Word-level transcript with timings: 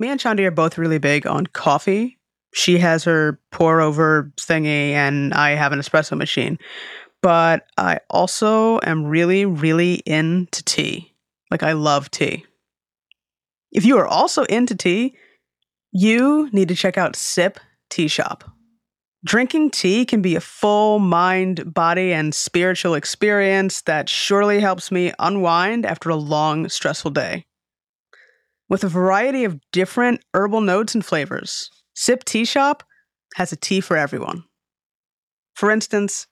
Me 0.00 0.08
and 0.08 0.18
Chandi 0.18 0.46
are 0.46 0.50
both 0.50 0.78
really 0.78 0.98
big 0.98 1.26
on 1.26 1.46
coffee. 1.46 2.18
She 2.54 2.78
has 2.78 3.04
her 3.04 3.38
pour 3.52 3.82
over 3.82 4.32
thingy, 4.36 4.92
and 4.92 5.32
I 5.34 5.50
have 5.50 5.72
an 5.72 5.78
espresso 5.78 6.16
machine. 6.16 6.58
But 7.22 7.66
I 7.76 8.00
also 8.08 8.80
am 8.82 9.04
really, 9.04 9.44
really 9.44 9.96
into 10.06 10.64
tea. 10.64 11.14
Like, 11.50 11.62
I 11.62 11.72
love 11.72 12.10
tea. 12.10 12.46
If 13.72 13.84
you 13.84 13.98
are 13.98 14.06
also 14.06 14.44
into 14.44 14.74
tea, 14.74 15.14
you 15.92 16.48
need 16.50 16.68
to 16.68 16.74
check 16.74 16.96
out 16.96 17.14
Sip 17.14 17.60
Tea 17.90 18.08
Shop. 18.08 18.42
Drinking 19.22 19.70
tea 19.70 20.06
can 20.06 20.22
be 20.22 20.34
a 20.34 20.40
full 20.40 20.98
mind, 20.98 21.74
body, 21.74 22.14
and 22.14 22.34
spiritual 22.34 22.94
experience 22.94 23.82
that 23.82 24.08
surely 24.08 24.60
helps 24.60 24.90
me 24.90 25.12
unwind 25.18 25.84
after 25.84 26.08
a 26.08 26.16
long, 26.16 26.70
stressful 26.70 27.10
day. 27.10 27.44
With 28.70 28.84
a 28.84 28.88
variety 28.88 29.44
of 29.44 29.60
different 29.72 30.22
herbal 30.32 30.60
notes 30.60 30.94
and 30.94 31.04
flavors, 31.04 31.70
Sip 31.94 32.22
Tea 32.24 32.44
Shop 32.44 32.84
has 33.34 33.50
a 33.52 33.56
tea 33.56 33.80
for 33.80 33.96
everyone. 33.96 34.44
For 35.54 35.72
instance, 35.72 36.28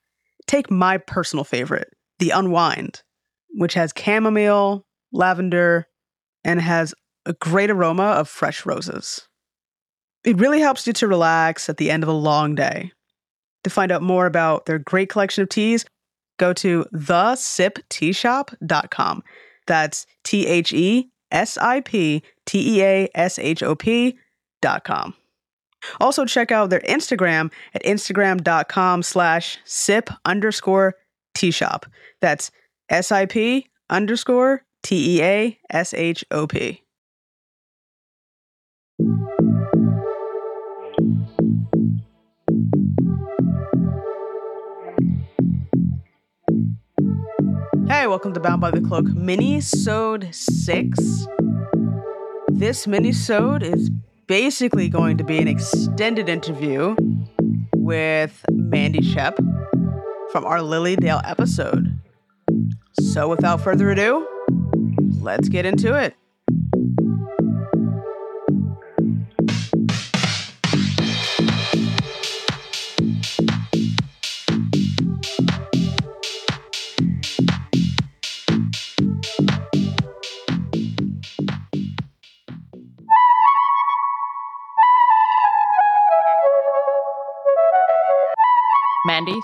take 0.47 0.71
my 0.71 0.99
personal 0.99 1.43
favorite, 1.43 1.89
the 2.17 2.29
Unwind, 2.29 3.03
which 3.49 3.73
has 3.73 3.91
chamomile, 3.95 4.85
lavender, 5.11 5.87
and 6.45 6.61
has 6.61 6.95
a 7.25 7.33
great 7.33 7.69
aroma 7.69 8.03
of 8.03 8.29
fresh 8.29 8.65
roses. 8.65 9.27
It 10.23 10.39
really 10.39 10.61
helps 10.61 10.87
you 10.87 10.93
to 10.93 11.09
relax 11.09 11.67
at 11.67 11.75
the 11.75 11.91
end 11.91 12.03
of 12.03 12.09
a 12.09 12.13
long 12.13 12.55
day. 12.55 12.93
To 13.65 13.69
find 13.69 13.91
out 13.91 14.01
more 14.01 14.25
about 14.25 14.65
their 14.65 14.79
great 14.79 15.09
collection 15.09 15.41
of 15.41 15.49
teas, 15.49 15.85
go 16.37 16.53
to 16.53 16.85
thesipteashop.com. 16.93 19.23
That's 19.67 20.05
T 20.23 20.47
H 20.47 20.71
E 20.71 21.11
S 21.31 21.57
I 21.57 21.81
P 21.81 22.23
T 22.45 22.77
E 22.77 22.83
A 22.83 23.09
S 23.15 23.39
H 23.39 23.63
O 23.63 23.75
P.com. 23.75 25.13
Also, 25.99 26.25
check 26.25 26.51
out 26.51 26.69
their 26.69 26.81
Instagram 26.81 27.51
at 27.73 27.83
instagram.com 27.83 29.03
slash 29.03 29.57
sip 29.63 30.09
underscore 30.25 30.95
shop. 31.49 31.85
That's 32.19 32.51
S 32.89 33.13
I 33.13 33.25
P 33.25 33.67
underscore 33.89 34.63
T 34.83 35.17
E 35.17 35.23
A 35.23 35.59
S 35.69 35.93
H 35.93 36.25
O 36.31 36.47
P. 36.47 36.83
Hey, 47.89 48.05
welcome 48.05 48.35
to 48.35 48.39
Bound 48.39 48.61
by 48.61 48.69
the 48.69 48.81
Cloak 48.81 49.07
mini-sode 49.15 50.29
6. 50.31 51.27
This 52.49 52.85
mini-sode 52.85 53.63
is 53.63 53.89
basically 54.27 54.89
going 54.89 55.17
to 55.17 55.23
be 55.23 55.39
an 55.39 55.47
extended 55.47 56.29
interview 56.29 56.95
with 57.75 58.45
Mandi 58.51 58.99
Shepp 58.99 59.37
from 60.31 60.45
our 60.45 60.61
Lily 60.61 60.97
Dale 60.97 61.21
episode. 61.25 61.99
So 62.99 63.27
without 63.27 63.59
further 63.59 63.89
ado, 63.89 64.27
let's 65.19 65.49
get 65.49 65.65
into 65.65 65.95
it. 65.95 66.13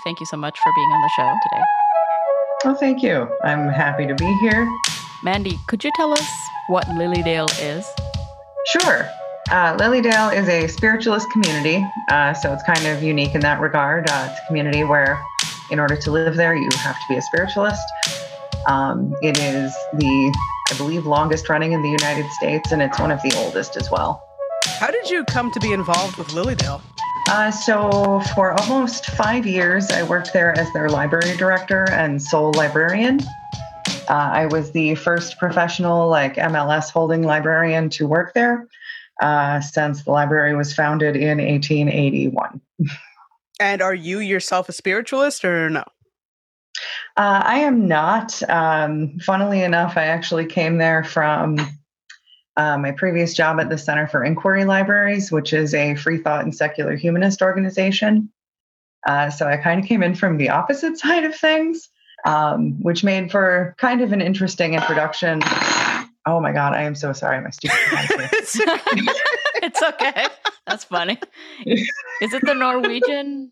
Thank 0.06 0.20
you 0.20 0.28
so 0.28 0.38
much 0.38 0.60
for 0.60 0.72
being 0.76 0.92
on 0.92 1.02
the 1.02 1.10
show 1.18 1.34
today. 1.50 1.64
Well, 2.64 2.76
thank 2.76 3.02
you. 3.02 3.28
I'm 3.44 3.68
happy 3.68 4.06
to 4.06 4.14
be 4.14 4.32
here. 4.40 4.70
Mandi, 5.24 5.58
could 5.66 5.84
you 5.84 5.90
tell 5.96 6.14
us 6.14 6.30
what 6.68 6.88
Lily 6.90 7.24
Dale 7.24 7.48
is? 7.60 7.88
Sure. 8.68 9.10
Uh, 9.50 9.76
Lily 9.80 10.02
Dale 10.02 10.30
is 10.30 10.48
a 10.48 10.68
spiritualist 10.68 11.32
community, 11.32 11.84
uh, 12.12 12.36
so 12.36 12.54
it's 12.54 12.62
kind 12.62 12.86
of 12.86 13.02
unique 13.02 13.34
in 13.34 13.42
that 13.42 13.60
regard. 13.60 14.08
Uh, 14.08 14.28
it's 14.30 14.40
a 14.40 14.48
community 14.48 14.84
where, 14.84 15.20
in 15.72 15.80
order 15.80 15.96
to 15.96 16.12
live 16.12 16.36
there, 16.36 16.56
you 16.56 16.70
have 16.76 16.96
to 16.96 17.06
be 17.10 17.16
a 17.16 17.22
spiritualist. 17.24 17.84
Um, 18.68 19.12
it 19.24 19.40
is 19.40 19.76
the, 19.94 20.38
I 20.72 20.78
believe, 20.78 21.08
longest 21.08 21.50
running 21.50 21.72
in 21.72 21.82
the 21.82 21.90
United 21.90 22.30
States, 22.34 22.72
and 22.72 22.80
it's 22.80 23.00
one 23.00 23.10
of 23.10 23.24
the 23.24 23.36
oldest 23.38 23.76
as 23.76 23.90
well. 23.90 24.24
How 24.80 24.92
did 24.92 25.10
you 25.10 25.24
come 25.26 25.52
to 25.52 25.60
be 25.60 25.74
involved 25.74 26.18
with 26.18 26.32
Lily 26.34 26.54
Dale? 26.54 26.82
Uh, 27.28 27.50
so, 27.50 28.22
for 28.36 28.52
almost 28.62 29.08
five 29.08 29.48
years, 29.48 29.90
I 29.90 30.04
worked 30.04 30.32
there 30.32 30.58
as 30.58 30.72
their 30.74 30.90
library 30.90 31.36
director 31.38 31.90
and 31.90 32.22
sole 32.22 32.52
librarian. 32.52 33.20
Uh, 34.08 34.14
I 34.14 34.46
was 34.46 34.72
the 34.72 34.94
first 34.96 35.40
professional, 35.40 36.08
like 36.08 36.36
MLS 36.36 36.92
holding 36.92 37.24
librarian 37.24 37.90
to 37.92 38.08
work 38.08 38.36
there 38.36 38.68
uh, 39.22 39.60
since 39.60 40.04
the 40.04 40.12
library 40.12 40.56
was 40.56 40.74
founded 40.74 41.16
in 41.16 41.40
1881. 41.40 42.62
And 43.60 43.82
are 43.82 43.96
you 43.96 44.20
yourself 44.20 44.70
a 44.70 44.74
spiritualist 44.74 45.44
or 45.44 45.70
no? 45.70 45.84
Uh, 47.18 47.42
I 47.44 47.60
am 47.60 47.88
not. 47.88 48.42
Um, 48.50 49.18
funnily 49.20 49.64
enough, 49.64 49.98
I 49.98 50.06
actually 50.06 50.46
came 50.46 50.78
there 50.78 51.04
from 51.04 51.58
uh, 52.58 52.78
my 52.78 52.92
previous 52.92 53.34
job 53.34 53.60
at 53.60 53.70
the 53.70 53.78
Center 53.78 54.08
for 54.08 54.24
Inquiry 54.24 54.66
Libraries, 54.66 55.32
which 55.32 55.54
is 55.54 55.74
a 55.74 55.96
free 55.96 56.18
thought 56.18 56.44
and 56.44 56.56
secular 56.56 56.96
humanist 56.96 57.42
organization. 57.42 58.32
Uh, 59.06 59.30
so 59.30 59.48
I 59.48 59.58
kind 59.58 59.82
of 59.82 59.88
came 59.88 60.02
in 60.02 60.16
from 60.16 60.38
the 60.38 60.50
opposite 60.50 60.98
side 61.00 61.26
of 61.26 61.36
things, 61.36 61.90
um, 62.26 62.82
which 62.82 63.04
made 63.04 63.32
for 63.32 63.76
kind 63.78 64.02
of 64.02 64.12
an 64.12 64.22
interesting 64.22 64.74
introduction. 64.74 65.42
Oh 66.28 66.40
my 66.40 66.52
God, 66.52 66.74
I 66.74 66.84
am 66.84 66.96
so 66.96 67.14
sorry. 67.14 67.42
My 67.42 67.52
stupid 67.52 67.78
it's, 68.34 68.60
okay. 68.60 69.02
it's 69.62 69.84
okay. 69.84 70.28
That's 70.66 70.84
funny. 70.86 71.20
Is 71.66 72.34
it 72.34 72.44
the 72.46 72.56
Norwegian 72.56 73.52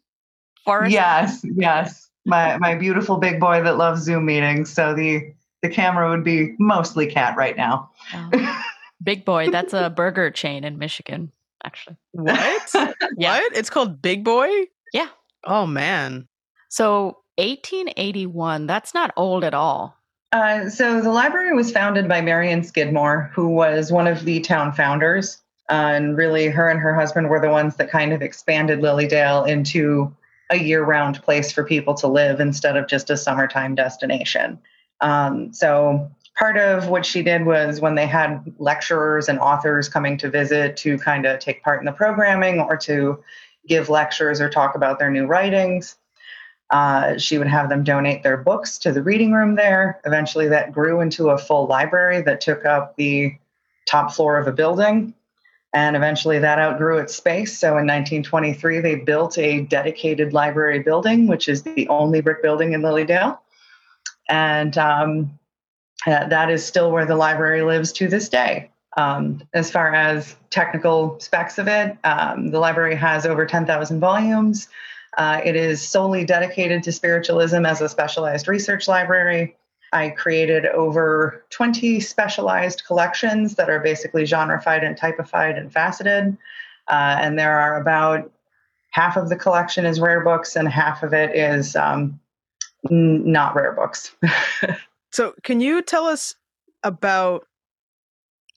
forest? 0.65 0.91
Yes, 0.91 1.45
yes. 1.55 2.09
My 2.25 2.57
my 2.57 2.73
beautiful 2.73 3.17
big 3.17 3.39
boy 3.39 3.61
that 3.63 3.77
loves 3.77 4.01
Zoom 4.01 4.25
meetings. 4.25 4.71
So 4.71 4.95
the 4.95 5.33
the 5.61 5.69
camera 5.69 6.09
would 6.09 6.23
be 6.23 6.55
mostly 6.57 7.05
cat 7.05 7.35
right 7.37 7.55
now. 7.55 7.91
Oh. 8.13 8.63
Big 9.03 9.25
Boy. 9.25 9.49
That's 9.49 9.73
a 9.73 9.89
burger 9.95 10.31
chain 10.31 10.63
in 10.63 10.77
Michigan, 10.77 11.31
actually. 11.63 11.97
What? 12.11 12.73
Yeah. 13.17 13.37
What? 13.37 13.55
It's 13.55 13.69
called 13.69 14.01
Big 14.01 14.23
Boy? 14.23 14.49
Yeah. 14.93 15.09
Oh 15.45 15.67
man. 15.67 16.27
So 16.69 17.17
1881, 17.37 18.65
that's 18.65 18.93
not 18.93 19.13
old 19.17 19.43
at 19.43 19.53
all. 19.53 19.97
Uh, 20.31 20.67
so 20.69 20.99
the 20.99 21.11
library 21.11 21.53
was 21.53 21.71
founded 21.71 22.07
by 22.07 22.21
Marion 22.21 22.63
Skidmore, 22.63 23.31
who 23.35 23.49
was 23.49 23.91
one 23.91 24.07
of 24.07 24.25
the 24.25 24.39
town 24.39 24.71
founders. 24.71 25.37
Uh, 25.69 25.93
and 25.93 26.17
really, 26.17 26.47
her 26.47 26.69
and 26.69 26.79
her 26.79 26.95
husband 26.95 27.29
were 27.29 27.39
the 27.39 27.49
ones 27.49 27.75
that 27.75 27.91
kind 27.91 28.13
of 28.13 28.21
expanded 28.21 28.81
Lily 28.81 29.07
Dale 29.07 29.43
into 29.43 30.13
a 30.49 30.57
year 30.57 30.83
round 30.83 31.21
place 31.21 31.51
for 31.51 31.63
people 31.63 31.93
to 31.95 32.07
live 32.07 32.39
instead 32.39 32.75
of 32.75 32.87
just 32.87 33.09
a 33.09 33.17
summertime 33.17 33.75
destination. 33.75 34.59
Um, 35.01 35.53
so 35.53 36.11
part 36.35 36.57
of 36.57 36.87
what 36.87 37.05
she 37.05 37.21
did 37.21 37.45
was 37.45 37.79
when 37.79 37.95
they 37.95 38.07
had 38.07 38.53
lecturers 38.57 39.29
and 39.29 39.39
authors 39.39 39.87
coming 39.87 40.17
to 40.17 40.29
visit 40.29 40.77
to 40.77 40.97
kind 40.97 41.25
of 41.25 41.39
take 41.39 41.63
part 41.63 41.79
in 41.79 41.85
the 41.85 41.91
programming 41.91 42.59
or 42.59 42.75
to 42.77 43.23
give 43.67 43.89
lectures 43.89 44.41
or 44.41 44.49
talk 44.49 44.75
about 44.75 44.99
their 44.99 45.11
new 45.11 45.25
writings. 45.25 45.95
Uh, 46.69 47.17
she 47.17 47.37
would 47.37 47.47
have 47.47 47.69
them 47.69 47.83
donate 47.83 48.23
their 48.23 48.37
books 48.37 48.77
to 48.79 48.91
the 48.91 49.03
reading 49.03 49.31
room 49.31 49.55
there. 49.55 50.01
Eventually, 50.05 50.47
that 50.47 50.71
grew 50.71 51.01
into 51.01 51.29
a 51.29 51.37
full 51.37 51.67
library 51.67 52.21
that 52.21 52.41
took 52.41 52.65
up 52.65 52.95
the 52.95 53.31
top 53.87 54.11
floor 54.11 54.37
of 54.37 54.47
a 54.47 54.51
building. 54.51 55.13
And 55.71 55.95
eventually, 55.95 56.39
that 56.39 56.57
outgrew 56.57 56.97
its 56.97 57.15
space. 57.15 57.59
So, 57.59 57.69
in 57.69 57.85
1923, 57.85 58.79
they 58.79 58.95
built 58.95 59.37
a 59.37 59.61
dedicated 59.61 60.33
library 60.33 60.79
building, 60.79 61.27
which 61.27 61.47
is 61.47 61.61
the 61.61 61.87
only 61.89 62.21
brick 62.21 62.41
building 62.41 62.73
in 62.73 62.81
Lily 62.81 63.05
Dale. 63.05 63.39
And 64.29 64.75
um, 64.77 65.37
uh, 66.07 66.27
that 66.27 66.49
is 66.49 66.65
still 66.65 66.91
where 66.91 67.05
the 67.05 67.15
library 67.15 67.61
lives 67.61 67.91
to 67.93 68.07
this 68.07 68.29
day. 68.29 68.69
Um, 68.95 69.41
as 69.53 69.71
far 69.71 69.93
as 69.93 70.35
technical 70.49 71.19
specs 71.19 71.57
of 71.57 71.67
it, 71.67 71.97
um, 72.03 72.51
the 72.51 72.59
library 72.59 72.95
has 72.95 73.25
over 73.25 73.45
10,000 73.45 73.99
volumes. 73.99 74.67
Uh, 75.17 75.41
it 75.43 75.55
is 75.55 75.81
solely 75.81 76.25
dedicated 76.25 76.83
to 76.83 76.91
spiritualism 76.91 77.65
as 77.65 77.81
a 77.81 77.89
specialized 77.89 78.47
research 78.47 78.87
library. 78.87 79.55
I 79.91 80.09
created 80.09 80.65
over 80.67 81.45
20 81.51 81.99
specialized 81.99 82.83
collections 82.85 83.55
that 83.55 83.69
are 83.69 83.79
basically 83.79 84.23
genreified 84.23 84.83
and 84.83 84.97
typified 84.97 85.57
and 85.57 85.71
faceted. 85.71 86.35
Uh, 86.87 87.17
and 87.19 87.37
there 87.37 87.57
are 87.59 87.79
about 87.79 88.31
half 88.89 89.17
of 89.17 89.29
the 89.29 89.35
collection 89.35 89.85
is 89.85 89.99
rare 89.99 90.21
books 90.21 90.55
and 90.55 90.67
half 90.67 91.03
of 91.03 91.13
it 91.13 91.35
is 91.35 91.75
um, 91.75 92.19
n- 92.91 93.31
not 93.31 93.55
rare 93.55 93.71
books. 93.73 94.15
So, 95.13 95.35
can 95.43 95.61
you 95.61 95.83
tell 95.83 96.05
us 96.05 96.35
about 96.81 97.45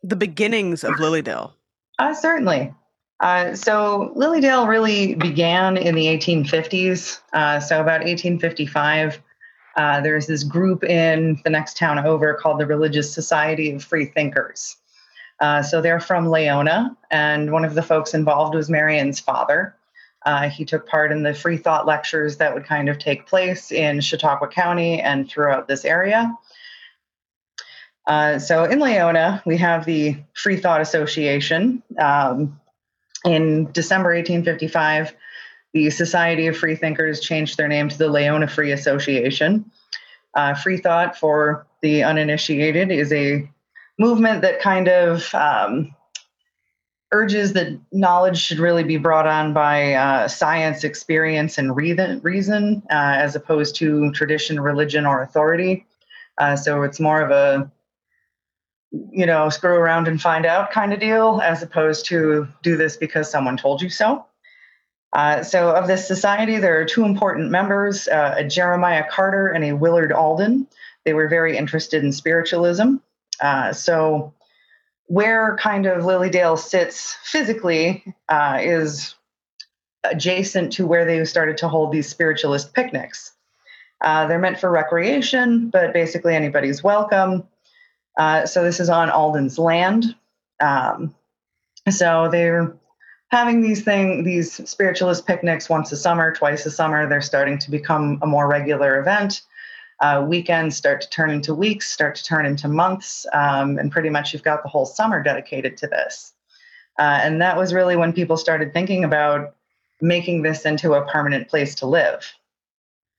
the 0.03 0.17
beginnings 0.17 0.85
of 0.85 0.99
Lily 0.99 1.21
Dale? 1.21 1.55
Uh, 1.99 2.15
certainly. 2.15 2.73
Uh, 3.21 3.55
so 3.55 4.11
Lily 4.15 4.41
Dale 4.41 4.67
really 4.67 5.15
began 5.17 5.77
in 5.77 5.95
the 5.95 6.07
1850s. 6.07 7.21
Uh, 7.35 7.61
so 7.61 7.81
about 7.81 8.01
1855, 8.01 9.23
uh, 9.77 10.01
there's 10.01 10.27
this 10.27 10.45
group 10.45 10.83
in 10.83 11.39
the 11.45 11.51
next 11.51 11.77
town 11.77 11.99
over 11.99 12.33
called 12.35 12.59
the 12.59 12.67
Religious 12.67 13.13
Society 13.13 13.71
of 13.73 13.85
Free 13.85 14.07
Thinkers. 14.07 14.77
Uh, 15.41 15.63
so 15.63 15.83
they're 15.83 16.01
from 16.01 16.27
Laona, 16.27 16.97
and 17.11 17.53
one 17.53 17.67
of 17.67 17.75
the 17.75 17.83
folks 17.83 18.15
involved 18.15 18.55
was 18.55 18.71
Marion's 18.71 19.21
father. 19.21 19.77
Uh, 20.27 20.49
he 20.49 20.65
took 20.65 20.89
part 20.89 21.13
in 21.13 21.23
the 21.23 21.33
free 21.33 21.57
thought 21.57 21.87
lectures 21.87 22.37
that 22.39 22.53
would 22.53 22.65
kind 22.65 22.89
of 22.89 22.99
take 22.99 23.27
place 23.27 23.71
in 23.71 24.01
Chautauqua 24.01 24.49
County 24.49 25.01
and 25.01 25.29
throughout 25.29 25.69
this 25.69 25.85
area. 25.85 26.37
Uh, 28.09 28.39
so 28.39 28.65
in 28.65 28.81
Laona, 28.81 29.41
we 29.47 29.57
have 29.57 29.85
the 29.85 30.17
Free 30.35 30.57
Thought 30.57 30.81
Association. 30.81 31.83
Um, 31.99 32.61
in 33.25 33.71
December 33.73 34.11
1855, 34.11 35.15
the 35.73 35.91
Society 35.91 36.49
of 36.49 36.57
Free 36.57 36.77
Thinkers 36.77 37.21
changed 37.21 37.57
their 37.57 37.69
name 37.69 37.89
to 37.89 37.99
the 37.99 38.09
Laona 38.09 38.51
Free 38.51 38.73
Association. 38.73 39.71
Uh, 40.35 40.55
free 40.55 40.77
thought, 40.77 41.17
for 41.17 41.67
the 41.83 42.03
uninitiated, 42.03 42.91
is 42.91 43.13
a 43.13 43.51
movement 43.99 44.43
that 44.43 44.61
kind 44.61 44.89
of 44.89 45.35
um, 45.35 45.95
urges 47.17 47.53
that 47.55 47.69
knowledge 47.93 48.39
should 48.39 48.59
really 48.59 48.85
be 48.85 48.99
brought 48.99 49.27
on 49.27 49.53
by 49.53 49.95
uh, 49.95 50.29
science, 50.29 50.85
experience, 50.85 51.57
and 51.57 51.75
reason, 51.77 52.83
uh, 52.91 53.17
as 53.25 53.35
opposed 53.35 53.75
to 53.77 54.13
tradition, 54.13 54.61
religion, 54.61 55.07
or 55.07 55.23
authority. 55.23 55.87
Uh, 56.39 56.55
so 56.55 56.83
it's 56.83 57.01
more 57.01 57.23
of 57.23 57.31
a 57.31 57.71
you 59.13 59.27
know, 59.27 59.49
screw 59.49 59.75
around 59.75 60.09
and 60.09 60.21
find 60.21 60.47
out 60.47 60.71
kind 60.71 60.93
of 60.93 61.01
deal, 61.01 61.41
as 61.43 61.63
opposed 61.63 62.07
to 62.07 62.47
do 62.63 62.77
this 62.77 62.97
because 62.97 63.31
someone 63.31 63.57
told 63.57 63.83
you 63.83 63.91
so. 63.91 64.25
Uh, 65.13 65.43
so, 65.43 65.71
of 65.71 65.87
this 65.87 66.07
society, 66.07 66.59
there 66.59 66.79
are 66.81 66.85
two 66.85 67.05
important 67.05 67.51
members 67.51 68.07
uh, 68.09 68.35
a 68.37 68.45
Jeremiah 68.45 69.05
Carter 69.11 69.49
and 69.49 69.65
a 69.65 69.73
Willard 69.73 70.13
Alden. 70.13 70.67
They 71.05 71.15
were 71.15 71.29
very 71.29 71.57
interested 71.57 72.05
in 72.05 72.13
spiritualism. 72.13 72.97
Uh, 73.41 73.73
so, 73.73 74.35
where 75.07 75.57
kind 75.57 75.87
of 75.87 76.05
Lily 76.05 76.31
Dale 76.31 76.57
sits 76.57 77.15
physically 77.23 78.05
uh, 78.29 78.59
is 78.61 79.15
adjacent 80.05 80.73
to 80.75 80.87
where 80.87 81.05
they 81.05 81.25
started 81.25 81.57
to 81.59 81.69
hold 81.69 81.93
these 81.93 82.09
spiritualist 82.09 82.75
picnics. 82.75 83.33
Uh, 84.01 84.27
they're 84.27 84.39
meant 84.39 84.59
for 84.59 84.71
recreation, 84.71 85.71
but 85.71 85.93
basically 85.93 86.35
anybody's 86.35 86.83
welcome. 86.83 87.47
Uh, 88.17 88.47
so 88.47 88.63
this 88.63 88.81
is 88.81 88.89
on 88.89 89.11
Alden's 89.11 89.59
land. 89.59 90.15
Um, 90.61 91.15
so 91.89 92.29
they're 92.31 92.77
having 93.29 93.63
these 93.63 93.83
thing, 93.83 94.25
these 94.25 94.69
spiritualist 94.69 95.27
picnics 95.27 95.69
once 95.69 95.93
a 95.93 95.97
summer, 95.97 96.33
twice 96.35 96.67
a 96.67 96.71
summer. 96.71 97.09
They're 97.09 97.21
starting 97.21 97.59
to 97.59 97.71
become 97.71 98.19
a 98.23 98.27
more 98.27 98.49
regular 98.49 99.01
event. 99.01 99.43
Uh, 100.01 100.25
weekends 100.27 100.77
start 100.77 101.01
to 101.01 101.09
turn 101.09 101.31
into 101.31 101.55
weeks, 101.55 101.91
start 101.91 102.15
to 102.15 102.25
turn 102.25 102.45
into 102.45 102.69
months, 102.69 103.27
um, 103.33 103.79
and 103.79 103.91
pretty 103.91 104.11
much 104.11 104.33
you've 104.33 104.43
got 104.43 104.63
the 104.63 104.69
whole 104.69 104.85
summer 104.85 105.23
dedicated 105.23 105.77
to 105.77 105.87
this. 105.87 106.35
Uh, 106.99 107.21
and 107.23 107.41
that 107.41 107.57
was 107.57 107.73
really 107.73 107.97
when 107.97 108.13
people 108.13 108.37
started 108.37 108.73
thinking 108.73 109.05
about 109.05 109.55
making 110.01 110.43
this 110.43 110.67
into 110.67 110.95
a 110.95 111.07
permanent 111.07 111.49
place 111.49 111.75
to 111.77 111.87
live. 111.87 112.33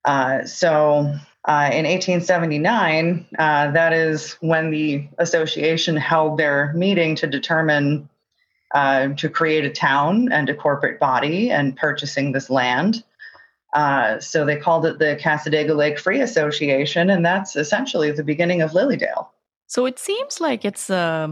Uh, 0.06 0.46
so 0.46 1.14
uh, 1.46 1.70
in 1.72 1.86
1879, 1.86 3.26
uh, 3.40 3.72
that 3.72 3.94
is 3.94 4.34
when 4.42 4.70
the 4.70 5.08
association 5.18 5.96
held 5.96 6.38
their 6.38 6.74
meeting 6.74 7.16
to 7.16 7.28
determine 7.28 8.08
uh, 8.74 9.10
to 9.10 9.30
create 9.30 9.66
a 9.66 9.70
town 9.70 10.32
and 10.32 10.50
a 10.50 10.54
corporate 10.54 11.00
body 11.00 11.50
and 11.50 11.76
purchasing 11.78 12.32
this 12.32 12.50
land. 12.50 13.04
Uh, 13.78 14.20
so 14.20 14.44
they 14.44 14.58
called 14.58 14.88
it 14.88 14.98
the 14.98 15.16
Cassadaga 15.22 15.76
Lake 15.76 16.00
Free 16.00 16.20
Association, 16.20 17.12
and 17.12 17.24
that's 17.24 17.56
essentially 17.56 18.10
the 18.10 18.24
beginning 18.24 18.64
of 18.64 18.74
Lily 18.74 18.98
Dale. 18.98 19.32
So 19.68 19.86
it 19.86 20.00
seems 20.00 20.42
like 20.42 20.66
it's 20.66 20.90
uh, 20.90 21.28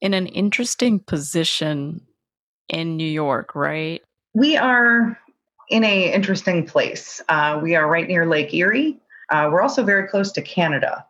in 0.00 0.14
an 0.14 0.26
interesting 0.28 0.98
position 0.98 2.00
in 2.70 2.96
New 2.96 3.06
York, 3.06 3.54
right? 3.54 4.02
We 4.32 4.56
are 4.56 5.20
in 5.68 5.84
a 5.84 6.10
interesting 6.10 6.64
place. 6.64 7.20
Uh, 7.28 7.60
we 7.62 7.76
are 7.76 7.86
right 7.86 8.08
near 8.08 8.24
Lake 8.24 8.54
Erie. 8.54 8.96
Uh, 9.28 9.50
we're 9.52 9.60
also 9.60 9.82
very 9.82 10.08
close 10.08 10.32
to 10.32 10.40
Canada. 10.40 11.04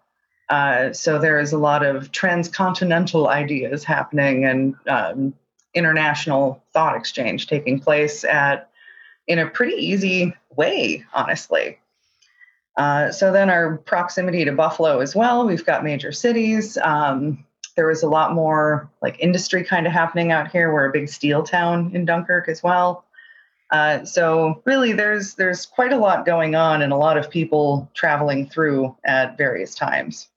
Uh, 0.48 0.92
so 0.92 1.20
there 1.20 1.38
is 1.38 1.52
a 1.52 1.58
lot 1.58 1.86
of 1.86 2.10
transcontinental 2.10 3.28
ideas 3.28 3.84
happening 3.84 4.44
and 4.44 4.74
um, 4.88 5.34
international 5.74 6.64
thought 6.72 6.96
exchange 6.96 7.46
taking 7.46 7.78
place 7.78 8.24
at 8.24 8.70
in 9.26 9.38
a 9.38 9.48
pretty 9.48 9.76
easy 9.76 10.34
way, 10.56 11.04
honestly. 11.12 11.78
Uh, 12.76 13.10
so 13.12 13.32
then 13.32 13.50
our 13.50 13.78
proximity 13.78 14.44
to 14.44 14.52
Buffalo 14.52 15.00
as 15.00 15.14
well. 15.14 15.46
We've 15.46 15.64
got 15.64 15.84
major 15.84 16.12
cities. 16.12 16.76
Um, 16.78 17.44
there 17.76 17.86
was 17.86 18.02
a 18.02 18.08
lot 18.08 18.34
more 18.34 18.90
like 19.02 19.18
industry 19.20 19.64
kind 19.64 19.86
of 19.86 19.92
happening 19.92 20.32
out 20.32 20.50
here. 20.50 20.72
We're 20.72 20.88
a 20.88 20.92
big 20.92 21.08
steel 21.08 21.42
town 21.42 21.92
in 21.94 22.04
Dunkirk 22.04 22.48
as 22.48 22.62
well. 22.62 23.04
Uh, 23.70 24.04
so 24.04 24.62
really, 24.66 24.92
there's 24.92 25.34
there's 25.34 25.66
quite 25.66 25.92
a 25.92 25.96
lot 25.96 26.26
going 26.26 26.54
on 26.54 26.82
and 26.82 26.92
a 26.92 26.96
lot 26.96 27.16
of 27.16 27.30
people 27.30 27.90
traveling 27.94 28.48
through 28.48 28.94
at 29.04 29.36
various 29.38 29.74
times. 29.74 30.28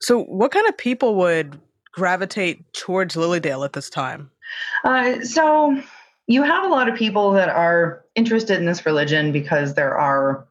So, 0.00 0.22
what 0.24 0.52
kind 0.52 0.66
of 0.68 0.76
people 0.76 1.14
would 1.16 1.58
gravitate 1.92 2.72
towards 2.72 3.16
Lily 3.16 3.40
Dale 3.40 3.64
at 3.64 3.72
this 3.72 3.88
time? 3.88 4.30
Uh, 4.84 5.22
so, 5.22 5.80
you 6.28 6.42
have 6.42 6.64
a 6.64 6.68
lot 6.68 6.88
of 6.88 6.94
people 6.94 7.32
that 7.32 7.48
are 7.48 8.04
interested 8.14 8.58
in 8.58 8.66
this 8.66 8.84
religion 8.84 9.32
because 9.32 9.74
there 9.74 9.96
are, 9.96 10.46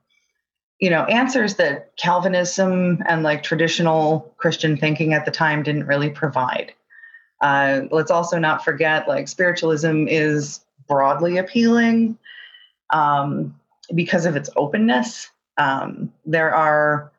you 0.80 0.90
know, 0.90 1.04
answers 1.04 1.56
that 1.56 1.96
Calvinism 1.98 3.04
and 3.08 3.22
like 3.22 3.44
traditional 3.44 4.34
Christian 4.38 4.76
thinking 4.76 5.14
at 5.14 5.24
the 5.24 5.32
time 5.32 5.62
didn't 5.62 5.86
really 5.86 6.10
provide. 6.10 6.74
Uh, 7.42 7.82
let's 7.92 8.10
also 8.10 8.40
not 8.40 8.66
forget, 8.66 9.08
like, 9.08 9.28
spiritualism 9.28 10.08
is 10.08 10.62
broadly 10.88 11.38
appealing 11.38 12.18
um, 12.90 13.56
because 13.94 14.26
of 14.26 14.36
its 14.36 14.50
openness. 14.56 15.30
Um, 15.60 16.12
there 16.26 16.54
are 16.54 17.12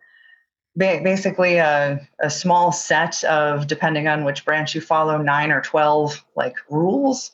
ba- 0.75 1.00
basically 1.05 1.58
a, 1.58 2.00
a 2.19 2.31
small 2.31 2.72
set 2.72 3.22
of, 3.22 3.69
depending 3.69 4.08
on 4.08 4.25
which 4.25 4.44
branch 4.44 4.75
you 4.75 4.81
follow, 4.81 5.19
nine 5.19 5.52
or 5.52 5.60
12 5.60 6.25
like 6.34 6.56
rules. 6.69 7.31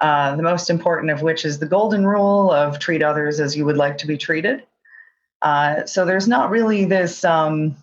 Uh, 0.00 0.36
the 0.36 0.42
most 0.42 0.68
important 0.68 1.10
of 1.10 1.22
which 1.22 1.44
is 1.44 1.58
the 1.58 1.66
golden 1.66 2.06
rule 2.06 2.50
of 2.50 2.78
treat 2.78 3.02
others 3.02 3.40
as 3.40 3.56
you 3.56 3.64
would 3.64 3.78
like 3.78 3.96
to 3.98 4.06
be 4.06 4.18
treated. 4.18 4.62
Uh, 5.42 5.86
so 5.86 6.04
there's 6.04 6.28
not 6.28 6.50
really 6.50 6.84
this 6.84 7.24
um, 7.24 7.74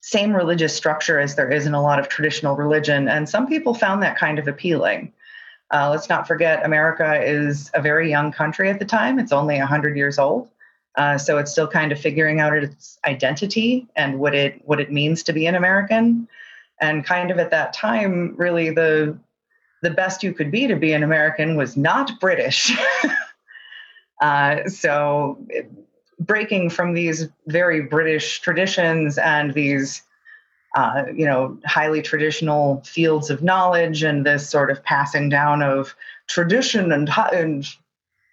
same 0.00 0.34
religious 0.34 0.74
structure 0.74 1.18
as 1.18 1.34
there 1.34 1.50
is 1.50 1.66
in 1.66 1.74
a 1.74 1.82
lot 1.82 1.98
of 1.98 2.08
traditional 2.08 2.56
religion. 2.56 3.08
And 3.08 3.28
some 3.28 3.46
people 3.46 3.74
found 3.74 4.02
that 4.02 4.16
kind 4.16 4.38
of 4.38 4.48
appealing. 4.48 5.12
Uh, 5.72 5.90
let's 5.90 6.08
not 6.08 6.26
forget, 6.26 6.64
America 6.64 7.22
is 7.22 7.70
a 7.74 7.82
very 7.82 8.10
young 8.10 8.30
country 8.30 8.70
at 8.70 8.78
the 8.78 8.84
time. 8.84 9.18
It's 9.18 9.32
only 9.32 9.58
100 9.58 9.96
years 9.96 10.18
old. 10.18 10.50
Uh, 10.96 11.18
so 11.18 11.38
it's 11.38 11.50
still 11.50 11.66
kind 11.66 11.90
of 11.90 11.98
figuring 11.98 12.40
out 12.40 12.54
its 12.54 12.98
identity 13.04 13.86
and 13.96 14.18
what 14.18 14.34
it 14.34 14.60
what 14.64 14.78
it 14.78 14.92
means 14.92 15.22
to 15.24 15.32
be 15.32 15.46
an 15.46 15.54
American. 15.54 16.28
And 16.80 17.04
kind 17.04 17.30
of 17.30 17.38
at 17.38 17.50
that 17.50 17.72
time, 17.72 18.34
really 18.36 18.70
the 18.70 19.18
the 19.84 19.90
best 19.90 20.22
you 20.22 20.32
could 20.32 20.50
be 20.50 20.66
to 20.66 20.76
be 20.76 20.94
an 20.94 21.02
American 21.02 21.56
was 21.56 21.76
not 21.76 22.18
British. 22.18 22.72
uh, 24.22 24.66
so 24.66 25.38
breaking 26.18 26.70
from 26.70 26.94
these 26.94 27.28
very 27.46 27.82
British 27.82 28.40
traditions 28.40 29.18
and 29.18 29.52
these, 29.52 30.02
uh, 30.74 31.04
you 31.14 31.26
know, 31.26 31.58
highly 31.66 32.00
traditional 32.00 32.82
fields 32.86 33.28
of 33.28 33.42
knowledge 33.42 34.02
and 34.02 34.24
this 34.24 34.48
sort 34.48 34.70
of 34.70 34.82
passing 34.84 35.28
down 35.28 35.62
of 35.62 35.94
tradition 36.28 36.90
and, 36.90 37.10
and 37.32 37.68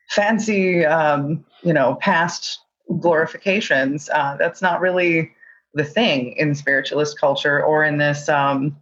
fancy, 0.09 0.85
um, 0.85 1.43
you 1.63 1.73
know, 1.73 1.95
past 1.95 2.61
glorifications. 2.97 4.09
Uh, 4.13 4.37
that's 4.39 4.61
not 4.61 4.79
really 4.79 5.31
the 5.73 5.83
thing 5.83 6.31
in 6.37 6.55
spiritualist 6.55 7.19
culture 7.19 7.61
or 7.61 7.83
in 7.83 7.97
this 7.97 8.29
um, 8.29 8.77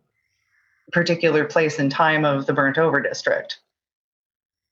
particular 0.91 1.45
place 1.45 1.79
and 1.79 1.91
time 1.91 2.25
of 2.25 2.45
the 2.45 2.53
burnt 2.53 2.77
over 2.77 3.01
district. 3.01 3.59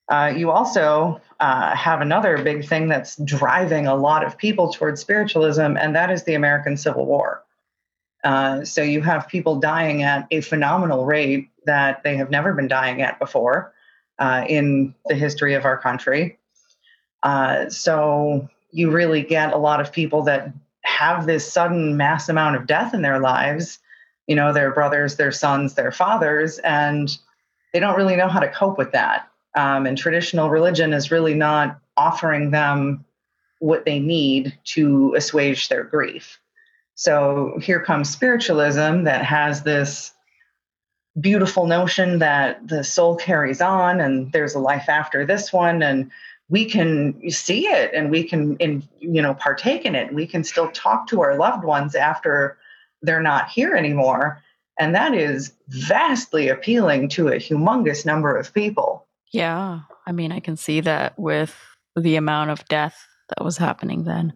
Uh, 0.09 0.33
you 0.35 0.51
also 0.51 1.19
uh, 1.39 1.75
have 1.75 1.99
another 1.99 2.41
big 2.41 2.65
thing 2.65 2.87
that's 2.87 3.17
driving 3.17 3.87
a 3.87 3.95
lot 3.95 4.25
of 4.25 4.37
people 4.37 4.71
towards 4.71 5.01
spiritualism, 5.01 5.75
and 5.77 5.95
that 5.95 6.09
is 6.09 6.23
the 6.23 6.33
American 6.33 6.77
Civil 6.77 7.05
War. 7.05 7.43
Uh, 8.23 8.63
so 8.63 8.81
you 8.81 9.01
have 9.01 9.27
people 9.27 9.59
dying 9.59 10.03
at 10.03 10.25
a 10.31 10.41
phenomenal 10.41 11.05
rate 11.05 11.49
that 11.65 12.03
they 12.03 12.15
have 12.15 12.29
never 12.29 12.53
been 12.53 12.67
dying 12.67 13.01
at 13.01 13.19
before 13.19 13.73
uh, 14.19 14.45
in 14.47 14.95
the 15.05 15.15
history 15.15 15.53
of 15.53 15.65
our 15.65 15.77
country. 15.77 16.39
Uh, 17.23 17.69
so 17.69 18.47
you 18.71 18.89
really 18.89 19.21
get 19.21 19.53
a 19.53 19.57
lot 19.57 19.81
of 19.81 19.91
people 19.91 20.23
that 20.23 20.51
have 20.81 21.25
this 21.25 21.51
sudden 21.51 21.97
mass 21.97 22.29
amount 22.29 22.55
of 22.55 22.65
death 22.65 22.93
in 22.93 23.01
their 23.01 23.19
lives 23.19 23.79
you 24.27 24.35
know, 24.35 24.53
their 24.53 24.71
brothers, 24.71 25.15
their 25.15 25.31
sons, 25.31 25.73
their 25.73 25.91
fathers, 25.91 26.59
and 26.59 27.17
they 27.73 27.79
don't 27.79 27.97
really 27.97 28.15
know 28.15 28.27
how 28.27 28.39
to 28.39 28.49
cope 28.49 28.77
with 28.77 28.91
that. 28.91 29.29
Um, 29.55 29.85
and 29.85 29.97
traditional 29.97 30.49
religion 30.49 30.93
is 30.93 31.11
really 31.11 31.33
not 31.33 31.79
offering 31.95 32.51
them 32.51 33.05
what 33.59 33.85
they 33.85 33.99
need 33.99 34.57
to 34.65 35.15
assuage 35.15 35.69
their 35.69 35.83
grief. 35.83 36.39
So 36.95 37.59
here 37.61 37.79
comes 37.83 38.09
spiritualism 38.09 39.03
that 39.03 39.23
has 39.23 39.63
this 39.63 40.13
beautiful 41.19 41.65
notion 41.65 42.19
that 42.19 42.67
the 42.67 42.83
soul 42.83 43.15
carries 43.15 43.61
on 43.61 43.99
and 43.99 44.31
there's 44.31 44.55
a 44.55 44.59
life 44.59 44.87
after 44.87 45.25
this 45.25 45.51
one 45.51 45.81
and 45.81 46.11
we 46.49 46.65
can 46.65 47.29
see 47.29 47.67
it 47.67 47.91
and 47.93 48.11
we 48.11 48.23
can 48.23 48.55
in, 48.57 48.87
you 48.99 49.21
know 49.21 49.33
partake 49.33 49.83
in 49.83 49.95
it 49.95 50.13
we 50.13 50.27
can 50.27 50.43
still 50.43 50.69
talk 50.71 51.07
to 51.07 51.21
our 51.21 51.35
loved 51.35 51.63
ones 51.63 51.95
after 51.95 52.57
they're 53.07 53.21
not 53.21 53.49
here 53.49 53.75
anymore 53.75 54.41
and 54.79 54.93
that 54.93 55.15
is 55.15 55.53
vastly 55.69 56.49
appealing 56.49 57.09
to 57.09 57.29
a 57.29 57.37
humongous 57.37 58.05
number 58.05 58.35
of 58.35 58.53
people 58.53 59.07
yeah 59.31 59.81
i 60.05 60.11
mean 60.11 60.31
i 60.31 60.39
can 60.39 60.55
see 60.55 60.81
that 60.81 61.17
with 61.17 61.55
the 61.95 62.15
amount 62.15 62.49
of 62.49 62.65
death 62.65 63.07
that 63.29 63.43
was 63.43 63.57
happening 63.57 64.03
then 64.03 64.31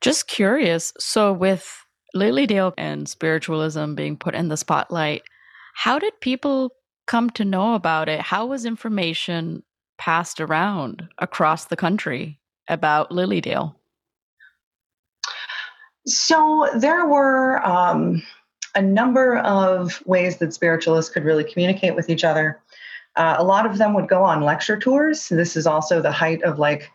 just 0.00 0.28
curious 0.28 0.92
so 0.98 1.32
with 1.32 1.84
lily 2.14 2.46
dale 2.46 2.74
and 2.76 3.08
spiritualism 3.08 3.94
being 3.94 4.16
put 4.16 4.34
in 4.34 4.48
the 4.48 4.56
spotlight 4.56 5.22
how 5.74 6.00
did 6.00 6.20
people 6.20 6.72
come 7.08 7.30
to 7.30 7.44
know 7.44 7.74
about 7.74 8.08
it? 8.08 8.20
How 8.20 8.46
was 8.46 8.64
information 8.64 9.62
passed 9.96 10.40
around 10.40 11.08
across 11.18 11.64
the 11.64 11.76
country 11.76 12.40
about 12.68 13.10
Lily 13.10 13.40
Dale? 13.40 13.77
So 16.08 16.68
there 16.74 17.06
were 17.06 17.64
um, 17.66 18.22
a 18.74 18.82
number 18.82 19.38
of 19.38 20.02
ways 20.06 20.38
that 20.38 20.54
spiritualists 20.54 21.12
could 21.12 21.24
really 21.24 21.44
communicate 21.44 21.94
with 21.94 22.08
each 22.08 22.24
other. 22.24 22.60
Uh, 23.16 23.36
a 23.38 23.44
lot 23.44 23.66
of 23.66 23.78
them 23.78 23.94
would 23.94 24.08
go 24.08 24.22
on 24.22 24.42
lecture 24.42 24.76
tours. 24.76 25.28
This 25.28 25.56
is 25.56 25.66
also 25.66 26.00
the 26.00 26.12
height 26.12 26.42
of 26.42 26.58
like 26.58 26.90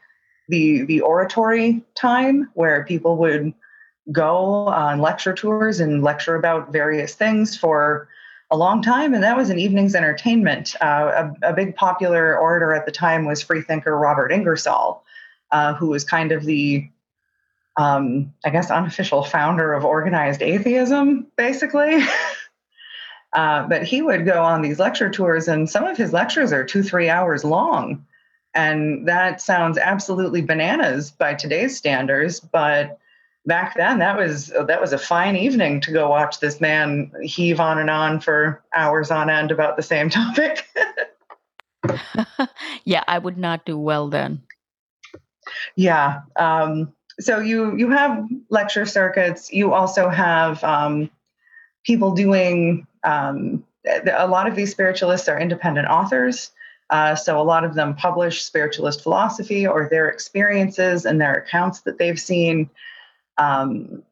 the 0.50 0.84
the 0.84 1.02
oratory 1.02 1.84
time 1.96 2.50
where 2.54 2.86
people 2.86 3.18
would 3.18 3.54
go 4.12 4.68
on 4.68 5.00
lecture 5.00 5.34
tours 5.34 5.80
and 5.80 6.04
lecture 6.04 6.36
about 6.36 6.72
various 6.72 7.16
things 7.16 7.58
for 7.58 8.08
a 8.52 8.58
long 8.58 8.82
time, 8.82 9.14
and 9.14 9.24
that 9.24 9.38
was 9.38 9.50
an 9.50 9.58
evening's 9.58 9.96
entertainment. 9.96 10.76
Uh, 10.80 11.32
a, 11.42 11.50
a, 11.50 11.54
big 11.54 11.76
popular 11.76 12.38
orator 12.38 12.74
at 12.74 12.86
the 12.86 12.92
time 12.92 13.26
was 13.26 13.42
freethinker 13.42 13.98
Robert 13.98 14.32
Ingersoll, 14.32 15.04
uh, 15.52 15.74
who 15.74 15.88
was 15.88 16.04
kind 16.04 16.32
of 16.32 16.44
the, 16.44 16.88
um, 17.78 18.34
I 18.46 18.50
guess, 18.50 18.70
unofficial 18.72 19.24
founder 19.24 19.74
of 19.74 19.86
organized 19.86 20.42
atheism, 20.42 21.28
basically. 21.36 22.04
uh, 23.34 23.68
but 23.68 23.84
he 23.84 24.02
would 24.02 24.26
go 24.26 24.44
on 24.44 24.62
these 24.62 24.80
lecture 24.80 25.10
tours, 25.10 25.48
and 25.48 25.70
some 25.70 25.86
of 25.86 25.98
his 25.98 26.14
lectures 26.14 26.54
are 26.54 26.64
two, 26.64 26.84
three 26.84 27.10
hours 27.10 27.44
long. 27.44 28.06
And 28.54 29.08
that 29.08 29.42
sounds 29.42 29.80
absolutely 29.80 30.42
bananas 30.42 31.10
by 31.10 31.34
today's 31.34 31.76
standards, 31.76 32.40
but 32.40 33.00
back 33.46 33.76
then 33.76 34.00
that 34.00 34.18
was 34.18 34.48
that 34.68 34.80
was 34.80 34.94
a 34.94 34.98
fine 34.98 35.36
evening 35.36 35.82
to 35.82 35.92
go 35.92 36.10
watch 36.10 36.40
this 36.40 36.62
man 36.62 37.12
heave 37.22 37.60
on 37.60 37.78
and 37.78 37.90
on 37.90 38.20
for 38.20 38.64
hours 38.74 39.12
on 39.12 39.30
end 39.30 39.52
about 39.52 39.76
the 39.76 39.84
same 39.84 40.10
topic 40.10 40.68
yeah 42.86 43.04
i 43.08 43.18
would 43.18 43.38
not 43.38 43.66
do 43.66 43.78
well 43.78 44.10
then 44.10 44.42
yeah 45.76 46.22
um, 46.38 46.94
so 47.20 47.40
you 47.40 47.76
you 47.78 47.90
have 47.92 48.28
lecture 48.50 48.86
circuits. 48.86 49.52
You 49.52 49.74
also 49.74 50.10
have 50.10 50.64
um, 50.64 51.10
people 51.84 52.12
doing 52.12 52.88
um, 53.04 53.64
a 53.86 54.28
lot 54.28 54.48
of 54.48 54.56
these 54.56 54.72
spiritualists 54.72 55.28
are 55.28 55.40
independent 55.40 55.88
authors. 55.88 56.52
Uh, 56.90 57.16
so 57.16 57.40
a 57.40 57.44
lot 57.44 57.64
of 57.64 57.76
them 57.76 57.96
publish 57.96 58.44
spiritualist 58.44 59.02
philosophy 59.02 59.66
or 59.66 59.88
their 59.90 60.08
experiences 60.10 61.06
and 61.06 61.20
their 61.20 61.34
accounts 61.34 61.82
that 61.82 61.98
they've 61.98 62.20
seen. 62.20 62.70
Um, 63.38 64.04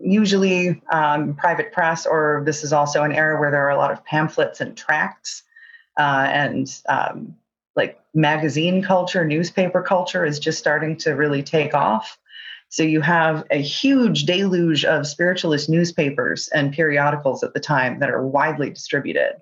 usually 0.00 0.80
um, 0.92 1.34
private 1.34 1.72
press, 1.72 2.06
or 2.06 2.42
this 2.46 2.62
is 2.62 2.72
also 2.72 3.02
an 3.02 3.12
era 3.12 3.38
where 3.38 3.50
there 3.50 3.66
are 3.66 3.70
a 3.70 3.76
lot 3.76 3.90
of 3.90 4.04
pamphlets 4.04 4.60
and 4.60 4.76
tracts, 4.76 5.42
uh, 5.98 6.26
and 6.30 6.80
um, 6.88 7.34
like 7.78 7.98
magazine 8.12 8.82
culture, 8.82 9.24
newspaper 9.24 9.80
culture 9.80 10.26
is 10.26 10.38
just 10.38 10.58
starting 10.58 10.96
to 10.98 11.12
really 11.12 11.42
take 11.42 11.72
off. 11.72 12.18
So 12.68 12.82
you 12.82 13.00
have 13.00 13.44
a 13.50 13.62
huge 13.62 14.24
deluge 14.24 14.84
of 14.84 15.06
spiritualist 15.06 15.70
newspapers 15.70 16.48
and 16.48 16.72
periodicals 16.72 17.42
at 17.42 17.54
the 17.54 17.60
time 17.60 18.00
that 18.00 18.10
are 18.10 18.26
widely 18.26 18.68
distributed. 18.68 19.36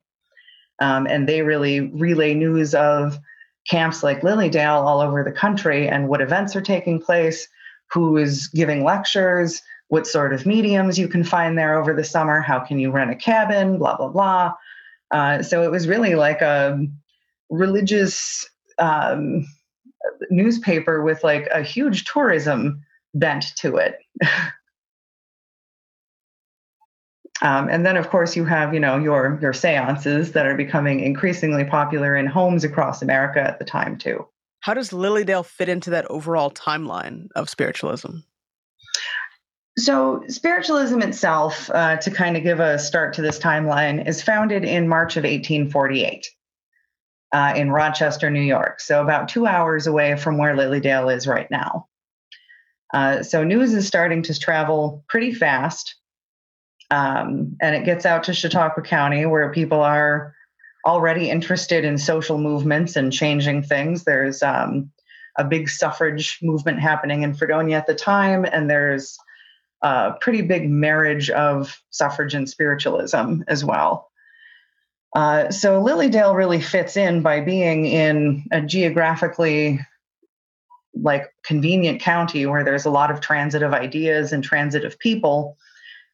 Um, 0.79 1.07
and 1.07 1.27
they 1.27 1.43
really 1.43 1.81
relay 1.81 2.35
news 2.35 2.75
of 2.75 3.19
camps 3.69 4.03
like 4.03 4.23
Lily 4.23 4.51
Dale 4.51 4.85
all 4.87 5.01
over 5.01 5.25
the 5.25 5.33
country 5.33 5.89
and 5.89 6.07
what 6.07 6.21
events 6.21 6.55
are 6.55 6.61
taking 6.61 7.01
place, 7.01 7.49
who 7.91 8.17
is 8.19 8.49
giving 8.49 8.85
lectures, 8.85 9.63
what 9.89 10.07
sort 10.07 10.35
of 10.35 10.45
mediums 10.45 10.99
you 10.99 11.09
can 11.09 11.25
find 11.25 11.57
there 11.57 11.81
over 11.81 11.95
the 11.95 12.05
summer, 12.05 12.41
how 12.41 12.61
can 12.61 12.79
you 12.79 12.91
rent 12.91 13.11
a 13.11 13.17
cabin, 13.17 13.79
blah, 13.79 13.97
blah, 13.97 14.09
blah. 14.09 14.53
Uh, 15.11 15.43
so 15.43 15.63
it 15.63 15.71
was 15.71 15.89
really 15.89 16.15
like 16.15 16.43
a 16.43 16.87
religious 17.51 18.49
um, 18.79 19.47
newspaper 20.31 21.03
with 21.03 21.23
like 21.25 21.49
a 21.53 21.63
huge 21.63 22.05
tourism 22.05 22.83
bent 23.15 23.55
to 23.57 23.77
it. 23.77 23.99
um, 27.43 27.69
and 27.69 27.85
then, 27.85 27.97
of 27.97 28.09
course, 28.11 28.37
you 28.37 28.45
have 28.45 28.75
you 28.75 28.81
know 28.81 28.99
your 28.99 29.39
your 29.41 29.53
seances 29.53 30.33
that 30.33 30.47
are 30.47 30.57
becoming 30.57 31.01
increasingly 31.01 31.65
popular 31.65 32.17
in 32.17 32.27
homes 32.27 32.65
across 32.65 33.03
America 33.03 33.41
at 33.41 33.59
the 33.59 33.65
time 33.65 33.99
too. 33.99 34.27
How 34.61 34.75
does 34.75 34.93
Lily 34.93 35.25
Dale 35.25 35.43
fit 35.43 35.69
into 35.69 35.91
that 35.91 36.11
overall 36.11 36.51
timeline 36.51 37.29
of 37.37 37.49
spiritualism? 37.49 38.19
So, 39.79 40.25
spiritualism 40.29 41.03
itself, 41.03 41.71
uh, 41.71 41.97
to 41.99 42.11
kind 42.11 42.37
of 42.37 42.43
give 42.43 42.61
a 42.61 42.79
start 42.79 43.13
to 43.15 43.23
this 43.23 43.39
timeline, 43.39 44.09
is 44.09 44.23
founded 44.23 44.65
in 44.65 44.89
March 44.89 45.19
of 45.19 45.25
1848 45.25 46.27
uh, 47.37 47.53
in 47.55 47.71
Rochester, 47.71 48.31
New 48.31 48.41
York. 48.41 48.81
So, 48.81 49.03
about 49.03 49.29
two 49.29 49.47
hours 49.47 49.87
away 49.87 50.17
from 50.17 50.39
where 50.39 50.57
Lily 50.57 50.81
Dale 50.81 51.11
is 51.11 51.27
right 51.27 51.51
now. 51.51 51.87
Uh, 52.95 53.23
so, 53.23 53.45
news 53.45 53.75
is 53.75 53.87
starting 53.87 54.23
to 54.23 54.39
travel 54.39 55.05
pretty 55.07 55.35
fast. 55.35 55.97
Um, 56.91 57.59
and 57.61 57.75
it 57.75 57.85
gets 57.85 58.07
out 58.07 58.25
to 58.25 58.33
Chautauqua 58.33 58.83
County, 58.83 59.27
where 59.27 59.53
people 59.53 59.83
are 59.83 60.35
already 60.87 61.29
interested 61.29 61.85
in 61.85 61.99
social 61.99 62.39
movements 62.39 62.97
and 62.97 63.13
changing 63.13 63.65
things. 63.65 64.05
There's 64.05 64.43
um, 64.43 64.91
a 65.37 65.45
big 65.45 65.69
suffrage 65.69 66.39
movement 66.41 66.81
happening 66.81 67.23
in 67.23 67.35
Fredonia 67.35 67.77
at 67.77 67.87
the 67.87 67.95
time, 67.95 68.47
and 68.47 68.71
there's 68.71 69.19
a 69.83 70.15
pretty 70.23 70.41
big 70.41 70.71
marriage 70.71 71.29
of 71.29 71.83
suffrage 71.91 72.33
and 72.33 72.49
spiritualism 72.49 73.43
as 73.47 73.63
well. 73.63 74.11
Uh, 75.17 75.51
so 75.51 75.81
Lily 75.81 76.09
Dale 76.09 76.35
really 76.35 76.61
fits 76.61 76.97
in 76.97 77.23
by 77.23 77.41
being 77.41 77.87
in 77.87 78.45
a 78.53 78.61
geographically 78.61 79.81
like 80.95 81.27
convenient 81.43 82.01
county 82.01 82.47
where 82.47 82.63
there's 82.63 82.87
a 82.87 82.91
lot 82.91 83.11
of 83.11 83.21
transit 83.21 83.63
of 83.63 83.73
ideas 83.73 84.33
and 84.33 84.45
transit 84.45 84.85
of 84.85 84.99
people 84.99 85.57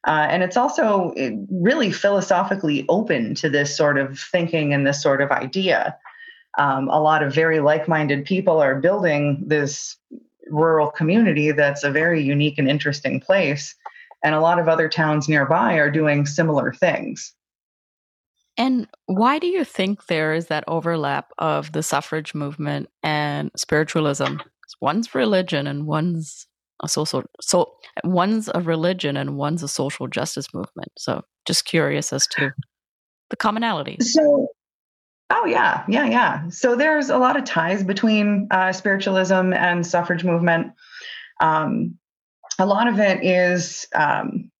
uh, 0.05 0.27
and 0.29 0.43
it's 0.43 0.57
also 0.57 1.13
really 1.49 1.91
philosophically 1.91 2.85
open 2.89 3.35
to 3.35 3.49
this 3.49 3.75
sort 3.75 3.97
of 3.97 4.19
thinking 4.19 4.73
and 4.73 4.85
this 4.85 5.01
sort 5.01 5.21
of 5.21 5.31
idea. 5.31 5.97
Um, 6.57 6.89
a 6.89 7.01
lot 7.01 7.23
of 7.23 7.33
very 7.33 7.61
like 7.61 7.87
minded 7.87 8.25
people 8.25 8.61
are 8.61 8.79
building 8.79 9.43
this 9.47 9.95
rural 10.47 10.91
community 10.91 11.51
that's 11.51 11.83
a 11.83 11.91
very 11.91 12.21
unique 12.21 12.57
and 12.57 12.69
interesting 12.69 13.21
place. 13.21 13.75
And 14.23 14.35
a 14.35 14.41
lot 14.41 14.59
of 14.59 14.67
other 14.67 14.89
towns 14.89 15.29
nearby 15.29 15.75
are 15.75 15.89
doing 15.89 16.25
similar 16.25 16.73
things. 16.73 17.33
And 18.57 18.87
why 19.07 19.39
do 19.39 19.47
you 19.47 19.63
think 19.63 20.05
there 20.05 20.33
is 20.33 20.47
that 20.47 20.63
overlap 20.67 21.31
of 21.37 21.71
the 21.71 21.83
suffrage 21.83 22.35
movement 22.35 22.89
and 23.01 23.51
spiritualism? 23.55 24.37
One's 24.81 25.15
religion 25.15 25.67
and 25.67 25.85
one's 25.87 26.47
a 26.83 26.89
social 26.89 27.23
so 27.39 27.73
one's 28.03 28.49
a 28.53 28.59
religion 28.59 29.15
and 29.15 29.37
one's 29.37 29.63
a 29.63 29.67
social 29.67 30.07
justice 30.07 30.53
movement. 30.53 30.91
So 30.97 31.23
just 31.47 31.65
curious 31.65 32.11
as 32.11 32.27
to 32.27 32.51
the 33.29 33.37
commonalities. 33.37 34.03
So 34.03 34.49
Oh 35.29 35.45
yeah, 35.45 35.83
yeah, 35.87 36.05
yeah. 36.05 36.49
So 36.49 36.75
there's 36.75 37.09
a 37.09 37.17
lot 37.17 37.37
of 37.37 37.43
ties 37.43 37.83
between 37.83 38.47
uh, 38.51 38.71
spiritualism 38.71 39.53
and 39.53 39.85
suffrage 39.85 40.23
movement. 40.23 40.73
Um, 41.41 41.97
a 42.59 42.67
lot 42.67 42.87
of 42.87 42.99
it 42.99 43.23
is, 43.23 43.87
um, 43.95 44.51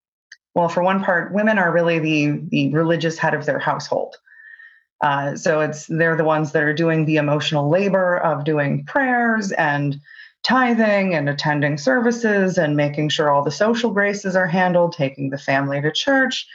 well, 0.54 0.68
for 0.68 0.82
one 0.82 1.02
part, 1.02 1.32
women 1.32 1.58
are 1.58 1.72
really 1.72 1.98
the 1.98 2.40
the 2.48 2.72
religious 2.72 3.18
head 3.18 3.34
of 3.34 3.46
their 3.46 3.58
household. 3.58 4.16
Uh, 5.00 5.36
so 5.36 5.60
it's 5.60 5.86
they're 5.86 6.16
the 6.16 6.24
ones 6.24 6.52
that 6.52 6.62
are 6.62 6.74
doing 6.74 7.04
the 7.04 7.16
emotional 7.16 7.68
labor 7.68 8.16
of 8.16 8.44
doing 8.44 8.84
prayers 8.84 9.52
and 9.52 10.00
tithing 10.44 11.14
and 11.14 11.28
attending 11.28 11.76
services 11.76 12.58
and 12.58 12.76
making 12.76 13.08
sure 13.08 13.30
all 13.30 13.42
the 13.42 13.50
social 13.50 13.90
graces 13.90 14.36
are 14.36 14.46
handled, 14.46 14.92
taking 14.92 15.30
the 15.30 15.38
family 15.38 15.80
to 15.80 15.90
church, 15.90 16.46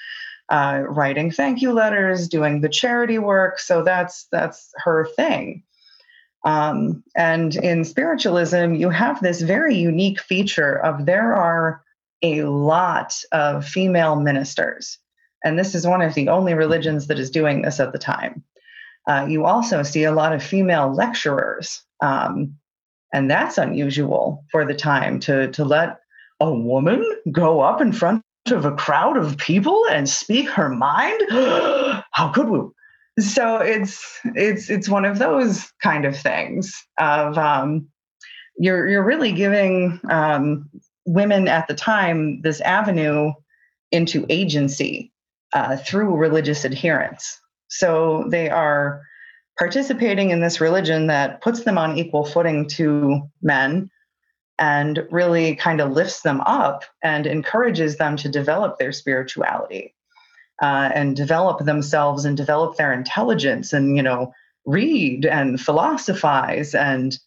uh, 0.50 0.84
writing 0.88 1.30
thank 1.32 1.62
you 1.62 1.74
letters, 1.74 2.28
doing 2.28 2.62
the 2.62 2.70
charity 2.70 3.20
work. 3.20 3.60
So 3.60 3.84
that's 3.84 4.28
that's 4.32 4.72
her 4.78 5.08
thing. 5.16 5.64
Um, 6.46 7.04
and 7.18 7.54
in 7.56 7.84
spiritualism, 7.84 8.74
you 8.74 8.90
have 8.90 9.22
this 9.22 9.42
very 9.42 9.76
unique 9.76 10.22
feature 10.22 10.74
of 10.74 11.06
there 11.06 11.36
are 11.36 11.84
a 12.22 12.44
lot 12.44 13.14
of 13.32 13.66
female 13.66 14.16
ministers. 14.16 14.98
And 15.44 15.58
this 15.58 15.74
is 15.74 15.88
one 15.88 16.02
of 16.02 16.14
the 16.14 16.30
only 16.30 16.54
religions 16.54 17.08
that 17.08 17.20
is 17.20 17.30
doing 17.30 17.62
this 17.62 17.80
at 17.80 17.94
the 17.94 18.00
time. 18.00 18.44
Uh, 19.08 19.26
you 19.28 19.46
also 19.46 19.84
see 19.84 20.04
a 20.04 20.12
lot 20.12 20.34
of 20.34 20.44
female 20.44 20.94
lecturers. 20.94 21.82
Um, 22.02 22.56
and 23.14 23.30
that's 23.30 23.58
unusual 23.58 24.44
for 24.52 24.66
the 24.66 24.76
time 24.76 25.20
to, 25.22 25.50
to 25.52 25.64
let 25.64 26.00
a 26.40 26.54
woman 26.54 27.04
go 27.32 27.62
up 27.62 27.82
in 27.82 27.92
front 27.92 28.24
of 28.52 28.66
a 28.66 28.76
crowd 28.76 29.18
of 29.18 29.38
people 29.38 29.86
and 29.92 30.08
speak 30.08 30.50
her 30.50 30.70
mind. 30.70 31.22
How 32.12 32.30
could 32.34 32.50
we? 32.50 32.60
So 33.20 33.58
it's 33.58 34.20
it's 34.24 34.70
it's 34.70 34.88
one 34.88 35.04
of 35.04 35.20
those 35.20 35.72
kind 35.84 36.06
of 36.06 36.18
things 36.18 36.74
of 36.98 37.38
um, 37.38 37.88
you're 38.58 38.88
you're 38.88 39.04
really 39.04 39.34
giving 39.34 40.00
um, 40.10 40.70
women 41.10 41.48
at 41.48 41.68
the 41.68 41.74
time 41.74 42.40
this 42.42 42.62
avenue 42.62 43.32
into 43.92 44.26
agency 44.30 45.12
uh, 45.54 45.76
through 45.78 46.16
religious 46.16 46.66
adherence. 46.66 47.40
So 47.68 48.26
they 48.30 48.50
are 48.50 49.02
participating 49.58 50.30
in 50.30 50.40
this 50.40 50.62
religion 50.62 51.08
that 51.08 51.42
puts 51.42 51.64
them 51.64 51.80
on 51.80 51.98
equal 51.98 52.26
footing 52.26 52.68
to 52.68 53.22
men 53.42 53.90
and 54.60 55.08
really 55.10 55.56
kind 55.56 55.82
of 55.82 55.92
lifts 55.92 56.22
them 56.22 56.42
up 56.42 56.84
and 57.04 57.26
encourages 57.26 57.98
them 57.98 58.16
to 58.18 58.30
develop 58.30 58.78
their 58.78 58.92
spirituality 58.92 59.96
uh, 60.62 60.92
and 60.94 61.16
develop 61.16 61.66
themselves 61.66 62.24
and 62.24 62.38
develop 62.38 62.78
their 62.78 62.94
intelligence 62.94 63.74
and 63.74 63.96
you 63.98 64.04
know 64.04 64.32
read 64.66 65.26
and 65.26 65.60
philosophize 65.60 66.76
and 66.76 67.18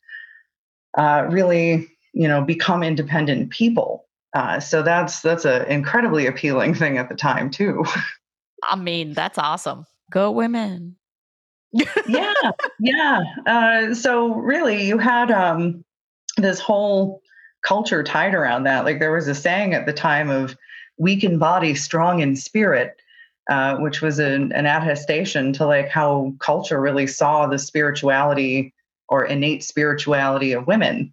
uh, 0.97 1.27
really 1.29 1.92
you 2.13 2.29
know 2.29 2.43
become 2.43 2.83
independent 2.83 3.51
people. 3.51 4.07
Uh, 4.35 4.61
so 4.61 4.83
that's 4.83 5.21
that's 5.21 5.45
an 5.45 5.67
incredibly 5.67 6.27
appealing 6.27 6.75
thing 6.75 6.99
at 6.99 7.09
the 7.09 7.15
time 7.15 7.51
too. 7.51 7.85
I 8.63 8.77
mean 8.77 9.13
that's 9.15 9.39
awesome. 9.39 9.87
Go 10.11 10.31
women. 10.31 10.97
Yeah 12.07 12.35
yeah. 12.81 13.21
Uh, 13.47 13.95
so 13.95 14.35
really 14.35 14.85
you 14.85 14.99
had 14.99 15.31
um, 15.31 15.85
this 16.37 16.61
whole 16.61 17.23
culture 17.65 18.03
tied 18.03 18.35
around 18.35 18.65
that. 18.65 18.85
Like 18.85 18.99
there 18.99 19.13
was 19.13 19.29
a 19.29 19.35
saying 19.35 19.75
at 19.75 19.87
the 19.87 19.93
time 19.93 20.29
of 20.31 20.57
weak 20.99 21.25
in 21.25 21.39
body 21.39 21.75
strong 21.75 22.21
in 22.21 22.37
spirit 22.37 23.01
uh, 23.51 23.77
which 23.77 24.01
was 24.01 24.19
an, 24.19 24.53
an 24.53 24.67
attestation 24.67 25.53
to 25.53 25.67
like 25.67 25.89
how 25.89 26.33
culture 26.39 26.81
really 26.81 27.07
saw 27.07 27.47
the 27.47 27.59
spirituality 27.59 28.73
or 29.09 29.25
innate 29.25 29.65
spirituality 29.65 30.53
of 30.53 30.67
women 30.67 31.13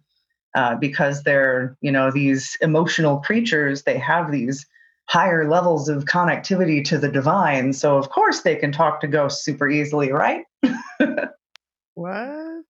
uh, 0.54 0.74
because 0.76 1.22
they're 1.22 1.76
you 1.80 1.92
know 1.92 2.10
these 2.10 2.56
emotional 2.60 3.18
creatures 3.18 3.82
they 3.84 3.98
have 3.98 4.30
these 4.30 4.66
higher 5.08 5.48
levels 5.48 5.88
of 5.88 6.04
connectivity 6.04 6.84
to 6.84 6.98
the 6.98 7.08
divine 7.08 7.72
so 7.72 7.96
of 7.96 8.10
course 8.10 8.42
they 8.42 8.56
can 8.56 8.70
talk 8.72 9.00
to 9.00 9.08
ghosts 9.08 9.44
super 9.44 9.68
easily 9.68 10.12
right 10.12 10.44
what 11.94 12.64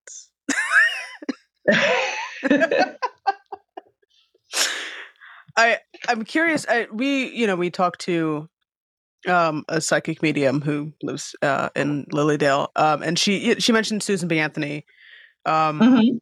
I 5.57 5.79
I'm 6.09 6.25
curious. 6.25 6.67
I, 6.69 6.87
we 6.93 7.29
you 7.35 7.47
know 7.47 7.57
we 7.57 7.71
talked 7.71 8.01
to 8.03 8.49
um, 9.29 9.65
a 9.69 9.81
psychic 9.81 10.23
medium 10.23 10.61
who 10.61 10.93
lives 11.03 11.37
uh, 11.43 11.69
in 11.77 12.07
Lily 12.13 12.37
Dale, 12.37 12.71
um, 12.77 13.03
and 13.03 13.19
she 13.19 13.55
she 13.59 13.73
mentioned 13.73 14.03
Susan 14.03 14.29
B. 14.29 14.39
Anthony. 14.39 14.85
Um, 15.47 15.81
mm-hmm. 15.81 16.17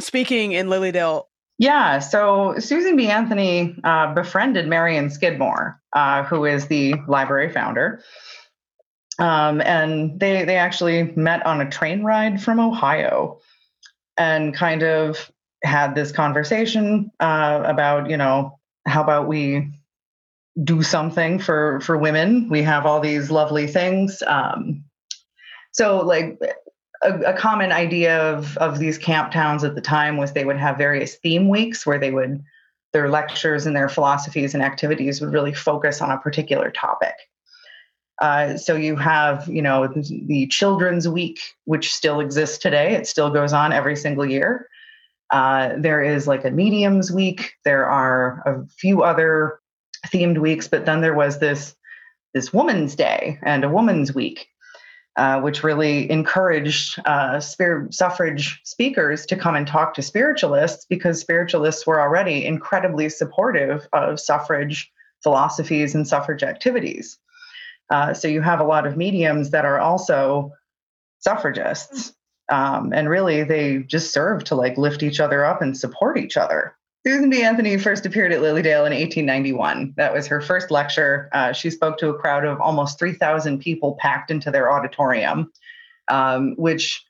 Speaking 0.00 0.52
in 0.52 0.68
Lily 0.68 0.92
Dale. 0.92 1.28
Yeah, 1.58 2.00
so 2.00 2.58
Susan 2.58 2.96
B. 2.96 3.08
Anthony 3.08 3.76
uh, 3.84 4.14
befriended 4.14 4.66
Marion 4.66 5.10
Skidmore, 5.10 5.80
uh, 5.92 6.24
who 6.24 6.44
is 6.44 6.66
the 6.66 6.94
library 7.06 7.50
founder. 7.50 8.02
Um, 9.18 9.60
and 9.60 10.18
they 10.18 10.44
they 10.44 10.56
actually 10.56 11.12
met 11.14 11.44
on 11.46 11.60
a 11.60 11.70
train 11.70 12.02
ride 12.02 12.42
from 12.42 12.58
Ohio, 12.58 13.38
and 14.16 14.54
kind 14.54 14.82
of 14.82 15.30
had 15.62 15.94
this 15.94 16.12
conversation 16.12 17.10
uh, 17.20 17.62
about 17.64 18.10
you 18.10 18.16
know 18.16 18.58
how 18.86 19.02
about 19.02 19.28
we 19.28 19.72
do 20.62 20.82
something 20.82 21.38
for 21.38 21.80
for 21.80 21.96
women 21.96 22.48
we 22.50 22.62
have 22.62 22.84
all 22.84 23.00
these 23.00 23.30
lovely 23.30 23.66
things 23.66 24.22
um, 24.26 24.84
so 25.72 26.04
like 26.04 26.38
a, 27.02 27.18
a, 27.20 27.32
common 27.32 27.72
idea 27.72 28.18
of 28.32 28.56
of 28.58 28.78
these 28.78 28.98
camp 28.98 29.32
towns 29.32 29.64
at 29.64 29.74
the 29.74 29.80
time 29.80 30.16
was 30.16 30.32
they 30.32 30.44
would 30.44 30.56
have 30.56 30.78
various 30.78 31.16
theme 31.16 31.48
weeks 31.48 31.86
where 31.86 31.98
they 31.98 32.10
would 32.10 32.42
their 32.92 33.08
lectures 33.08 33.66
and 33.66 33.74
their 33.74 33.88
philosophies 33.88 34.54
and 34.54 34.62
activities 34.62 35.20
would 35.20 35.32
really 35.32 35.54
focus 35.54 36.02
on 36.02 36.10
a 36.10 36.18
particular 36.18 36.70
topic. 36.70 37.14
Uh, 38.20 38.56
so 38.56 38.76
you 38.76 38.94
have 38.96 39.48
you 39.48 39.62
know 39.62 39.88
the 39.88 40.46
children's 40.48 41.08
week 41.08 41.40
which 41.64 41.92
still 41.92 42.20
exists 42.20 42.58
today. 42.58 42.94
It 42.94 43.06
still 43.06 43.30
goes 43.30 43.52
on 43.52 43.72
every 43.72 43.96
single 43.96 44.26
year. 44.26 44.68
Uh, 45.30 45.70
there 45.78 46.02
is 46.02 46.26
like 46.26 46.44
a 46.44 46.50
mediums 46.50 47.10
week. 47.10 47.54
There 47.64 47.88
are 47.88 48.42
a 48.46 48.66
few 48.68 49.02
other 49.02 49.58
themed 50.08 50.38
weeks, 50.38 50.68
but 50.68 50.84
then 50.84 51.00
there 51.00 51.14
was 51.14 51.38
this 51.38 51.74
this 52.34 52.52
Woman's 52.52 52.94
Day 52.94 53.38
and 53.42 53.64
a 53.64 53.68
Woman's 53.68 54.14
Week, 54.14 54.46
uh, 55.16 55.40
which 55.40 55.62
really 55.62 56.10
encouraged 56.10 57.00
uh, 57.04 57.38
suffrage 57.40 58.60
speakers 58.64 59.26
to 59.26 59.36
come 59.36 59.54
and 59.54 59.66
talk 59.66 59.94
to 59.94 60.02
spiritualists 60.02 60.86
because 60.86 61.20
spiritualists 61.20 61.86
were 61.86 62.00
already 62.00 62.44
incredibly 62.44 63.08
supportive 63.08 63.86
of 63.92 64.18
suffrage 64.18 64.90
philosophies 65.22 65.94
and 65.94 66.08
suffrage 66.08 66.42
activities. 66.42 67.18
Uh, 67.90 68.14
so 68.14 68.26
you 68.26 68.40
have 68.40 68.60
a 68.60 68.64
lot 68.64 68.86
of 68.86 68.96
mediums 68.96 69.50
that 69.50 69.64
are 69.64 69.78
also 69.78 70.52
suffragists 71.18 72.14
um, 72.52 72.92
and 72.92 73.08
really, 73.08 73.44
they 73.44 73.78
just 73.78 74.12
serve 74.12 74.44
to 74.44 74.54
like 74.54 74.76
lift 74.76 75.02
each 75.02 75.20
other 75.20 75.44
up 75.44 75.62
and 75.62 75.76
support 75.76 76.18
each 76.18 76.36
other. 76.36 76.76
Susan 77.06 77.30
B. 77.30 77.42
Anthony 77.42 77.76
first 77.78 78.06
appeared 78.06 78.32
at 78.32 78.42
Lily 78.42 78.62
Dale 78.62 78.86
in 78.86 78.92
1891. 78.92 79.94
That 79.96 80.12
was 80.12 80.26
her 80.28 80.40
first 80.40 80.70
lecture. 80.70 81.28
Uh, 81.32 81.52
she 81.52 81.68
spoke 81.70 81.98
to 81.98 82.08
a 82.10 82.18
crowd 82.18 82.44
of 82.44 82.60
almost 82.60 82.98
3,000 82.98 83.58
people 83.58 83.96
packed 84.00 84.30
into 84.30 84.50
their 84.50 84.70
auditorium, 84.70 85.50
um, 86.08 86.54
which 86.56 87.04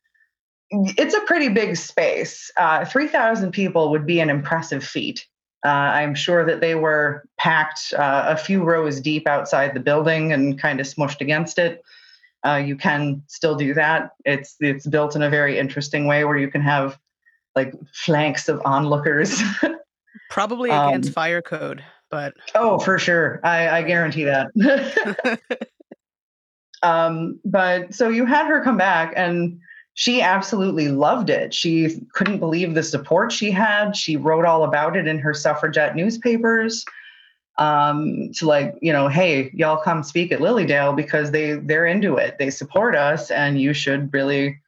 it's 0.70 1.14
a 1.14 1.20
pretty 1.22 1.50
big 1.50 1.76
space. 1.76 2.50
Uh, 2.56 2.86
3,000 2.86 3.52
people 3.52 3.90
would 3.90 4.06
be 4.06 4.20
an 4.20 4.30
impressive 4.30 4.82
feat. 4.82 5.26
Uh, 5.64 5.68
I'm 5.68 6.14
sure 6.14 6.44
that 6.46 6.60
they 6.60 6.74
were 6.74 7.24
packed 7.38 7.92
uh, 7.96 8.24
a 8.28 8.36
few 8.36 8.64
rows 8.64 9.00
deep 9.00 9.28
outside 9.28 9.74
the 9.74 9.80
building 9.80 10.32
and 10.32 10.58
kind 10.58 10.80
of 10.80 10.86
smushed 10.86 11.20
against 11.20 11.58
it 11.58 11.82
uh, 12.44 12.56
you 12.56 12.76
can 12.76 13.22
still 13.28 13.54
do 13.54 13.74
that. 13.74 14.10
It's 14.24 14.56
it's 14.60 14.86
built 14.86 15.14
in 15.14 15.22
a 15.22 15.30
very 15.30 15.58
interesting 15.58 16.06
way 16.06 16.24
where 16.24 16.36
you 16.36 16.50
can 16.50 16.62
have 16.62 16.98
like 17.54 17.74
flanks 17.92 18.48
of 18.48 18.60
onlookers. 18.64 19.40
Probably 20.30 20.70
against 20.70 21.08
um, 21.08 21.12
fire 21.12 21.42
code, 21.42 21.84
but 22.10 22.34
oh, 22.54 22.78
for 22.78 22.98
sure, 22.98 23.40
I, 23.42 23.68
I 23.68 23.82
guarantee 23.82 24.24
that. 24.24 24.50
um, 26.82 27.40
but 27.44 27.94
so 27.94 28.08
you 28.08 28.26
had 28.26 28.46
her 28.46 28.62
come 28.62 28.76
back, 28.76 29.12
and 29.16 29.58
she 29.94 30.22
absolutely 30.22 30.88
loved 30.88 31.30
it. 31.30 31.52
She 31.52 32.00
couldn't 32.14 32.38
believe 32.38 32.74
the 32.74 32.82
support 32.82 33.30
she 33.30 33.50
had. 33.50 33.94
She 33.94 34.16
wrote 34.16 34.44
all 34.44 34.64
about 34.64 34.96
it 34.96 35.06
in 35.06 35.18
her 35.18 35.34
suffragette 35.34 35.94
newspapers 35.94 36.84
um, 37.58 38.30
to 38.34 38.46
like, 38.46 38.74
you 38.80 38.92
know, 38.92 39.08
hey, 39.08 39.50
y'all 39.54 39.76
come 39.76 40.02
speak 40.02 40.32
at 40.32 40.40
Lily 40.40 40.64
Dale 40.64 40.92
because 40.92 41.30
they 41.30 41.52
they're 41.52 41.86
into 41.86 42.16
it. 42.16 42.38
They 42.38 42.50
support 42.50 42.94
us, 42.94 43.30
and 43.30 43.60
you 43.60 43.74
should 43.74 44.12
really, 44.12 44.60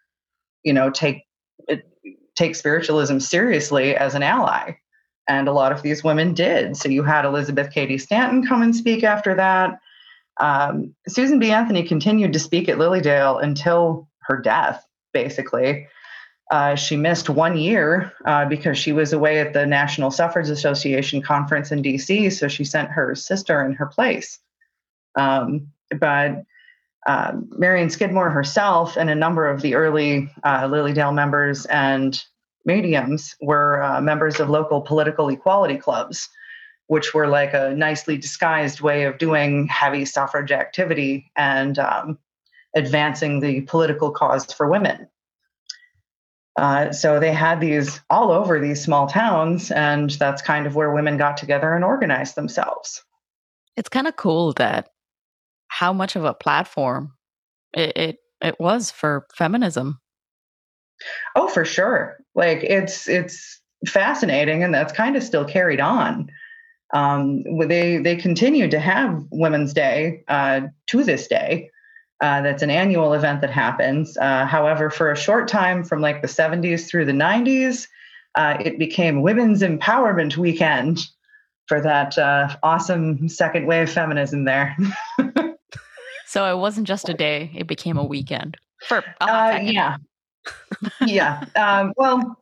you 0.62 0.72
know, 0.72 0.90
take 0.90 1.22
it, 1.68 1.88
take 2.36 2.54
spiritualism 2.54 3.18
seriously 3.18 3.96
as 3.96 4.14
an 4.14 4.22
ally. 4.22 4.72
And 5.26 5.48
a 5.48 5.52
lot 5.52 5.72
of 5.72 5.82
these 5.82 6.04
women 6.04 6.34
did. 6.34 6.76
So 6.76 6.88
you 6.88 7.02
had 7.02 7.24
Elizabeth 7.24 7.72
Cady 7.72 7.98
Stanton 7.98 8.46
come 8.46 8.62
and 8.62 8.76
speak 8.76 9.04
after 9.04 9.34
that. 9.34 9.80
Um, 10.38 10.94
Susan 11.08 11.38
B. 11.38 11.50
Anthony 11.50 11.82
continued 11.82 12.32
to 12.32 12.38
speak 12.38 12.68
at 12.68 12.78
Lily 12.78 13.00
Dale 13.00 13.38
until 13.38 14.08
her 14.20 14.40
death, 14.40 14.84
basically. 15.12 15.86
Uh, 16.50 16.74
she 16.74 16.96
missed 16.96 17.30
one 17.30 17.56
year 17.56 18.12
uh, 18.26 18.44
because 18.44 18.76
she 18.76 18.92
was 18.92 19.12
away 19.12 19.40
at 19.40 19.54
the 19.54 19.64
National 19.64 20.10
Suffrage 20.10 20.50
Association 20.50 21.22
conference 21.22 21.72
in 21.72 21.82
DC. 21.82 22.32
So 22.32 22.48
she 22.48 22.64
sent 22.64 22.90
her 22.90 23.14
sister 23.14 23.64
in 23.64 23.72
her 23.74 23.86
place. 23.86 24.38
Um, 25.16 25.68
but 25.98 26.44
uh, 27.06 27.32
Marion 27.50 27.90
Skidmore 27.90 28.30
herself 28.30 28.96
and 28.96 29.10
a 29.10 29.14
number 29.14 29.46
of 29.48 29.62
the 29.62 29.74
early 29.74 30.30
uh, 30.42 30.66
Lily 30.70 30.92
Dale 30.92 31.12
members 31.12 31.66
and 31.66 32.22
mediums 32.64 33.36
were 33.40 33.82
uh, 33.82 34.00
members 34.00 34.40
of 34.40 34.48
local 34.50 34.80
political 34.80 35.28
equality 35.28 35.76
clubs, 35.76 36.28
which 36.86 37.14
were 37.14 37.26
like 37.26 37.54
a 37.54 37.74
nicely 37.74 38.16
disguised 38.16 38.80
way 38.80 39.04
of 39.04 39.18
doing 39.18 39.66
heavy 39.66 40.04
suffrage 40.04 40.52
activity 40.52 41.30
and 41.36 41.78
um, 41.78 42.18
advancing 42.74 43.40
the 43.40 43.62
political 43.62 44.10
cause 44.10 44.52
for 44.52 44.68
women. 44.68 45.08
Uh, 46.56 46.92
so 46.92 47.18
they 47.18 47.32
had 47.32 47.60
these 47.60 48.00
all 48.10 48.30
over 48.30 48.60
these 48.60 48.82
small 48.82 49.08
towns, 49.08 49.70
and 49.72 50.10
that's 50.10 50.40
kind 50.40 50.66
of 50.66 50.76
where 50.76 50.92
women 50.92 51.16
got 51.16 51.36
together 51.36 51.74
and 51.74 51.84
organized 51.84 52.36
themselves. 52.36 53.02
It's 53.76 53.88
kind 53.88 54.06
of 54.06 54.14
cool 54.14 54.52
that 54.54 54.90
how 55.66 55.92
much 55.92 56.14
of 56.14 56.24
a 56.24 56.34
platform 56.34 57.14
it, 57.72 57.96
it, 57.96 58.16
it 58.40 58.60
was 58.60 58.92
for 58.92 59.26
feminism. 59.34 60.00
Oh, 61.36 61.48
for 61.48 61.64
sure. 61.64 62.18
Like 62.34 62.62
it's 62.62 63.08
it's 63.08 63.60
fascinating, 63.86 64.62
and 64.62 64.74
that's 64.74 64.92
kind 64.92 65.16
of 65.16 65.22
still 65.22 65.44
carried 65.44 65.80
on. 65.80 66.30
Um, 66.92 67.42
they 67.66 67.98
they 67.98 68.16
continue 68.16 68.68
to 68.68 68.78
have 68.78 69.24
Women's 69.30 69.72
Day 69.72 70.24
uh, 70.28 70.62
to 70.88 71.04
this 71.04 71.26
day. 71.26 71.70
Uh, 72.20 72.40
that's 72.42 72.62
an 72.62 72.70
annual 72.70 73.12
event 73.12 73.40
that 73.40 73.50
happens. 73.50 74.16
Uh, 74.16 74.46
however, 74.46 74.88
for 74.88 75.10
a 75.10 75.16
short 75.16 75.48
time 75.48 75.84
from 75.84 76.00
like 76.00 76.22
the 76.22 76.28
70s 76.28 76.88
through 76.88 77.04
the 77.04 77.12
90s, 77.12 77.88
uh, 78.36 78.56
it 78.60 78.78
became 78.78 79.20
Women's 79.20 79.62
Empowerment 79.62 80.36
Weekend 80.36 81.00
for 81.66 81.80
that 81.80 82.16
uh, 82.16 82.56
awesome 82.62 83.28
second 83.28 83.66
wave 83.66 83.90
feminism 83.90 84.44
there. 84.44 84.76
so 86.26 86.50
it 86.50 86.58
wasn't 86.58 86.86
just 86.86 87.08
a 87.08 87.14
day, 87.14 87.50
it 87.54 87.66
became 87.66 87.98
a 87.98 88.04
weekend. 88.04 88.56
For 88.86 89.04
uh, 89.20 89.58
yeah. 89.62 89.96
Yeah. 91.06 91.44
Um, 91.56 91.92
well, 91.96 92.38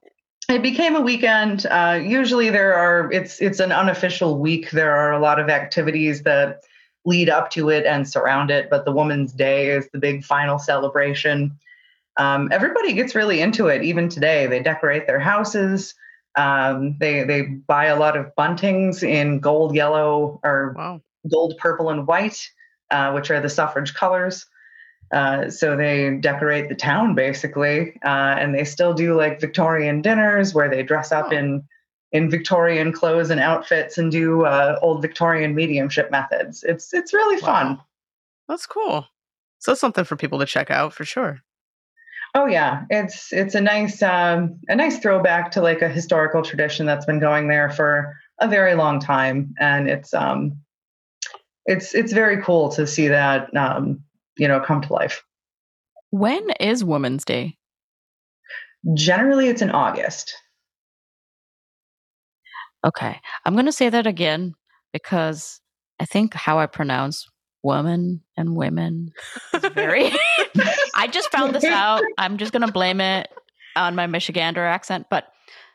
it 0.49 0.63
became 0.63 0.97
a 0.97 1.01
weekend. 1.01 1.67
Uh, 1.67 2.01
usually 2.03 2.51
there 2.51 2.75
are 2.75 3.11
it's 3.13 3.41
it's 3.41 3.61
an 3.61 3.73
unofficial 3.73 4.39
week. 4.39 4.71
There 4.71 4.95
are 4.95 5.13
a 5.13 5.19
lot 5.19 5.39
of 5.39 5.49
activities 5.49 6.23
that 6.23 6.63
lead 7.05 7.29
up 7.29 7.51
to 7.51 7.69
it 7.69 7.85
and 7.87 8.09
surround 8.09 8.51
it. 8.51 8.71
But 8.71 8.85
the 8.85 8.93
Woman's 8.93 9.33
Day 9.33 9.71
is 9.71 9.89
the 9.93 9.99
big 9.99 10.25
final 10.25 10.59
celebration. 10.59 11.59
Um, 12.17 12.49
everybody 12.53 12.93
gets 12.93 13.15
really 13.15 13.41
into 13.41 13.69
it, 13.69 13.83
even 13.83 14.09
today. 14.09 14.47
They 14.47 14.63
decorate 14.63 15.07
their 15.07 15.21
houses. 15.21 15.95
Um, 16.37 16.97
they 16.99 17.25
they 17.25 17.43
buy 17.43 17.87
a 17.87 17.99
lot 17.99 18.17
of 18.17 18.35
buntings 18.37 19.03
in 19.03 19.41
gold, 19.41 19.75
yellow, 19.75 20.41
or 20.43 20.75
wow. 20.77 21.01
gold, 21.31 21.55
purple, 21.59 21.91
and 21.91 22.07
white, 22.07 22.49
uh, 22.91 23.13
which 23.13 23.31
are 23.31 23.41
the 23.41 23.49
suffrage 23.49 23.95
colors. 23.95 24.47
Uh, 25.13 25.51
so 25.51 25.77
they 25.77 26.17
decorate 26.17 26.69
the 26.69 26.75
town 26.75 27.15
basically, 27.15 27.99
uh, 28.05 28.37
and 28.39 28.55
they 28.55 28.65
still 28.65 28.95
do 28.95 29.15
like 29.15 29.41
Victorian 29.41 30.01
dinners 30.01 30.55
where 30.55 30.71
they 30.71 30.83
dress 30.83 31.13
up 31.13 31.27
oh. 31.31 31.37
in 31.37 31.65
in 32.13 32.29
Victorian 32.31 32.93
clothes 32.93 33.31
and 33.31 33.41
outfits 33.41 33.97
and 33.97 34.13
do 34.13 34.45
uh, 34.45 34.79
old 34.83 35.01
Victorian 35.03 35.55
mediumship 35.55 36.11
methods. 36.11 36.63
It's 36.63 36.93
it's 36.95 37.13
really 37.13 37.41
fun. 37.41 37.79
That's 38.49 38.67
cool. 38.67 39.07
So 39.59 39.75
something 39.75 40.05
for 40.05 40.17
people 40.17 40.39
to 40.39 40.47
check 40.47 40.71
out 40.71 40.93
for 40.93 41.05
sure. 41.05 41.41
Oh 42.35 42.47
yeah, 42.47 42.85
it's 42.89 43.33
it's 43.33 43.55
a 43.55 43.61
nice 43.61 44.03
um, 44.03 44.59
a 44.69 44.75
nice 44.75 44.99
throwback 44.99 45.51
to 45.53 45.61
like 45.61 45.83
a 45.83 45.89
historical 45.89 46.43
tradition 46.43 46.87
that's 46.87 47.05
been 47.05 47.21
going 47.21 47.49
there 47.49 47.71
for 47.71 48.17
a 48.41 48.49
very 48.49 48.75
long 48.75 48.99
time, 48.99 49.55
and 49.61 49.89
it's 49.89 50.15
um 50.15 50.57
it's 51.67 51.95
it's 51.95 52.13
very 52.13 52.43
cool 52.43 52.71
to 52.71 52.87
see 52.87 53.09
that 53.09 53.55
um, 53.55 54.03
you 54.37 54.49
know 54.49 54.61
come 54.61 54.81
to 54.83 54.93
life. 54.93 55.23
When 56.11 56.51
is 56.61 56.85
Women's 56.85 57.25
Day? 57.25 57.57
Generally, 58.95 59.49
it's 59.49 59.63
in 59.63 59.71
August. 59.71 60.35
Okay. 62.85 63.21
I'm 63.45 63.55
going 63.55 63.67
to 63.67 63.73
say 63.73 63.89
that 63.89 64.07
again 64.07 64.55
because 64.93 65.61
I 66.01 66.05
think 66.05 66.35
how 66.35 66.59
I 66.59 66.67
pronounce 66.67 67.27
woman 67.63 68.23
and 68.37 68.57
women 68.57 69.13
is 69.55 69.65
very. 69.73 70.11
I 70.97 71.09
just 71.11 71.31
found 71.31 71.55
this 71.55 71.65
out. 71.65 72.03
I'm 72.19 72.39
just 72.39 72.53
going 72.53 72.67
to 72.67 72.73
blame 72.73 73.01
it 73.01 73.29
on 73.77 73.95
my 73.95 74.07
Michigander 74.07 74.59
accent, 74.59 75.07
but 75.11 75.33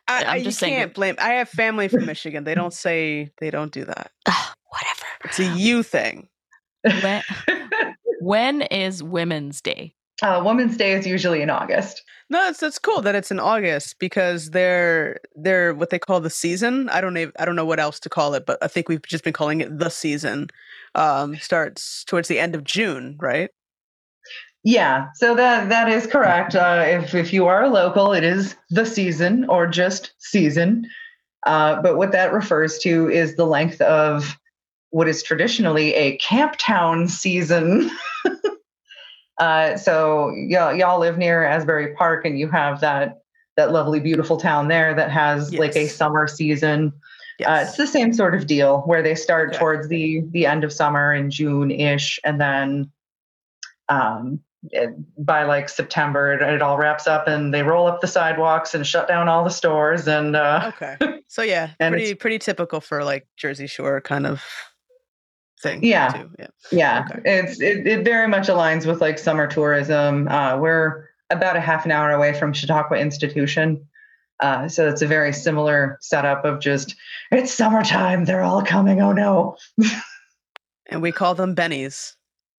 I, 0.08 0.24
I'm 0.24 0.44
just 0.44 0.60
saying. 0.60 0.74
can't 0.76 0.94
blame. 0.94 1.16
I 1.20 1.34
have 1.34 1.50
family 1.50 1.88
from 1.88 2.06
Michigan. 2.06 2.44
They 2.44 2.56
don't 2.56 2.74
say 2.74 3.32
they 3.40 3.50
don't 3.50 3.72
do 3.72 3.86
that. 3.86 4.12
Uh, 4.26 4.46
whatever. 4.70 5.06
It's 5.26 5.40
a 5.40 5.58
you 5.58 5.84
thing. 5.84 6.28
When, 6.84 7.24
when 8.28 8.64
is 8.64 9.02
Women's 9.02 9.62
Day? 9.62 9.94
Uh, 10.22 10.42
Women's 10.44 10.76
Day 10.76 10.92
is 10.92 11.08
usually 11.08 11.42
in 11.42 11.50
August. 11.50 12.04
No, 12.30 12.50
it's 12.50 12.62
it's 12.62 12.78
cool 12.78 13.02
that 13.04 13.16
it's 13.16 13.32
in 13.32 13.40
August 13.40 14.00
because 14.00 14.50
they're 14.50 15.22
they're 15.36 15.74
what 15.74 15.92
they 15.92 16.00
call 16.00 16.20
the 16.20 16.30
season. 16.30 16.90
I 16.90 17.00
don't 17.00 17.14
know 17.14 17.32
I 17.40 17.46
don't 17.46 17.56
know 17.56 17.64
what 17.64 17.80
else 17.80 18.02
to 18.02 18.10
call 18.10 18.34
it, 18.34 18.46
but 18.46 18.58
I 18.62 18.68
think 18.68 18.90
we've 18.90 19.02
just 19.04 19.24
been 19.24 19.32
calling 19.32 19.62
it 19.62 19.80
the 19.80 19.90
season. 19.90 20.48
Um, 20.94 21.38
starts 21.38 22.04
towards 22.04 22.28
the 22.28 22.38
end 22.38 22.54
of 22.54 22.66
June, 22.66 23.16
right? 23.22 23.50
Yeah, 24.62 25.08
so 25.16 25.34
that 25.36 25.70
that 25.70 25.88
is 25.88 26.06
correct. 26.06 26.54
Uh, 26.54 26.84
if 26.86 27.16
if 27.16 27.32
you 27.32 27.48
are 27.48 27.64
a 27.64 27.70
local, 27.70 28.12
it 28.12 28.26
is 28.26 28.58
the 28.70 28.86
season 28.86 29.46
or 29.48 29.68
just 29.68 30.12
season. 30.18 30.86
Uh, 31.46 31.82
but 31.82 31.96
what 31.96 32.12
that 32.12 32.34
refers 32.34 32.78
to 32.80 33.10
is 33.10 33.38
the 33.38 33.46
length 33.46 33.80
of 33.80 34.38
what 34.90 35.08
is 35.08 35.24
traditionally 35.24 35.94
a 35.94 36.18
camp 36.18 36.56
town 36.58 37.08
season. 37.08 37.90
Uh, 39.40 39.78
so 39.78 40.34
y'all, 40.36 40.74
y'all 40.74 41.00
live 41.00 41.18
near 41.18 41.44
Asbury 41.44 41.94
Park, 41.94 42.26
and 42.26 42.40
you 42.40 42.50
have 42.50 42.82
that 42.82 43.22
that 43.56 43.72
lovely, 43.72 44.00
beautiful 44.00 44.38
town 44.38 44.68
there 44.68 44.94
that 44.94 45.12
has 45.12 45.52
yes. 45.52 45.60
like 45.60 45.76
a 45.76 45.88
summer 45.88 46.28
season. 46.28 46.94
Yes. 47.40 47.48
Uh, 47.48 47.68
it's 47.68 47.78
the 47.78 47.88
same 47.88 48.14
sort 48.14 48.34
of 48.34 48.48
deal 48.48 48.82
where 48.82 49.04
they 49.04 49.16
start 49.16 49.50
okay. 49.50 49.60
towards 49.60 49.88
the 49.90 50.24
the 50.32 50.46
end 50.46 50.64
of 50.64 50.74
summer 50.74 51.14
in 51.14 51.30
June 51.30 51.70
ish, 51.70 52.20
and 52.24 52.42
then 52.42 52.92
um, 53.90 54.40
it, 54.72 54.90
by 55.24 55.44
like 55.44 55.70
September, 55.70 56.34
it, 56.34 56.42
it, 56.42 56.62
all 56.62 56.78
wraps 56.78 57.08
up, 57.08 57.28
and 57.28 57.54
they 57.54 57.62
roll 57.62 57.88
up 57.88 58.02
the 58.02 58.08
sidewalks 58.08 58.74
and 58.74 58.88
shut 58.88 59.08
down 59.08 59.28
all 59.28 59.44
the 59.44 59.50
stores. 59.50 60.08
And 60.08 60.36
uh, 60.36 60.72
okay, 60.74 61.22
so 61.28 61.44
yeah, 61.44 61.72
pretty 61.80 62.16
pretty 62.16 62.40
typical 62.40 62.82
for 62.82 63.04
like 63.04 63.28
Jersey 63.38 63.68
Shore 63.68 64.02
kind 64.02 64.26
of 64.26 64.42
thing. 65.62 65.84
Yeah, 65.84 66.10
too. 66.10 66.30
yeah, 66.40 66.48
yeah. 66.72 67.08
Okay. 67.10 67.22
It's 67.26 67.62
it, 67.62 67.88
it 67.88 68.06
very 68.06 68.28
much 68.28 68.48
aligns 68.48 68.86
with 68.86 69.02
like 69.02 69.20
summer 69.20 69.48
tourism. 69.48 70.28
Uh, 70.28 70.58
we're 70.58 71.10
about 71.30 71.56
a 71.56 71.62
half 71.62 71.86
an 71.86 71.92
hour 71.92 72.12
away 72.12 72.34
from 72.34 72.54
Chautauqua 72.54 72.98
Institution. 72.98 73.88
Uh, 74.40 74.68
so 74.68 74.88
it's 74.88 75.02
a 75.02 75.08
very 75.08 75.34
similar 75.34 75.98
setup 76.02 76.46
of 76.46 76.60
just 76.60 76.96
it's 77.32 77.52
summertime, 77.52 78.26
they're 78.26 78.44
all 78.44 78.62
coming. 78.62 79.02
Oh 79.02 79.12
no! 79.12 79.58
and 80.90 81.02
we 81.02 81.12
call 81.12 81.34
them 81.34 81.56
bennies. 81.56 82.14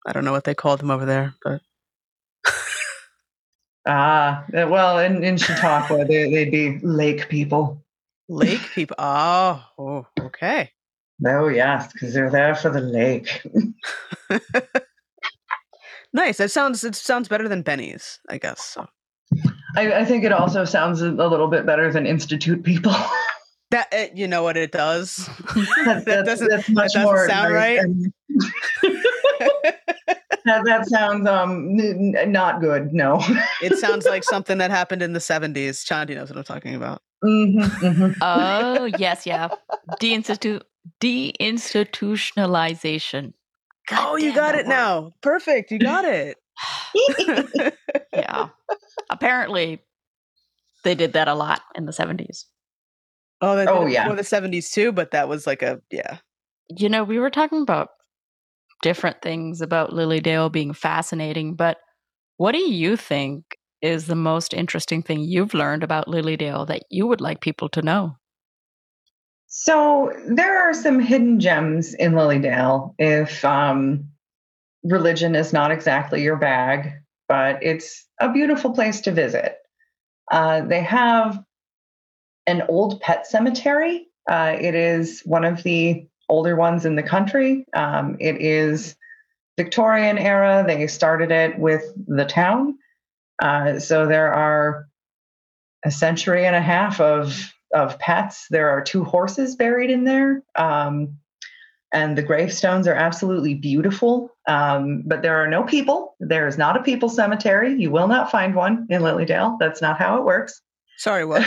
I 0.06 0.12
don't 0.12 0.24
know 0.24 0.32
what 0.32 0.44
they 0.44 0.54
call 0.54 0.76
them 0.76 0.90
over 0.90 1.04
there, 1.04 1.34
but 1.42 1.60
ah, 3.86 4.44
uh, 4.52 4.66
well, 4.68 4.98
in 4.98 5.22
in 5.22 5.36
Chautauqua, 5.36 6.04
they, 6.04 6.30
they'd 6.30 6.50
be 6.50 6.78
lake 6.80 7.28
people. 7.28 7.84
Lake 8.28 8.70
people. 8.74 8.96
Oh, 8.98 9.64
oh 9.78 10.06
okay. 10.18 10.72
Oh 11.26 11.48
yes, 11.48 11.92
because 11.92 12.14
they're 12.14 12.30
there 12.30 12.54
for 12.54 12.70
the 12.70 12.80
lake. 12.80 13.42
nice. 16.12 16.36
That 16.36 16.50
sounds 16.50 16.84
it 16.84 16.94
sounds 16.94 17.28
better 17.28 17.48
than 17.48 17.62
Benny's, 17.62 18.20
I 18.28 18.38
guess. 18.38 18.62
So. 18.62 18.86
I, 19.76 19.92
I, 19.92 20.04
think 20.06 20.24
it 20.24 20.32
also 20.32 20.64
sounds 20.64 21.02
a 21.02 21.10
little 21.10 21.48
bit 21.48 21.66
better 21.66 21.92
than 21.92 22.06
Institute 22.06 22.62
people. 22.62 22.94
that 23.70 23.92
uh, 23.92 24.06
you 24.14 24.26
know 24.26 24.42
what 24.42 24.56
it 24.56 24.72
does. 24.72 25.16
that, 25.84 26.04
that 26.06 26.24
doesn't, 26.24 26.48
that's 26.48 26.68
much 26.70 26.92
that 26.94 27.00
doesn't 27.00 27.02
more 27.02 27.28
sound 27.28 27.52
right. 27.52 27.80
that, 30.44 30.64
that 30.64 30.86
sounds 30.86 31.28
um 31.28 31.78
n- 31.78 32.32
not 32.32 32.60
good. 32.60 32.92
No, 32.94 33.22
it 33.62 33.76
sounds 33.76 34.06
like 34.06 34.24
something 34.24 34.58
that 34.58 34.70
happened 34.70 35.02
in 35.02 35.12
the 35.12 35.20
seventies. 35.20 35.84
Chandi 35.84 36.14
knows 36.14 36.30
what 36.30 36.38
I'm 36.38 36.44
talking 36.44 36.74
about. 36.74 37.02
Mm-hmm, 37.24 37.86
mm-hmm. 37.86 38.12
Oh 38.22 38.84
yes, 38.98 39.26
yeah. 39.26 39.48
Deinstitute 40.00 40.62
deinstitutionalization. 41.00 43.32
God 43.88 44.12
oh, 44.12 44.16
you 44.16 44.34
got 44.34 44.54
it 44.54 44.66
word. 44.66 44.70
now. 44.70 45.14
Perfect. 45.22 45.70
You 45.70 45.78
got 45.78 46.04
it. 46.04 46.36
yeah. 48.12 48.48
Apparently, 49.10 49.80
they 50.84 50.94
did 50.94 51.14
that 51.14 51.28
a 51.28 51.34
lot 51.34 51.62
in 51.74 51.86
the 51.86 51.92
70s. 51.92 52.44
Oh, 53.40 53.56
they 53.56 53.66
oh 53.66 53.86
yeah. 53.86 54.12
the 54.12 54.22
70s 54.22 54.72
too, 54.72 54.92
but 54.92 55.12
that 55.12 55.28
was 55.28 55.46
like 55.46 55.62
a, 55.62 55.80
yeah. 55.90 56.18
You 56.68 56.88
know, 56.88 57.04
we 57.04 57.18
were 57.18 57.30
talking 57.30 57.62
about 57.62 57.90
different 58.82 59.22
things 59.22 59.60
about 59.60 59.92
Lily 59.92 60.20
Dale 60.20 60.50
being 60.50 60.72
fascinating, 60.72 61.54
but 61.54 61.78
what 62.36 62.52
do 62.52 62.58
you 62.58 62.96
think 62.96 63.44
is 63.80 64.06
the 64.06 64.16
most 64.16 64.52
interesting 64.52 65.02
thing 65.02 65.20
you've 65.20 65.54
learned 65.54 65.82
about 65.82 66.08
Lily 66.08 66.36
Dale 66.36 66.66
that 66.66 66.82
you 66.90 67.06
would 67.06 67.20
like 67.20 67.40
people 67.40 67.68
to 67.70 67.82
know? 67.82 68.16
So 69.48 70.12
there 70.26 70.68
are 70.68 70.74
some 70.74 71.00
hidden 71.00 71.40
gems 71.40 71.94
in 71.94 72.14
Lily 72.14 72.38
Dale 72.38 72.94
if 72.98 73.42
um, 73.44 74.10
religion 74.84 75.34
is 75.34 75.54
not 75.54 75.70
exactly 75.70 76.22
your 76.22 76.36
bag, 76.36 76.92
but 77.28 77.62
it's 77.62 78.06
a 78.20 78.30
beautiful 78.30 78.72
place 78.72 79.00
to 79.02 79.10
visit. 79.10 79.56
Uh, 80.30 80.60
they 80.60 80.82
have 80.82 81.42
an 82.46 82.62
old 82.68 83.00
pet 83.00 83.26
cemetery. 83.26 84.06
Uh, 84.28 84.54
it 84.60 84.74
is 84.74 85.22
one 85.24 85.44
of 85.44 85.62
the 85.62 86.06
older 86.28 86.54
ones 86.54 86.84
in 86.84 86.94
the 86.94 87.02
country. 87.02 87.64
Um, 87.74 88.18
it 88.20 88.42
is 88.42 88.96
Victorian 89.56 90.18
era. 90.18 90.62
They 90.66 90.86
started 90.88 91.30
it 91.30 91.58
with 91.58 91.82
the 92.06 92.26
town. 92.26 92.78
Uh, 93.40 93.78
so 93.78 94.06
there 94.06 94.32
are 94.32 94.88
a 95.84 95.90
century 95.90 96.44
and 96.44 96.54
a 96.54 96.60
half 96.60 97.00
of 97.00 97.50
of 97.72 97.98
pets. 97.98 98.46
There 98.50 98.70
are 98.70 98.82
two 98.82 99.04
horses 99.04 99.56
buried 99.56 99.90
in 99.90 100.04
there. 100.04 100.42
Um, 100.56 101.18
and 101.92 102.18
the 102.18 102.22
gravestones 102.22 102.86
are 102.86 102.94
absolutely 102.94 103.54
beautiful. 103.54 104.30
Um, 104.46 105.02
but 105.06 105.22
there 105.22 105.42
are 105.42 105.48
no 105.48 105.62
people. 105.64 106.16
There 106.20 106.46
is 106.46 106.58
not 106.58 106.76
a 106.76 106.82
people 106.82 107.08
cemetery. 107.08 107.74
You 107.74 107.90
will 107.90 108.08
not 108.08 108.30
find 108.30 108.54
one 108.54 108.86
in 108.90 109.02
Lily 109.02 109.24
Dale. 109.24 109.56
That's 109.58 109.80
not 109.80 109.98
how 109.98 110.18
it 110.18 110.24
works. 110.24 110.60
Sorry, 110.98 111.24
what? 111.24 111.42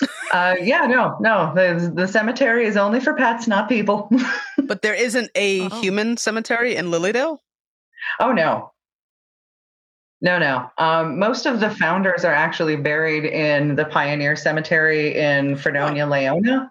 uh, 0.32 0.54
yeah, 0.60 0.86
no, 0.86 1.16
no. 1.20 1.52
The, 1.54 1.90
the 1.94 2.06
cemetery 2.06 2.66
is 2.66 2.76
only 2.76 3.00
for 3.00 3.14
pets, 3.14 3.48
not 3.48 3.68
people. 3.68 4.08
but 4.64 4.82
there 4.82 4.94
isn't 4.94 5.30
a 5.34 5.62
oh. 5.62 5.80
human 5.80 6.16
cemetery 6.16 6.76
in 6.76 6.90
Lily 6.90 7.12
Dale? 7.12 7.42
Oh, 8.20 8.32
no. 8.32 8.72
No, 10.22 10.38
no. 10.38 10.70
Um, 10.78 11.18
most 11.18 11.46
of 11.46 11.60
the 11.60 11.70
founders 11.70 12.24
are 12.24 12.32
actually 12.32 12.76
buried 12.76 13.24
in 13.24 13.76
the 13.76 13.84
Pioneer 13.84 14.34
Cemetery 14.34 15.14
in 15.14 15.56
Fredonia, 15.56 16.06
oh. 16.06 16.10
Laona. 16.10 16.70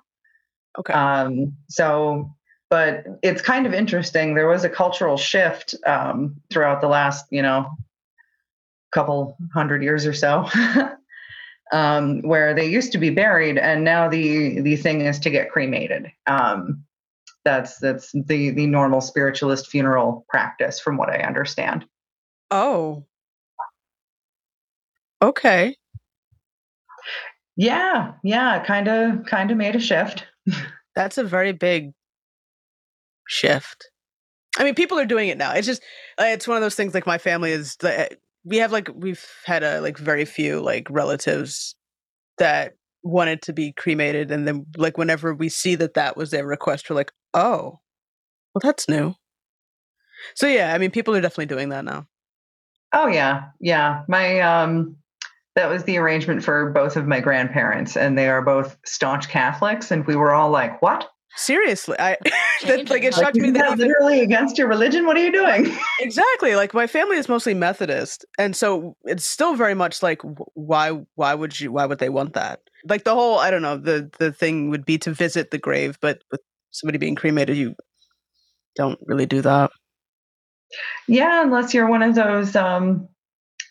Okay. 0.79 0.93
Um, 0.93 1.55
so, 1.69 2.33
but 2.69 3.05
it's 3.21 3.41
kind 3.41 3.65
of 3.65 3.73
interesting. 3.73 4.33
There 4.33 4.47
was 4.47 4.63
a 4.63 4.69
cultural 4.69 5.17
shift 5.17 5.75
um, 5.85 6.35
throughout 6.51 6.81
the 6.81 6.87
last, 6.87 7.25
you 7.29 7.41
know, 7.41 7.69
couple 8.95 9.37
hundred 9.53 9.83
years 9.83 10.05
or 10.05 10.13
so, 10.13 10.49
um, 11.71 12.21
where 12.21 12.53
they 12.53 12.65
used 12.65 12.93
to 12.93 12.97
be 12.97 13.09
buried, 13.09 13.57
and 13.57 13.83
now 13.83 14.09
the 14.09 14.61
the 14.61 14.77
thing 14.77 15.01
is 15.01 15.19
to 15.19 15.29
get 15.29 15.51
cremated. 15.51 16.11
Um, 16.27 16.83
that's 17.43 17.77
that's 17.77 18.11
the 18.13 18.49
the 18.51 18.65
normal 18.65 19.01
spiritualist 19.01 19.67
funeral 19.67 20.25
practice, 20.29 20.79
from 20.79 20.97
what 20.97 21.09
I 21.09 21.19
understand. 21.19 21.85
Oh. 22.49 23.05
Okay. 25.21 25.75
Yeah, 27.57 28.13
yeah, 28.23 28.63
kind 28.65 28.87
of 28.87 29.25
kind 29.25 29.49
of 29.51 29.57
made 29.57 29.75
a 29.75 29.79
shift. 29.79 30.25
That's 30.95 31.17
a 31.17 31.23
very 31.23 31.53
big 31.53 31.91
shift. 33.27 33.89
I 34.57 34.63
mean, 34.63 34.75
people 34.75 34.99
are 34.99 35.05
doing 35.05 35.29
it 35.29 35.37
now. 35.37 35.53
It's 35.53 35.67
just 35.67 35.81
uh, 36.19 36.25
it's 36.25 36.47
one 36.47 36.57
of 36.57 36.61
those 36.61 36.75
things. 36.75 36.93
Like 36.93 37.07
my 37.07 37.17
family 37.17 37.51
is, 37.51 37.77
uh, 37.83 38.07
we 38.43 38.57
have 38.57 38.71
like 38.71 38.89
we've 38.93 39.25
had 39.45 39.63
a 39.63 39.81
like 39.81 39.97
very 39.97 40.25
few 40.25 40.61
like 40.61 40.87
relatives 40.89 41.75
that 42.37 42.73
wanted 43.03 43.41
to 43.43 43.53
be 43.53 43.71
cremated, 43.73 44.31
and 44.31 44.47
then 44.47 44.65
like 44.77 44.97
whenever 44.97 45.33
we 45.33 45.49
see 45.49 45.75
that 45.75 45.93
that 45.93 46.17
was 46.17 46.31
their 46.31 46.45
request, 46.45 46.89
we're 46.89 46.95
like, 46.95 47.11
oh, 47.33 47.79
well, 48.53 48.61
that's 48.61 48.89
new. 48.89 49.15
So 50.35 50.47
yeah, 50.47 50.73
I 50.73 50.77
mean, 50.77 50.91
people 50.91 51.15
are 51.15 51.21
definitely 51.21 51.47
doing 51.47 51.69
that 51.69 51.85
now. 51.85 52.07
Oh 52.93 53.07
yeah, 53.07 53.45
yeah. 53.59 54.03
My 54.07 54.39
um, 54.39 54.97
that 55.55 55.69
was 55.69 55.83
the 55.85 55.97
arrangement 55.97 56.43
for 56.43 56.69
both 56.71 56.97
of 56.97 57.07
my 57.07 57.19
grandparents, 57.21 57.95
and 57.95 58.17
they 58.17 58.27
are 58.27 58.41
both 58.41 58.77
staunch 58.85 59.29
Catholics, 59.29 59.89
and 59.89 60.05
we 60.05 60.15
were 60.15 60.33
all 60.33 60.49
like, 60.49 60.81
"What?" 60.81 61.09
Seriously, 61.37 61.95
I 61.99 62.17
that, 62.65 62.89
like 62.89 63.03
it 63.03 63.13
shocked 63.13 63.35
like, 63.35 63.41
me 63.41 63.51
that, 63.51 63.77
literally 63.77 64.21
against 64.21 64.57
your 64.57 64.67
religion. 64.67 65.05
What 65.05 65.17
are 65.17 65.23
you 65.23 65.31
doing? 65.31 65.75
exactly. 65.99 66.55
Like 66.55 66.73
my 66.73 66.87
family 66.87 67.17
is 67.17 67.29
mostly 67.29 67.53
Methodist, 67.53 68.25
and 68.37 68.55
so 68.55 68.95
it's 69.03 69.25
still 69.25 69.55
very 69.55 69.73
much 69.73 70.03
like, 70.03 70.21
why? 70.53 70.91
Why 71.15 71.33
would 71.33 71.59
you? 71.59 71.71
Why 71.71 71.85
would 71.85 71.99
they 71.99 72.09
want 72.09 72.33
that? 72.33 72.61
Like 72.87 73.03
the 73.03 73.15
whole, 73.15 73.39
I 73.39 73.49
don't 73.49 73.61
know. 73.61 73.77
The 73.77 74.09
the 74.19 74.31
thing 74.31 74.69
would 74.69 74.85
be 74.85 74.97
to 74.99 75.13
visit 75.13 75.51
the 75.51 75.57
grave, 75.57 75.97
but 76.01 76.21
with 76.31 76.41
somebody 76.71 76.97
being 76.97 77.15
cremated, 77.15 77.57
you 77.57 77.75
don't 78.75 78.99
really 79.05 79.25
do 79.25 79.41
that. 79.41 79.71
Yeah, 81.07 81.43
unless 81.43 81.73
you're 81.73 81.89
one 81.89 82.01
of 82.01 82.15
those 82.15 82.55
um, 82.55 83.07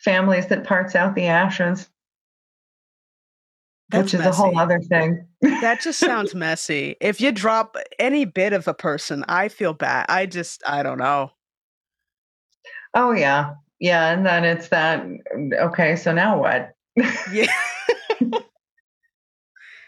families 0.05 0.47
that 0.49 0.64
parts 0.64 0.95
out 0.95 1.14
the 1.14 1.27
ashes. 1.27 1.88
That's 3.90 4.05
which 4.05 4.14
is 4.14 4.21
messy. 4.21 4.31
a 4.31 4.33
whole 4.33 4.59
other 4.59 4.81
thing. 4.81 5.27
that 5.40 5.81
just 5.81 5.99
sounds 6.01 6.35
messy. 6.35 6.97
If 7.01 7.21
you 7.21 7.33
drop 7.33 7.77
any 7.99 8.25
bit 8.25 8.53
of 8.53 8.69
a 8.69 8.75
person, 8.75 9.25
I 9.29 9.49
feel 9.49 9.73
bad. 9.73 10.07
I 10.09 10.27
just, 10.27 10.62
I 10.67 10.83
don't 10.83 10.99
know. 10.99 11.31
Oh, 12.95 13.12
yeah. 13.12 13.55
Yeah. 13.81 14.12
And 14.12 14.25
then 14.25 14.45
it's 14.45 14.69
that, 14.69 15.07
okay, 15.61 15.97
so 15.97 16.12
now 16.12 16.38
what? 16.38 16.75
Yeah. 17.33 17.53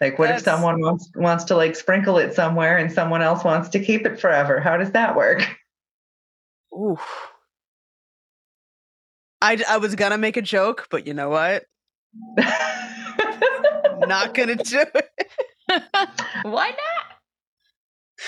like, 0.00 0.18
what 0.18 0.28
That's... 0.28 0.40
if 0.40 0.44
someone 0.44 0.80
wants, 0.80 1.08
wants 1.14 1.44
to 1.44 1.56
like 1.56 1.76
sprinkle 1.76 2.18
it 2.18 2.34
somewhere 2.34 2.76
and 2.76 2.92
someone 2.92 3.22
else 3.22 3.44
wants 3.44 3.68
to 3.70 3.80
keep 3.80 4.06
it 4.06 4.20
forever? 4.20 4.60
How 4.60 4.76
does 4.76 4.90
that 4.92 5.16
work? 5.16 5.46
Ooh. 6.74 6.98
I, 9.46 9.62
I 9.68 9.76
was 9.76 9.94
gonna 9.94 10.18
make 10.18 10.36
a 10.36 10.42
joke, 10.42 10.88
but 10.90 11.06
you 11.06 11.14
know 11.14 11.28
what? 11.28 11.66
not 14.08 14.34
gonna 14.34 14.56
do 14.64 14.84
it. 14.92 15.10
Why 16.42 16.70
not? 16.70 17.06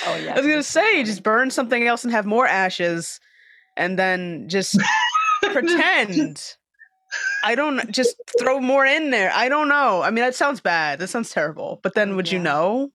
Oh 0.06 0.14
yeah. 0.14 0.34
I 0.34 0.36
was 0.36 0.46
gonna 0.46 0.62
say, 0.62 1.02
just 1.02 1.24
burn 1.24 1.50
something 1.50 1.84
else 1.84 2.04
and 2.04 2.12
have 2.12 2.24
more 2.24 2.46
ashes, 2.46 3.18
and 3.76 3.98
then 3.98 4.48
just 4.48 4.78
pretend. 5.42 6.54
I 7.42 7.56
don't 7.56 7.90
just 7.90 8.14
throw 8.38 8.60
more 8.60 8.86
in 8.86 9.10
there. 9.10 9.32
I 9.34 9.48
don't 9.48 9.68
know. 9.68 10.02
I 10.02 10.10
mean, 10.10 10.22
that 10.22 10.36
sounds 10.36 10.60
bad. 10.60 11.00
That 11.00 11.08
sounds 11.08 11.30
terrible. 11.30 11.80
But 11.82 11.94
then, 11.94 12.14
would 12.14 12.28
yeah. 12.28 12.34
you 12.34 12.42
know? 12.44 12.92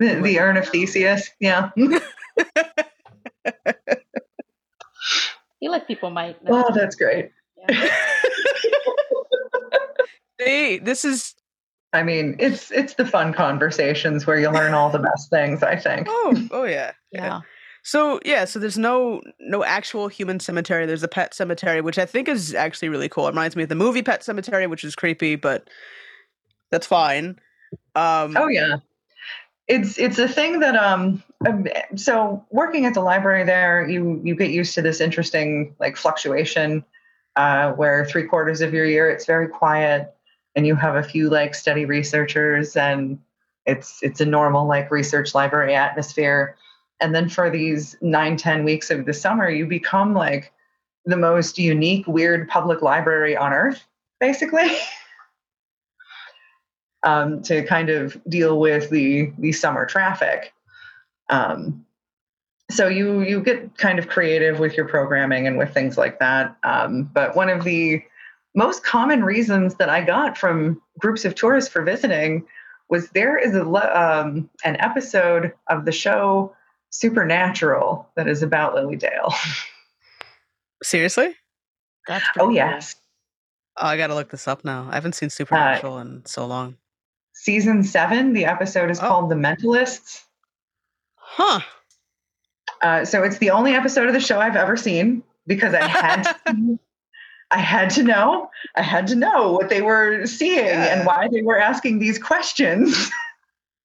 The, 0.00 0.16
the 0.16 0.40
urn 0.40 0.56
of 0.56 0.68
Theseus. 0.68 1.30
Yeah. 1.38 1.70
feel 5.60 5.72
like 5.72 5.86
people 5.86 6.10
might. 6.10 6.42
Know. 6.44 6.64
Oh, 6.66 6.74
that's 6.74 6.96
great. 6.96 7.30
Yeah. 7.68 7.90
hey, 10.38 10.78
this 10.78 11.04
is. 11.04 11.34
I 11.92 12.02
mean, 12.02 12.36
it's 12.38 12.70
it's 12.70 12.94
the 12.94 13.06
fun 13.06 13.32
conversations 13.32 14.26
where 14.26 14.38
you 14.38 14.50
learn 14.50 14.74
all 14.74 14.90
the 14.90 14.98
best 15.14 15.30
things. 15.30 15.62
I 15.62 15.76
think. 15.76 16.06
Oh, 16.10 16.48
oh 16.50 16.64
yeah, 16.64 16.92
yeah. 17.12 17.24
yeah. 17.24 17.40
So 17.86 18.18
yeah, 18.24 18.44
so 18.44 18.58
there's 18.58 18.76
no 18.76 19.22
no 19.38 19.64
actual 19.64 20.08
human 20.08 20.40
cemetery. 20.40 20.86
There's 20.86 21.04
a 21.04 21.08
pet 21.08 21.34
cemetery, 21.34 21.80
which 21.80 21.98
I 21.98 22.04
think 22.04 22.28
is 22.28 22.54
actually 22.54 22.88
really 22.88 23.08
cool. 23.08 23.26
It 23.26 23.30
reminds 23.30 23.54
me 23.54 23.62
of 23.62 23.68
the 23.68 23.76
movie 23.76 24.02
Pet 24.02 24.22
Sematary, 24.22 24.68
which 24.68 24.82
is 24.82 24.96
creepy, 24.96 25.36
but 25.36 25.70
that's 26.72 26.86
fine. 26.86 27.38
Um, 27.94 28.36
oh 28.36 28.48
yeah, 28.48 28.78
it's 29.68 29.98
it's 29.98 30.18
a 30.18 30.28
thing 30.28 30.60
that 30.60 30.76
um, 30.76 31.22
um 31.46 31.66
so 31.96 32.44
working 32.50 32.86
at 32.86 32.94
the 32.94 33.00
library 33.00 33.44
there 33.44 33.88
you 33.88 34.20
you 34.22 34.34
get 34.34 34.50
used 34.50 34.74
to 34.74 34.82
this 34.82 35.00
interesting 35.00 35.74
like 35.80 35.96
fluctuation 35.96 36.84
uh, 37.36 37.72
where 37.72 38.06
three 38.06 38.24
quarters 38.24 38.60
of 38.60 38.72
your 38.72 38.86
year 38.86 39.10
it's 39.10 39.26
very 39.26 39.48
quiet 39.48 40.14
and 40.56 40.66
you 40.66 40.74
have 40.74 40.96
a 40.96 41.02
few 41.02 41.28
like 41.28 41.54
steady 41.54 41.84
researchers 41.84 42.76
and 42.76 43.18
it's 43.66 44.02
it's 44.02 44.20
a 44.20 44.26
normal 44.26 44.66
like 44.66 44.90
research 44.90 45.34
library 45.34 45.74
atmosphere. 45.74 46.56
And 47.00 47.14
then 47.14 47.28
for 47.28 47.50
these 47.50 47.96
nine 48.00 48.36
ten 48.36 48.64
weeks 48.64 48.90
of 48.90 49.04
the 49.04 49.12
summer 49.12 49.50
you 49.50 49.66
become 49.66 50.14
like 50.14 50.52
the 51.04 51.16
most 51.16 51.58
unique 51.58 52.06
weird 52.06 52.48
public 52.48 52.82
library 52.82 53.36
on 53.36 53.52
earth 53.52 53.84
basically 54.18 54.66
um, 57.06 57.40
to 57.42 57.62
kind 57.62 57.88
of 57.88 58.20
deal 58.28 58.58
with 58.58 58.90
the 58.90 59.32
the 59.38 59.52
summer 59.52 59.86
traffic. 59.86 60.52
Um, 61.30 61.86
so 62.70 62.88
you 62.88 63.22
you 63.22 63.40
get 63.42 63.78
kind 63.78 63.98
of 63.98 64.08
creative 64.08 64.58
with 64.58 64.76
your 64.76 64.88
programming 64.88 65.46
and 65.46 65.56
with 65.56 65.72
things 65.72 65.96
like 65.96 66.18
that. 66.18 66.56
Um, 66.64 67.04
but 67.04 67.36
one 67.36 67.48
of 67.48 67.64
the 67.64 68.02
most 68.54 68.84
common 68.84 69.24
reasons 69.24 69.76
that 69.76 69.88
I 69.88 70.02
got 70.02 70.36
from 70.36 70.82
groups 70.98 71.24
of 71.24 71.34
tourists 71.34 71.70
for 71.70 71.82
visiting 71.82 72.44
was 72.88 73.08
there 73.10 73.38
is 73.38 73.54
a 73.54 73.64
um, 73.64 74.50
an 74.64 74.76
episode 74.80 75.52
of 75.68 75.84
the 75.86 75.92
show 75.92 76.54
Supernatural 76.90 78.08
that 78.16 78.26
is 78.26 78.42
about 78.42 78.74
Lily 78.74 78.96
Dale. 78.96 79.32
Seriously? 80.82 81.36
That's 82.08 82.24
oh 82.38 82.50
yes. 82.50 82.96
Oh, 83.76 83.86
I 83.86 83.96
got 83.96 84.06
to 84.06 84.14
look 84.14 84.30
this 84.30 84.48
up 84.48 84.64
now. 84.64 84.88
I 84.90 84.94
haven't 84.94 85.14
seen 85.14 85.30
Supernatural 85.30 85.94
uh, 85.94 86.00
in 86.00 86.24
so 86.24 86.46
long 86.46 86.76
season 87.46 87.84
seven. 87.84 88.32
The 88.32 88.44
episode 88.44 88.90
is 88.90 88.98
oh. 88.98 89.02
called 89.02 89.30
The 89.30 89.36
Mentalists. 89.36 90.24
Huh. 91.14 91.60
Uh, 92.82 93.04
so 93.04 93.22
it's 93.22 93.38
the 93.38 93.50
only 93.50 93.72
episode 93.72 94.08
of 94.08 94.12
the 94.12 94.20
show 94.20 94.40
I've 94.40 94.56
ever 94.56 94.76
seen 94.76 95.22
because 95.46 95.72
I 95.72 95.86
had 95.86 96.22
to, 96.46 96.78
I 97.52 97.58
had 97.58 97.90
to 97.90 98.02
know 98.02 98.50
I 98.74 98.82
had 98.82 99.06
to 99.06 99.14
know 99.14 99.52
what 99.52 99.68
they 99.68 99.80
were 99.80 100.26
seeing 100.26 100.66
yeah. 100.66 100.96
and 100.96 101.06
why 101.06 101.28
they 101.30 101.42
were 101.42 101.58
asking 101.58 102.00
these 102.00 102.18
questions. 102.18 103.10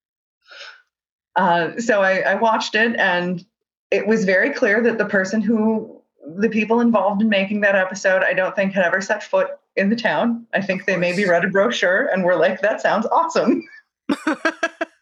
uh, 1.35 1.77
so 1.77 2.01
I, 2.01 2.19
I 2.21 2.35
watched 2.35 2.73
it 2.73 2.95
and 2.97 3.45
it 3.91 4.07
was 4.07 4.25
very 4.25 4.49
clear 4.49 4.81
that 4.81 4.97
the 4.97 5.05
person 5.05 5.39
who 5.39 6.01
the 6.35 6.49
people 6.49 6.81
involved 6.81 7.21
in 7.21 7.29
making 7.29 7.61
that 7.61 7.75
episode 7.75 8.23
I 8.23 8.33
don't 8.33 8.55
think 8.55 8.73
had 8.73 8.85
ever 8.85 9.01
set 9.01 9.23
foot 9.23 9.51
in 9.75 9.89
the 9.89 9.95
town. 9.95 10.45
I 10.53 10.61
think 10.61 10.85
they 10.85 10.97
maybe 10.97 11.25
read 11.25 11.45
a 11.45 11.49
brochure 11.49 12.07
and 12.07 12.23
were 12.23 12.35
like, 12.35 12.61
that 12.61 12.81
sounds 12.81 13.05
awesome. 13.07 13.63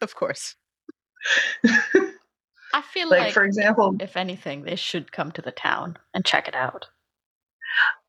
of 0.00 0.14
course. 0.14 0.54
I 2.72 2.82
feel 2.92 3.08
Like, 3.08 3.20
like, 3.20 3.32
for 3.32 3.44
example, 3.44 3.96
if 4.00 4.16
anything, 4.16 4.62
they 4.62 4.76
should 4.76 5.12
come 5.12 5.32
to 5.32 5.42
the 5.42 5.50
town 5.50 5.98
and 6.14 6.24
check 6.24 6.48
it 6.48 6.54
out. 6.54 6.86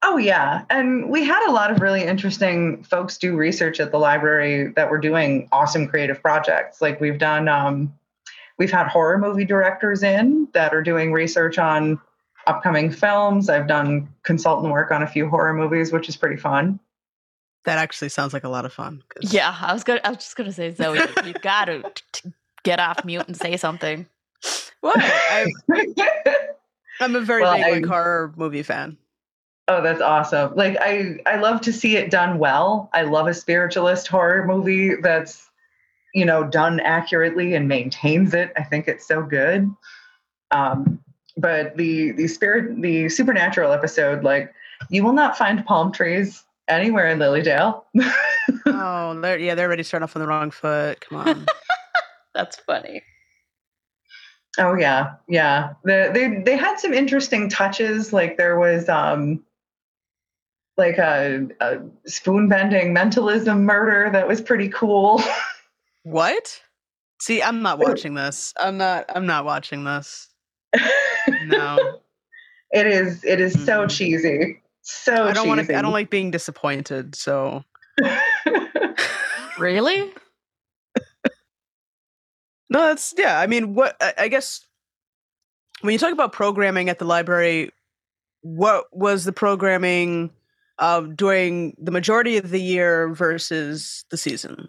Oh 0.04 0.17
yeah, 0.17 0.65
and 0.69 1.10
we 1.10 1.24
had 1.24 1.47
a 1.47 1.52
lot 1.52 1.71
of 1.71 1.82
really 1.82 2.04
interesting 2.04 2.84
folks 2.84 3.17
do 3.17 3.36
research 3.36 3.80
at 3.80 3.91
the 3.91 4.00
library 4.00 4.71
that 4.76 4.89
were 4.89 4.97
doing 4.97 5.47
awesome 5.52 5.88
creative 5.88 6.21
projects. 6.21 6.82
Like 6.82 7.00
we've 7.00 7.19
done, 7.19 7.47
um, 7.47 7.93
we've 8.58 8.71
had 8.71 8.88
horror 8.88 9.19
movie 9.19 9.45
directors 9.45 10.02
in 10.02 10.47
that 10.54 10.74
are 10.74 10.82
doing 10.82 11.12
research 11.12 11.60
on 11.60 12.00
upcoming 12.48 12.92
films. 12.92 13.50
I've 13.50 13.68
done 13.68 14.10
consultant 14.24 14.72
work 14.72 14.92
on 14.92 15.04
a 15.04 15.08
few 15.08 15.30
horror 15.30 15.54
movies, 15.54 15.92
which 15.92 16.10
is 16.10 16.18
pretty 16.18 16.38
fun. 16.38 16.80
That 17.66 17.78
actually 17.78 18.10
sounds 18.10 18.34
like 18.34 18.44
a 18.44 18.50
lot 18.50 18.66
of 18.66 18.74
fun. 18.74 19.04
'cause- 19.10 19.34
Yeah, 19.34 19.56
I 19.62 19.74
was 19.74 19.84
gonna. 19.84 20.02
I 20.04 20.10
was 20.10 20.18
just 20.20 20.36
gonna 20.36 20.52
say, 20.52 20.72
Zoe, 20.72 21.00
you 21.26 21.34
gotta 21.42 21.84
t- 21.84 22.04
t- 22.12 22.34
get 22.64 22.80
off 22.80 23.06
mute 23.06 23.28
and 23.28 23.38
say 23.38 23.56
something. 23.58 24.08
What? 24.82 24.98
I, 25.00 25.46
I'm 27.00 27.16
a 27.16 27.22
very 27.22 27.42
Well, 27.44 27.56
big 27.56 27.66
like 27.72 27.84
I- 27.86 27.88
horror 27.88 28.34
movie 28.36 28.64
fan. 28.64 28.98
Oh, 29.68 29.82
that's 29.82 30.02
awesome. 30.02 30.56
Like 30.56 30.78
I 30.82 31.20
I 31.26 31.38
love 31.38 31.62
to 31.62 31.72
see 31.74 31.96
it 31.96 32.10
done 32.12 32.40
well. 32.40 32.90
I 32.94 33.04
love 33.04 33.28
a 33.28 33.34
spiritualist 33.34 34.08
horror 34.08 34.46
movie 34.46 34.96
that's 34.96 35.48
you 36.14 36.26
know 36.26 36.44
done 36.44 36.80
accurately 36.80 37.54
and 37.54 37.68
maintains 37.68 38.34
it. 38.34 38.52
I 38.58 38.64
think 38.64 38.88
it's 38.88 39.08
so 39.08 39.22
good. 39.22 39.70
Um 40.50 41.00
but 41.38 41.76
the 41.78 42.12
the 42.12 42.28
spirit 42.28 42.82
the 42.82 43.10
supernatural 43.10 43.72
episode 43.72 44.24
like 44.24 44.54
you 44.89 45.04
will 45.04 45.13
not 45.13 45.38
find 45.38 45.65
palm 45.65 45.91
trees 45.91 46.44
anywhere 46.67 47.08
in 47.08 47.20
Lily 47.20 47.41
Dale. 47.41 47.86
oh, 48.65 49.20
they're, 49.22 49.38
yeah, 49.38 49.56
they're 49.56 49.67
already 49.67 49.84
starting 49.84 50.04
off 50.04 50.15
on 50.15 50.22
the 50.22 50.28
wrong 50.28 50.52
foot. 50.52 51.02
Come 51.02 51.20
on. 51.20 51.46
That's 52.34 52.56
funny. 52.58 53.04
Oh 54.58 54.76
yeah, 54.76 55.13
yeah. 55.30 55.74
The, 55.84 56.12
they 56.13 56.41
they 56.44 56.58
had 56.58 56.78
some 56.80 56.94
interesting 56.94 57.50
touches. 57.50 58.12
Like 58.12 58.38
there 58.38 58.60
was 58.60 58.89
um 58.89 59.44
like 60.78 60.98
a, 60.98 61.48
a 61.60 61.80
spoon 62.06 62.50
bending 62.50 62.94
mentalism 62.94 63.63
murder 63.63 64.10
that 64.12 64.28
was 64.28 64.41
pretty 64.41 64.67
cool. 64.70 65.22
what? 66.04 66.62
See, 67.22 67.41
I'm 67.41 67.62
not 67.62 67.80
watching 67.80 68.13
this. 68.13 68.54
I'm 68.60 68.78
not. 68.78 69.06
I'm 69.13 69.26
not 69.26 69.46
watching 69.46 69.84
this. 69.84 70.28
No, 71.46 72.00
it 72.72 72.88
is 72.88 73.24
it 73.24 73.40
is 73.40 73.54
so 73.54 73.86
Mm-mm. 73.86 73.90
cheesy. 73.90 74.62
So 74.82 75.26
I 75.26 75.34
don't 75.34 75.48
want 75.48 75.68
to. 75.68 75.78
I 75.78 75.82
don't 75.82 75.92
like 75.94 76.10
being 76.10 76.32
disappointed. 76.32 77.16
So 77.16 77.64
Really? 79.60 80.12
no, 82.70 82.88
that's 82.88 83.14
yeah. 83.18 83.40
I 83.40 83.48
mean, 83.48 83.76
what 83.76 83.96
I, 84.02 84.14
I 84.18 84.28
guess 84.28 84.66
when 85.82 85.94
you 85.94 86.00
talk 86.00 86.14
about 86.14 86.32
programming 86.34 86.90
at 86.90 87.00
the 87.00 87.06
library, 87.06 87.72
what 88.42 88.86
was 88.92 89.24
the 89.24 89.32
programming 89.32 90.32
uh, 90.80 91.02
during 91.02 91.76
the 91.80 91.92
majority 91.92 92.38
of 92.38 92.50
the 92.50 92.62
year 92.62 93.14
versus 93.14 94.06
the 94.10 94.18
season? 94.18 94.68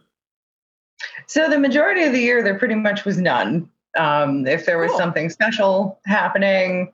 so 1.27 1.49
the 1.49 1.59
majority 1.59 2.05
of 2.05 2.13
the 2.13 2.21
year 2.21 2.43
there 2.43 2.59
pretty 2.59 2.75
much 2.75 3.05
was 3.05 3.19
none. 3.19 3.69
Um, 3.97 4.47
if 4.47 4.65
there 4.67 4.79
was 4.79 4.91
Cool. 4.91 4.99
something 4.99 5.31
special 5.31 5.99
happening, 6.07 6.93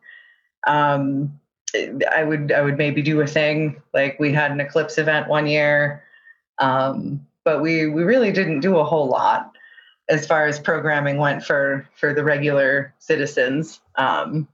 um, 0.67 1.39
I 2.15 2.25
would 2.25 2.53
I 2.53 2.63
would 2.63 2.79
maybe 2.79 3.03
do 3.03 3.21
a 3.21 3.27
thing. 3.27 3.81
Like 3.93 4.19
we 4.19 4.33
had 4.33 4.51
an 4.51 4.61
eclipse 4.61 4.99
event 4.99 5.29
one 5.29 5.47
year, 5.47 6.03
um, 6.59 7.27
but 7.45 7.61
we 7.61 7.87
we 7.87 8.03
really 8.03 8.33
didn't 8.33 8.61
do 8.61 8.79
a 8.79 8.85
whole 8.85 9.09
lot 9.09 9.53
as 10.09 10.27
far 10.27 10.47
as 10.47 10.59
programming 10.59 11.19
went 11.19 11.45
for 11.45 11.87
for 11.95 12.15
the 12.15 12.25
regular 12.25 12.95
citizens. 12.99 13.81
Um, 13.97 14.49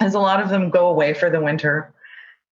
as 0.00 0.14
a 0.14 0.18
lot 0.20 0.42
of 0.42 0.48
them 0.48 0.68
go 0.68 0.88
away 0.88 1.14
for 1.14 1.30
the 1.30 1.40
winter, 1.40 1.94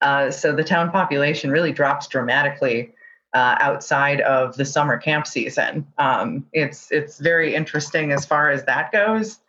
uh, 0.01 0.31
so 0.31 0.55
the 0.55 0.65
town 0.65 0.91
population 0.91 1.51
really 1.51 1.73
drops 1.73 2.07
dramatically 2.07 2.93
uh, 3.35 3.57
outside 3.61 4.21
of 4.23 4.57
the 4.57 4.65
summer 4.65 4.97
camp 4.97 5.27
season. 5.27 5.87
Um, 5.99 6.47
it's 6.53 6.91
it's 6.91 7.19
very 7.19 7.55
interesting 7.55 8.13
as 8.13 8.25
far 8.25 8.51
as 8.51 8.65
that 8.65 8.93
goes. 8.93 9.41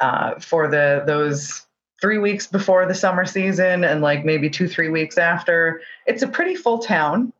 Uh, 0.00 0.38
for 0.38 0.68
the 0.68 1.02
those 1.06 1.66
three 2.00 2.18
weeks 2.18 2.46
before 2.46 2.86
the 2.86 2.94
summer 2.94 3.26
season 3.26 3.82
and 3.82 4.00
like 4.00 4.24
maybe 4.24 4.48
two 4.48 4.68
three 4.68 4.88
weeks 4.88 5.18
after, 5.18 5.80
it's 6.06 6.22
a 6.22 6.28
pretty 6.28 6.54
full 6.54 6.78
town. 6.78 7.32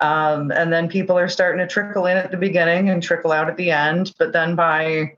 Um, 0.00 0.50
and 0.50 0.72
then 0.72 0.88
people 0.88 1.16
are 1.16 1.28
starting 1.28 1.60
to 1.60 1.72
trickle 1.72 2.06
in 2.06 2.16
at 2.16 2.32
the 2.32 2.36
beginning 2.36 2.90
and 2.90 3.00
trickle 3.00 3.30
out 3.30 3.48
at 3.48 3.56
the 3.56 3.70
end. 3.70 4.12
But 4.18 4.32
then 4.32 4.56
by 4.56 5.16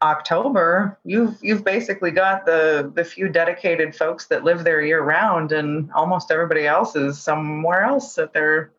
October, 0.00 0.96
you've 1.04 1.36
you've 1.42 1.64
basically 1.64 2.12
got 2.12 2.46
the 2.46 2.92
the 2.94 3.04
few 3.04 3.28
dedicated 3.28 3.96
folks 3.96 4.26
that 4.26 4.44
live 4.44 4.62
there 4.62 4.80
year 4.80 5.02
round, 5.02 5.50
and 5.50 5.90
almost 5.92 6.30
everybody 6.30 6.68
else 6.68 6.94
is 6.94 7.18
somewhere 7.20 7.82
else 7.82 8.16
at 8.18 8.32
their 8.32 8.70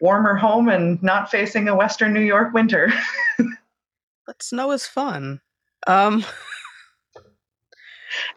warmer 0.00 0.34
home 0.34 0.68
and 0.68 1.02
not 1.02 1.30
facing 1.30 1.68
a 1.68 1.76
Western 1.76 2.12
New 2.12 2.20
York 2.20 2.52
winter. 2.52 2.92
But 4.26 4.42
snow 4.42 4.72
is 4.72 4.86
fun. 4.86 5.40
Um, 5.86 6.24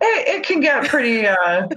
it, 0.02 0.28
it 0.28 0.46
can 0.46 0.60
get 0.62 0.88
pretty 0.88 1.26
uh, 1.26 1.68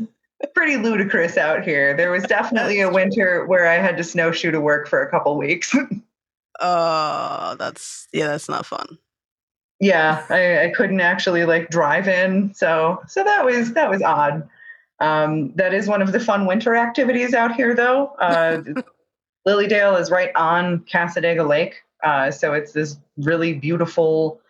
pretty 0.55 0.77
ludicrous 0.77 1.39
out 1.39 1.65
here. 1.65 1.97
There 1.97 2.11
was 2.11 2.23
definitely 2.25 2.81
a 2.81 2.91
winter 2.91 3.47
where 3.47 3.67
I 3.67 3.77
had 3.77 3.97
to 3.97 4.05
snowshoe 4.05 4.51
to 4.51 4.61
work 4.61 4.87
for 4.87 5.03
a 5.03 5.11
couple 5.11 5.37
weeks. 5.39 5.75
uh, 6.61 7.55
that's 7.55 8.07
yeah, 8.13 8.27
that's 8.27 8.51
not 8.51 8.67
fun. 8.67 8.99
yeah, 9.81 10.27
I, 10.29 10.65
I 10.65 10.69
couldn't 10.69 11.01
actually 11.01 11.47
like 11.47 11.71
drive 11.71 12.07
in, 12.07 12.53
so 12.55 13.03
so 13.09 13.25
that 13.25 13.47
was 13.47 13.73
that 13.73 13.89
was 13.89 14.03
odd. 14.03 14.47
Um, 15.01 15.53
that 15.57 15.73
is 15.75 15.89
one 15.89 16.03
of 16.03 16.13
the 16.13 16.21
fun 16.21 16.47
winter 16.47 16.77
activities 16.77 17.35
out 17.35 17.55
here, 17.55 17.75
though. 17.75 18.09
Uh, 18.21 18.63
Lily 19.45 19.67
Dale 19.67 19.97
is 19.97 20.11
right 20.11 20.31
on 20.37 20.81
Cassadaga 20.81 21.47
Lake, 21.49 21.83
uh, 22.05 22.31
so 22.31 22.53
it's 22.53 22.73
this 22.73 22.97
really 23.17 23.55
beautiful, 23.55 24.41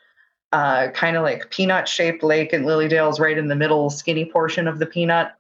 uh, 0.52 0.88
kind 0.88 1.16
of 1.16 1.22
like 1.22 1.50
peanut-shaped 1.50 2.22
lake, 2.22 2.52
and 2.52 2.66
Lily 2.66 2.88
Dale's 2.88 3.20
right 3.20 3.38
in 3.38 3.48
the 3.48 3.57
middle, 3.57 3.90
skinny 3.90 4.24
portion 4.24 4.68
of 4.68 4.78
the 4.78 4.87
peanut. 4.87 5.33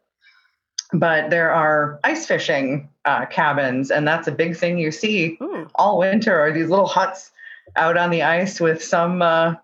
But 0.94 1.30
there 1.30 1.50
are 1.50 1.98
ice 2.04 2.26
fishing 2.26 2.88
uh, 3.04 3.26
cabins, 3.26 3.90
and 3.90 4.06
that's 4.06 4.28
a 4.28 4.32
big 4.32 4.56
thing 4.56 4.78
you 4.78 4.90
see 4.90 5.38
Ooh. 5.42 5.68
all 5.74 5.98
winter 5.98 6.38
are 6.38 6.52
these 6.52 6.68
little 6.68 6.86
huts 6.86 7.30
out 7.76 7.96
on 7.96 8.10
the 8.10 8.22
ice 8.22 8.60
with 8.60 8.82
some 8.82 9.22
uh, 9.22 9.54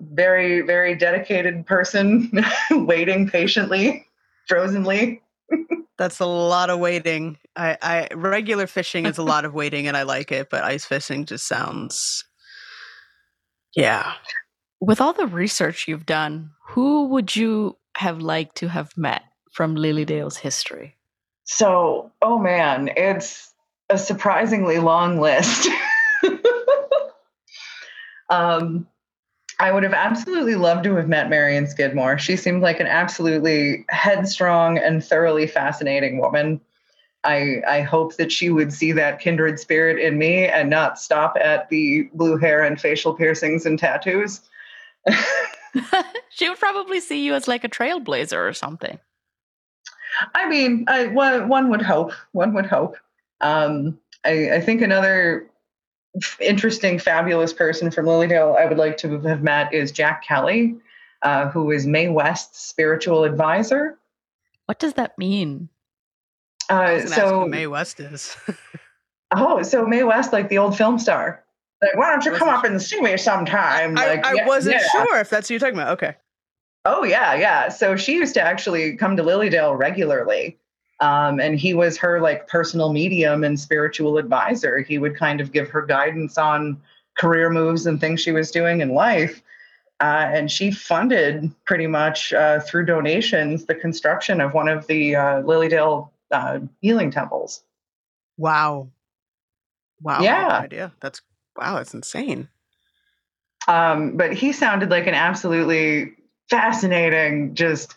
very 0.00 0.62
very 0.62 0.94
dedicated 0.94 1.66
person 1.66 2.30
waiting 2.70 3.28
patiently 3.28 4.06
frozenly 4.48 5.20
That's 5.98 6.20
a 6.20 6.26
lot 6.26 6.70
of 6.70 6.78
waiting. 6.78 7.38
I, 7.54 7.76
I 7.82 8.08
regular 8.14 8.66
fishing 8.66 9.06
is 9.06 9.18
a 9.18 9.22
lot 9.22 9.44
of 9.44 9.54
waiting, 9.54 9.86
and 9.86 9.96
I 9.96 10.02
like 10.02 10.32
it. 10.32 10.48
But 10.50 10.64
ice 10.64 10.84
fishing 10.84 11.26
just 11.26 11.46
sounds, 11.46 12.24
yeah. 13.76 14.14
With 14.80 15.00
all 15.00 15.12
the 15.12 15.26
research 15.26 15.86
you've 15.86 16.06
done, 16.06 16.50
who 16.70 17.08
would 17.08 17.36
you 17.36 17.76
have 17.96 18.20
liked 18.20 18.56
to 18.56 18.68
have 18.68 18.96
met 18.96 19.22
from 19.52 19.74
Lily 19.76 20.04
Dale's 20.04 20.38
history? 20.38 20.96
so 21.44 22.10
oh 22.22 22.38
man 22.38 22.90
it's 22.96 23.52
a 23.90 23.98
surprisingly 23.98 24.78
long 24.78 25.20
list 25.20 25.68
um, 28.30 28.86
i 29.62 29.72
would 29.72 29.82
have 29.82 29.94
absolutely 29.94 30.54
loved 30.54 30.84
to 30.84 30.94
have 30.96 31.08
met 31.08 31.30
marion 31.30 31.66
skidmore 31.66 32.18
she 32.18 32.36
seemed 32.36 32.62
like 32.62 32.80
an 32.80 32.86
absolutely 32.86 33.84
headstrong 33.88 34.76
and 34.76 35.04
thoroughly 35.04 35.46
fascinating 35.46 36.18
woman 36.18 36.60
I, 37.24 37.62
I 37.68 37.80
hope 37.82 38.16
that 38.16 38.32
she 38.32 38.50
would 38.50 38.72
see 38.72 38.92
that 38.92 39.20
kindred 39.20 39.60
spirit 39.60 39.98
in 40.00 40.18
me 40.18 40.46
and 40.46 40.68
not 40.68 40.98
stop 40.98 41.36
at 41.40 41.68
the 41.68 42.08
blue 42.14 42.36
hair 42.36 42.62
and 42.62 42.80
facial 42.80 43.14
piercings 43.14 43.64
and 43.64 43.78
tattoos. 43.78 44.40
she 46.30 46.48
would 46.48 46.58
probably 46.58 46.98
see 46.98 47.24
you 47.24 47.34
as 47.34 47.46
like 47.46 47.62
a 47.62 47.68
trailblazer 47.68 48.48
or 48.48 48.52
something. 48.52 48.98
I 50.34 50.48
mean, 50.48 50.84
I, 50.88 51.06
one, 51.06 51.48
one 51.48 51.70
would 51.70 51.82
hope. 51.82 52.12
One 52.32 52.54
would 52.54 52.66
hope. 52.66 52.96
Um, 53.40 53.98
I, 54.24 54.54
I 54.54 54.60
think 54.60 54.82
another 54.82 55.48
interesting, 56.40 56.98
fabulous 56.98 57.52
person 57.52 57.90
from 57.90 58.06
Lily 58.06 58.28
Dale 58.28 58.56
I 58.58 58.66
would 58.66 58.78
like 58.78 58.96
to 58.98 59.18
have 59.20 59.42
met 59.42 59.72
is 59.72 59.92
Jack 59.92 60.24
Kelly, 60.24 60.76
uh, 61.22 61.48
who 61.48 61.70
is 61.70 61.86
Mae 61.86 62.08
West's 62.08 62.64
spiritual 62.64 63.24
advisor. 63.24 63.98
What 64.66 64.78
does 64.78 64.94
that 64.94 65.16
mean? 65.18 65.68
I 66.68 66.74
Uh, 66.74 66.94
was 66.94 67.02
gonna 67.04 67.14
ask 67.14 67.20
so, 67.30 67.40
who 67.40 67.48
Mae 67.48 67.66
West 67.66 68.00
is. 68.00 68.36
oh, 69.36 69.62
so 69.62 69.86
Mae 69.86 70.04
West, 70.04 70.32
like 70.32 70.48
the 70.48 70.58
old 70.58 70.76
film 70.76 70.98
star. 70.98 71.42
Like, 71.80 71.96
why 71.96 72.10
don't 72.10 72.24
you 72.24 72.32
come 72.32 72.48
up 72.48 72.64
and 72.64 72.80
see 72.80 73.00
me 73.00 73.16
sometime? 73.16 73.98
I, 73.98 74.06
Like, 74.06 74.26
I 74.26 74.34
yeah, 74.34 74.46
wasn't 74.46 74.76
yeah. 74.76 74.86
sure 74.92 75.18
if 75.18 75.30
that's 75.30 75.48
who 75.48 75.54
you're 75.54 75.58
talking 75.60 75.74
about. 75.74 75.92
Okay. 75.94 76.14
Oh 76.84 77.04
yeah, 77.04 77.34
yeah. 77.34 77.68
So 77.68 77.96
she 77.96 78.14
used 78.14 78.34
to 78.34 78.40
actually 78.42 78.96
come 78.96 79.16
to 79.16 79.22
Lily 79.22 79.48
Dale 79.48 79.74
regularly. 79.74 80.58
Um, 81.02 81.40
and 81.40 81.58
he 81.58 81.74
was 81.74 81.96
her 81.98 82.20
like 82.20 82.46
personal 82.46 82.92
medium 82.92 83.42
and 83.42 83.58
spiritual 83.58 84.18
advisor. 84.18 84.78
He 84.78 84.98
would 84.98 85.16
kind 85.16 85.40
of 85.40 85.50
give 85.50 85.68
her 85.68 85.82
guidance 85.82 86.38
on 86.38 86.80
career 87.18 87.50
moves 87.50 87.86
and 87.86 88.00
things 88.00 88.20
she 88.20 88.30
was 88.30 88.52
doing 88.52 88.80
in 88.80 88.90
life. 88.90 89.42
Uh, 90.00 90.30
and 90.32 90.48
she 90.48 90.70
funded 90.70 91.52
pretty 91.64 91.88
much 91.88 92.32
uh, 92.32 92.60
through 92.60 92.86
donations 92.86 93.66
the 93.66 93.74
construction 93.74 94.40
of 94.40 94.54
one 94.54 94.68
of 94.68 94.86
the 94.86 95.16
uh, 95.16 95.40
Lily 95.40 95.68
Dale 95.68 96.12
uh, 96.30 96.60
healing 96.80 97.10
temples. 97.10 97.64
Wow. 98.38 98.88
Wow. 100.00 100.20
Yeah. 100.20 100.60
idea. 100.62 100.92
That's 101.00 101.20
wow. 101.56 101.76
That's 101.76 101.94
insane. 101.94 102.48
Um, 103.66 104.16
but 104.16 104.34
he 104.34 104.52
sounded 104.52 104.90
like 104.90 105.08
an 105.08 105.14
absolutely 105.14 106.12
fascinating, 106.48 107.56
just 107.56 107.96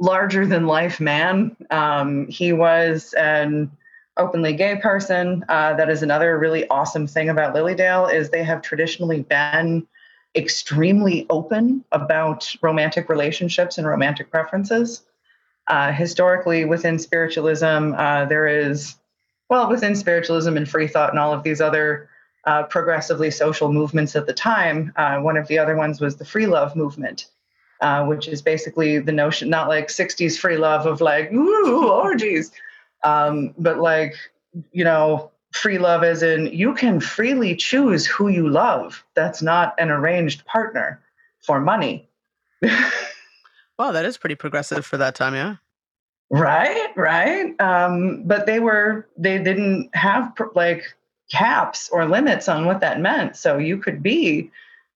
larger 0.00 0.46
than 0.46 0.66
life 0.66 0.98
man. 0.98 1.54
Um, 1.70 2.26
he 2.26 2.52
was 2.52 3.12
an 3.12 3.70
openly 4.16 4.54
gay 4.54 4.76
person. 4.76 5.44
Uh, 5.48 5.74
that 5.74 5.90
is 5.90 6.02
another 6.02 6.36
really 6.38 6.66
awesome 6.68 7.06
thing 7.06 7.28
about 7.28 7.54
Lily 7.54 7.74
Dale 7.74 8.06
is 8.06 8.30
they 8.30 8.42
have 8.42 8.62
traditionally 8.62 9.22
been 9.22 9.86
extremely 10.34 11.26
open 11.28 11.84
about 11.92 12.52
romantic 12.62 13.08
relationships 13.08 13.78
and 13.78 13.86
romantic 13.86 14.30
preferences. 14.30 15.02
Uh, 15.68 15.92
historically, 15.92 16.64
within 16.64 16.98
spiritualism, 16.98 17.94
uh, 17.96 18.24
there 18.24 18.46
is, 18.46 18.96
well, 19.48 19.68
within 19.68 19.94
spiritualism 19.94 20.56
and 20.56 20.68
free 20.68 20.88
thought 20.88 21.10
and 21.10 21.18
all 21.18 21.32
of 21.32 21.42
these 21.42 21.60
other 21.60 22.08
uh, 22.46 22.62
progressively 22.64 23.30
social 23.30 23.72
movements 23.72 24.16
at 24.16 24.26
the 24.26 24.32
time. 24.32 24.92
Uh, 24.96 25.18
one 25.18 25.36
of 25.36 25.46
the 25.46 25.58
other 25.58 25.76
ones 25.76 26.00
was 26.00 26.16
the 26.16 26.24
free 26.24 26.46
love 26.46 26.74
movement, 26.74 27.26
uh, 27.80 28.04
which 28.04 28.28
is 28.28 28.42
basically 28.42 28.98
the 28.98 29.12
notion, 29.12 29.48
not 29.48 29.68
like 29.68 29.88
60s 29.88 30.38
free 30.38 30.56
love 30.56 30.86
of 30.86 31.00
like, 31.00 31.32
ooh, 31.32 31.88
orgies, 31.88 32.50
um, 33.02 33.54
but 33.58 33.78
like, 33.78 34.14
you 34.72 34.84
know, 34.84 35.30
free 35.52 35.78
love 35.78 36.04
as 36.04 36.22
in 36.22 36.46
you 36.46 36.74
can 36.74 37.00
freely 37.00 37.56
choose 37.56 38.06
who 38.06 38.28
you 38.28 38.48
love. 38.48 39.04
That's 39.14 39.42
not 39.42 39.74
an 39.78 39.90
arranged 39.90 40.44
partner 40.46 41.00
for 41.40 41.60
money. 41.60 42.08
wow, 43.78 43.92
that 43.92 44.04
is 44.04 44.16
pretty 44.18 44.34
progressive 44.34 44.84
for 44.84 44.96
that 44.98 45.14
time, 45.14 45.34
yeah. 45.34 45.56
Right, 46.30 46.90
right. 46.96 47.60
Um, 47.60 48.22
but 48.24 48.46
they 48.46 48.60
were, 48.60 49.08
they 49.16 49.42
didn't 49.42 49.90
have 49.94 50.32
like 50.54 50.84
caps 51.30 51.88
or 51.90 52.06
limits 52.06 52.48
on 52.48 52.66
what 52.66 52.80
that 52.80 53.00
meant. 53.00 53.36
So 53.36 53.58
you 53.58 53.78
could 53.78 54.02
be 54.02 54.50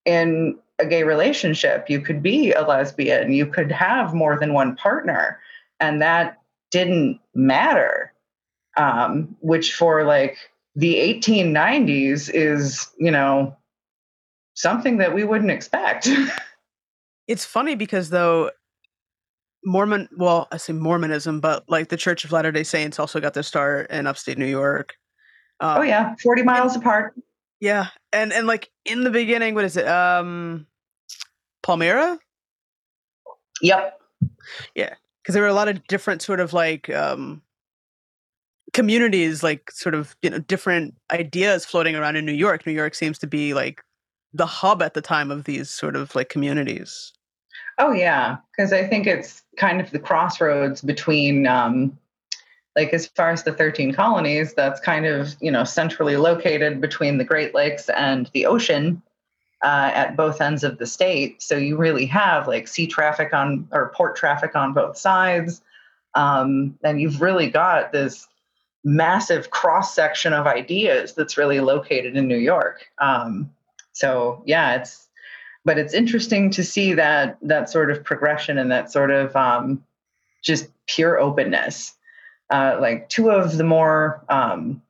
in 0.04 0.58
a 0.78 0.86
gay 0.86 1.02
relationship, 1.04 1.88
you 1.88 2.00
could 2.00 2.22
be 2.22 2.52
a 2.52 2.62
lesbian, 2.62 3.32
you 3.32 3.46
could 3.46 3.70
have 3.70 4.14
more 4.14 4.38
than 4.38 4.52
one 4.52 4.76
partner, 4.76 5.38
and 5.80 6.02
that 6.02 6.38
didn't 6.70 7.20
matter. 7.34 8.12
Um, 8.76 9.36
which 9.40 9.72
for 9.74 10.02
like 10.02 10.36
the 10.74 10.96
1890s 10.96 12.28
is, 12.34 12.90
you 12.98 13.12
know, 13.12 13.56
something 14.54 14.96
that 14.96 15.14
we 15.14 15.22
wouldn't 15.22 15.50
expect. 15.50 16.08
it's 17.28 17.44
funny 17.44 17.76
because 17.76 18.10
though 18.10 18.50
Mormon, 19.64 20.08
well, 20.16 20.48
I 20.52 20.56
say 20.56 20.72
Mormonism, 20.72 21.40
but 21.40 21.64
like 21.68 21.88
the 21.88 21.96
Church 21.96 22.24
of 22.24 22.32
Latter 22.32 22.52
day 22.52 22.64
Saints 22.64 22.98
also 22.98 23.20
got 23.20 23.34
their 23.34 23.42
start 23.42 23.90
in 23.90 24.06
upstate 24.06 24.38
New 24.38 24.46
York. 24.46 24.94
Um, 25.60 25.78
oh 25.78 25.82
yeah, 25.82 26.14
forty 26.22 26.42
miles 26.42 26.74
and, 26.74 26.82
apart. 26.82 27.14
Yeah, 27.60 27.86
and 28.14 28.32
and 28.32 28.46
like 28.46 28.70
in 28.84 29.04
the 29.04 29.10
beginning, 29.10 29.54
what 29.54 29.64
is 29.64 29.76
it? 29.76 29.86
Um, 29.86 30.66
Palmyra. 31.62 32.18
Yep. 33.60 34.00
Yeah, 34.74 34.94
because 35.22 35.34
there 35.34 35.42
were 35.42 35.48
a 35.48 35.54
lot 35.54 35.68
of 35.68 35.86
different 35.86 36.22
sort 36.22 36.40
of 36.40 36.52
like 36.52 36.88
um, 36.90 37.42
communities, 38.72 39.42
like 39.42 39.70
sort 39.70 39.94
of 39.94 40.16
you 40.22 40.30
know 40.30 40.38
different 40.38 40.94
ideas 41.10 41.64
floating 41.64 41.96
around 41.96 42.16
in 42.16 42.24
New 42.24 42.32
York. 42.32 42.66
New 42.66 42.72
York 42.72 42.94
seems 42.94 43.18
to 43.18 43.26
be 43.26 43.52
like 43.52 43.82
the 44.32 44.46
hub 44.46 44.82
at 44.82 44.94
the 44.94 45.02
time 45.02 45.30
of 45.30 45.44
these 45.44 45.70
sort 45.70 45.96
of 45.96 46.14
like 46.14 46.28
communities. 46.28 47.12
Oh 47.78 47.92
yeah, 47.92 48.36
because 48.56 48.72
I 48.72 48.86
think 48.86 49.06
it's 49.06 49.42
kind 49.56 49.80
of 49.80 49.90
the 49.90 49.98
crossroads 49.98 50.80
between 50.80 51.46
um, 51.46 51.98
like 52.76 52.92
as 52.92 53.06
far 53.06 53.30
as 53.30 53.44
the 53.44 53.52
13 53.52 53.92
colonies 53.92 54.54
that's 54.54 54.80
kind 54.80 55.06
of 55.06 55.34
you 55.40 55.50
know 55.50 55.64
centrally 55.64 56.16
located 56.16 56.80
between 56.80 57.18
the 57.18 57.24
great 57.24 57.54
lakes 57.54 57.88
and 57.90 58.30
the 58.32 58.46
ocean 58.46 59.02
uh, 59.62 59.90
at 59.94 60.14
both 60.14 60.42
ends 60.42 60.62
of 60.62 60.76
the 60.76 60.86
state. 60.86 61.42
So 61.42 61.56
you 61.56 61.78
really 61.78 62.04
have 62.06 62.46
like 62.46 62.68
sea 62.68 62.86
traffic 62.86 63.32
on 63.32 63.66
or 63.72 63.92
port 63.94 64.14
traffic 64.14 64.54
on 64.54 64.74
both 64.74 64.98
sides. 64.98 65.62
Um, 66.14 66.78
and 66.84 67.00
you've 67.00 67.22
really 67.22 67.48
got 67.48 67.90
this 67.90 68.28
massive 68.84 69.48
cross 69.48 69.94
section 69.94 70.34
of 70.34 70.46
ideas 70.46 71.14
that's 71.14 71.38
really 71.38 71.60
located 71.60 72.14
in 72.16 72.28
new 72.28 72.36
york. 72.36 72.86
Um, 72.98 73.50
so 73.92 74.42
yeah 74.44 74.74
it's 74.74 75.08
but 75.64 75.78
it's 75.78 75.94
interesting 75.94 76.50
to 76.50 76.62
see 76.62 76.92
that 76.92 77.38
that 77.40 77.70
sort 77.70 77.90
of 77.90 78.04
progression 78.04 78.58
and 78.58 78.70
that 78.70 78.92
sort 78.92 79.10
of 79.10 79.34
um, 79.34 79.82
just 80.42 80.68
pure 80.86 81.18
openness 81.18 81.94
uh, 82.50 82.78
like 82.80 83.08
two 83.08 83.30
of 83.30 83.56
the 83.56 83.64
more 83.64 84.24
um, 84.28 84.82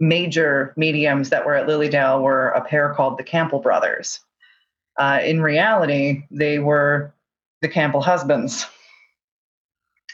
major 0.00 0.72
mediums 0.76 1.30
that 1.30 1.44
were 1.44 1.54
at 1.54 1.66
Lily 1.66 1.88
Dale 1.88 2.22
were 2.22 2.48
a 2.48 2.64
pair 2.64 2.92
called 2.94 3.18
the 3.18 3.24
Campbell 3.24 3.60
brothers. 3.60 4.20
Uh, 4.96 5.20
in 5.24 5.42
reality, 5.42 6.22
they 6.30 6.58
were 6.58 7.12
the 7.62 7.68
Campbell 7.68 8.00
husbands, 8.00 8.66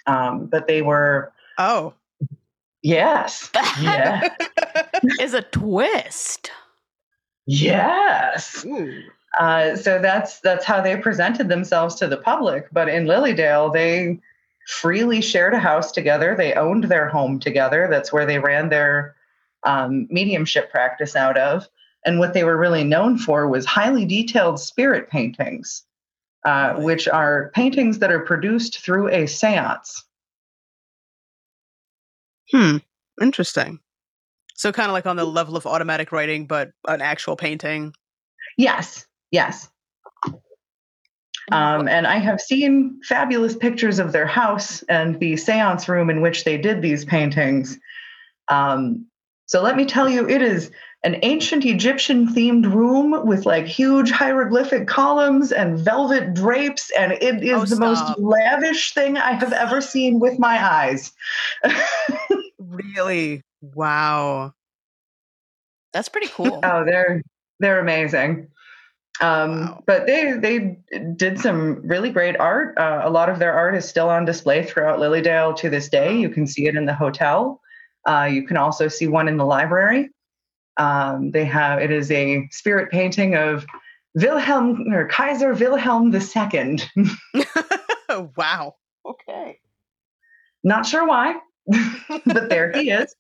um, 0.07 0.47
but 0.47 0.67
they 0.67 0.83
were 0.83 1.33
oh 1.59 1.93
yes, 2.83 3.51
yeah, 3.81 4.29
is 5.21 5.35
a 5.35 5.43
twist. 5.43 6.51
Yes. 7.47 8.65
Uh, 9.39 9.77
so 9.77 10.01
that's 10.01 10.41
that's 10.41 10.65
how 10.65 10.81
they 10.81 10.97
presented 10.97 11.49
themselves 11.49 11.95
to 11.97 12.07
the 12.07 12.17
public. 12.17 12.69
But 12.73 12.89
in 12.89 13.07
Lily 13.07 13.35
Dale, 13.35 13.71
they 13.71 14.21
freely 14.71 15.21
shared 15.21 15.53
a 15.53 15.59
house 15.59 15.91
together. 15.91 16.35
They 16.37 16.55
owned 16.55 16.85
their 16.85 17.09
home 17.09 17.41
together. 17.41 17.89
That's 17.91 18.13
where 18.13 18.25
they 18.25 18.39
ran 18.39 18.69
their 18.69 19.17
um, 19.65 20.07
mediumship 20.11 20.71
practice 20.71 21.17
out 21.17 21.37
of. 21.37 21.69
And 22.05 22.19
what 22.19 22.33
they 22.33 22.45
were 22.45 22.57
really 22.57 22.85
known 22.85 23.19
for 23.19 23.49
was 23.49 23.67
highly 23.67 24.07
detailed 24.07 24.61
spirit 24.61 25.11
paintings, 25.11 25.83
uh, 26.45 26.75
which 26.75 27.09
are 27.09 27.51
paintings 27.55 27.99
that 27.99 28.13
are 28.13 28.21
produced 28.21 28.81
through 28.81 29.09
a 29.09 29.27
seance. 29.27 30.05
Hmm, 32.51 32.79
interesting. 33.21 33.81
So, 34.55 34.73
kind 34.73 34.89
of 34.89 34.93
like 34.93 35.07
on 35.07 35.17
the 35.17 35.25
level 35.25 35.57
of 35.57 35.67
automatic 35.67 36.13
writing, 36.13 36.47
but 36.47 36.73
an 36.87 37.01
actual 37.01 37.37
painting. 37.37 37.95
Yes, 38.57 39.07
yes. 39.31 39.70
Um, 41.53 41.89
and 41.89 42.07
I 42.07 42.17
have 42.17 42.41
seen 42.41 43.01
fabulous 43.05 43.57
pictures 43.57 43.99
of 43.99 44.13
their 44.13 44.27
house 44.27 44.83
and 44.85 45.19
the 45.19 45.37
seance 45.37 45.89
room 45.89 46.11
in 46.11 46.21
which 46.21 46.45
they 46.45 46.57
did 46.57 46.83
these 46.83 47.05
paintings. 47.05 47.79
Um, 48.49 49.07
so 49.47 49.63
let 49.63 49.77
me 49.77 49.85
tell 49.85 50.09
you, 50.09 50.29
it 50.29 50.43
is 50.43 50.71
an 51.03 51.19
ancient 51.23 51.65
Egyptian 51.65 52.29
themed 52.29 52.73
room 52.73 53.27
with 53.27 53.47
like 53.47 53.67
huge 53.67 54.11
hieroglyphic 54.11 54.87
columns 54.87 55.51
and 55.51 55.79
velvet 55.79 56.35
drapes. 56.35 56.91
And 56.97 57.13
it 57.13 57.43
is 57.43 57.73
oh, 57.73 57.75
the 57.75 57.81
most 57.81 58.19
lavish 58.19 58.93
thing 58.93 59.17
I 59.17 59.33
have 59.33 59.53
ever 59.53 59.81
seen 59.81 60.21
with 60.21 60.39
my 60.39 60.63
eyes. 60.63 61.13
really? 62.59 63.43
Wow. 63.61 64.53
That's 65.93 66.09
pretty 66.09 66.29
cool. 66.33 66.61
Oh, 66.63 66.85
they're 66.85 67.23
they're 67.59 67.81
amazing. 67.81 68.49
Um, 69.21 69.61
wow. 69.61 69.83
But 69.87 70.07
they 70.07 70.33
they 70.33 70.79
did 71.17 71.39
some 71.39 71.87
really 71.87 72.11
great 72.11 72.39
art. 72.39 72.77
Uh, 72.79 73.03
a 73.05 73.11
lot 73.11 73.29
of 73.29 73.39
their 73.39 73.53
art 73.53 73.75
is 73.75 73.89
still 73.89 74.09
on 74.09 74.25
display 74.25 74.65
throughout 74.65 74.99
Lily 74.99 75.21
Dale 75.21 75.55
to 75.55 75.69
this 75.69 75.89
day. 75.89 76.17
You 76.17 76.31
can 76.31 76.47
see 76.47 76.67
it 76.67 76.77
in 76.77 76.87
the 76.87 76.95
hotel. 76.95 77.61
Uh, 78.09 78.29
you 78.31 78.47
can 78.47 78.57
also 78.57 78.89
see 78.89 79.07
one 79.07 79.29
in 79.29 79.37
the 79.37 79.45
library. 79.45 80.11
Um, 80.77 81.31
they 81.33 81.45
have 81.45 81.81
it 81.81 81.91
is 81.91 82.11
a 82.11 82.49
spirit 82.51 82.91
painting 82.91 83.35
of 83.35 83.67
Wilhelm 84.15 84.93
or 84.93 85.07
Kaiser 85.07 85.53
Wilhelm 85.53 86.15
II. 86.15 86.79
wow. 88.37 88.75
Okay. 89.07 89.59
Not 90.63 90.87
sure 90.87 91.07
why, 91.07 91.37
but 92.27 92.49
there 92.49 92.73
he 92.73 92.91
is. 92.91 93.15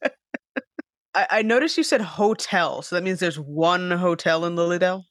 I, 1.14 1.26
I 1.30 1.42
noticed 1.42 1.76
you 1.76 1.84
said 1.84 2.00
hotel, 2.00 2.82
so 2.82 2.96
that 2.96 3.02
means 3.02 3.18
there's 3.18 3.38
one 3.38 3.90
hotel 3.90 4.44
in 4.44 4.56
Lily 4.56 4.78
Dale. 4.78 5.04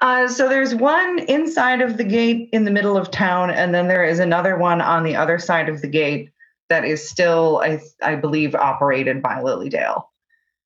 Uh, 0.00 0.28
so 0.28 0.48
there's 0.48 0.74
one 0.74 1.18
inside 1.20 1.80
of 1.80 1.96
the 1.96 2.04
gate 2.04 2.48
in 2.52 2.64
the 2.64 2.70
middle 2.70 2.96
of 2.96 3.10
town, 3.10 3.50
and 3.50 3.74
then 3.74 3.88
there 3.88 4.04
is 4.04 4.18
another 4.18 4.56
one 4.56 4.80
on 4.80 5.04
the 5.04 5.16
other 5.16 5.38
side 5.38 5.68
of 5.68 5.80
the 5.80 5.88
gate 5.88 6.30
that 6.68 6.84
is 6.84 7.08
still, 7.08 7.60
I, 7.62 7.80
I 8.02 8.16
believe, 8.16 8.54
operated 8.54 9.22
by 9.22 9.40
Lily 9.40 9.68
Dale. 9.68 10.10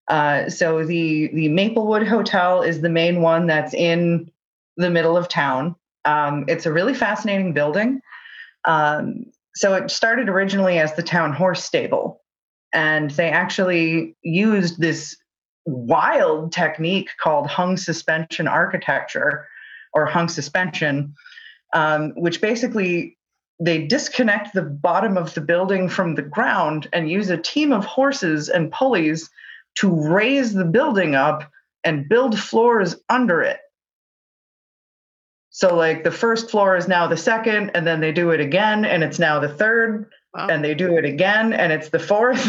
Uh, 0.08 0.48
so 0.48 0.84
the 0.84 1.28
the 1.34 1.48
Maplewood 1.48 2.06
Hotel 2.06 2.62
is 2.62 2.80
the 2.80 2.88
main 2.88 3.20
one 3.20 3.46
that's 3.46 3.74
in 3.74 4.30
the 4.76 4.90
middle 4.90 5.16
of 5.16 5.28
town. 5.28 5.76
Um, 6.04 6.44
it's 6.48 6.66
a 6.66 6.72
really 6.72 6.94
fascinating 6.94 7.52
building. 7.52 8.00
Um, 8.64 9.26
so 9.54 9.74
it 9.74 9.90
started 9.90 10.28
originally 10.28 10.78
as 10.78 10.94
the 10.94 11.02
town 11.02 11.32
horse 11.32 11.62
stable, 11.62 12.22
and 12.72 13.10
they 13.12 13.30
actually 13.30 14.16
used 14.22 14.80
this 14.80 15.16
wild 15.68 16.52
technique 16.52 17.10
called 17.20 17.46
hung 17.46 17.76
suspension 17.76 18.48
architecture 18.48 19.46
or 19.92 20.06
hung 20.06 20.28
suspension, 20.28 21.14
um, 21.74 22.12
which 22.16 22.40
basically 22.40 23.16
they 23.60 23.86
disconnect 23.86 24.54
the 24.54 24.62
bottom 24.62 25.16
of 25.16 25.34
the 25.34 25.40
building 25.40 25.88
from 25.88 26.14
the 26.14 26.22
ground 26.22 26.88
and 26.92 27.10
use 27.10 27.28
a 27.28 27.36
team 27.36 27.72
of 27.72 27.84
horses 27.84 28.48
and 28.48 28.72
pulleys 28.72 29.28
to 29.76 29.88
raise 29.88 30.54
the 30.54 30.64
building 30.64 31.14
up 31.14 31.50
and 31.84 32.08
build 32.08 32.38
floors 32.38 32.96
under 33.08 33.42
it. 33.42 33.60
So, 35.50 35.74
like, 35.74 36.04
the 36.04 36.12
first 36.12 36.50
floor 36.50 36.76
is 36.76 36.86
now 36.86 37.08
the 37.08 37.16
second, 37.16 37.70
and 37.74 37.86
then 37.86 38.00
they 38.00 38.12
do 38.12 38.30
it 38.30 38.40
again, 38.40 38.84
and 38.84 39.02
it's 39.02 39.18
now 39.18 39.40
the 39.40 39.48
third, 39.48 40.08
wow. 40.32 40.46
and 40.48 40.64
they 40.64 40.74
do 40.74 40.96
it 40.96 41.04
again, 41.04 41.52
and 41.52 41.72
it's 41.72 41.88
the 41.88 41.98
fourth. 41.98 42.46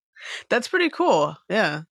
That's 0.48 0.68
pretty 0.68 0.88
cool. 0.88 1.36
Yeah. 1.50 1.82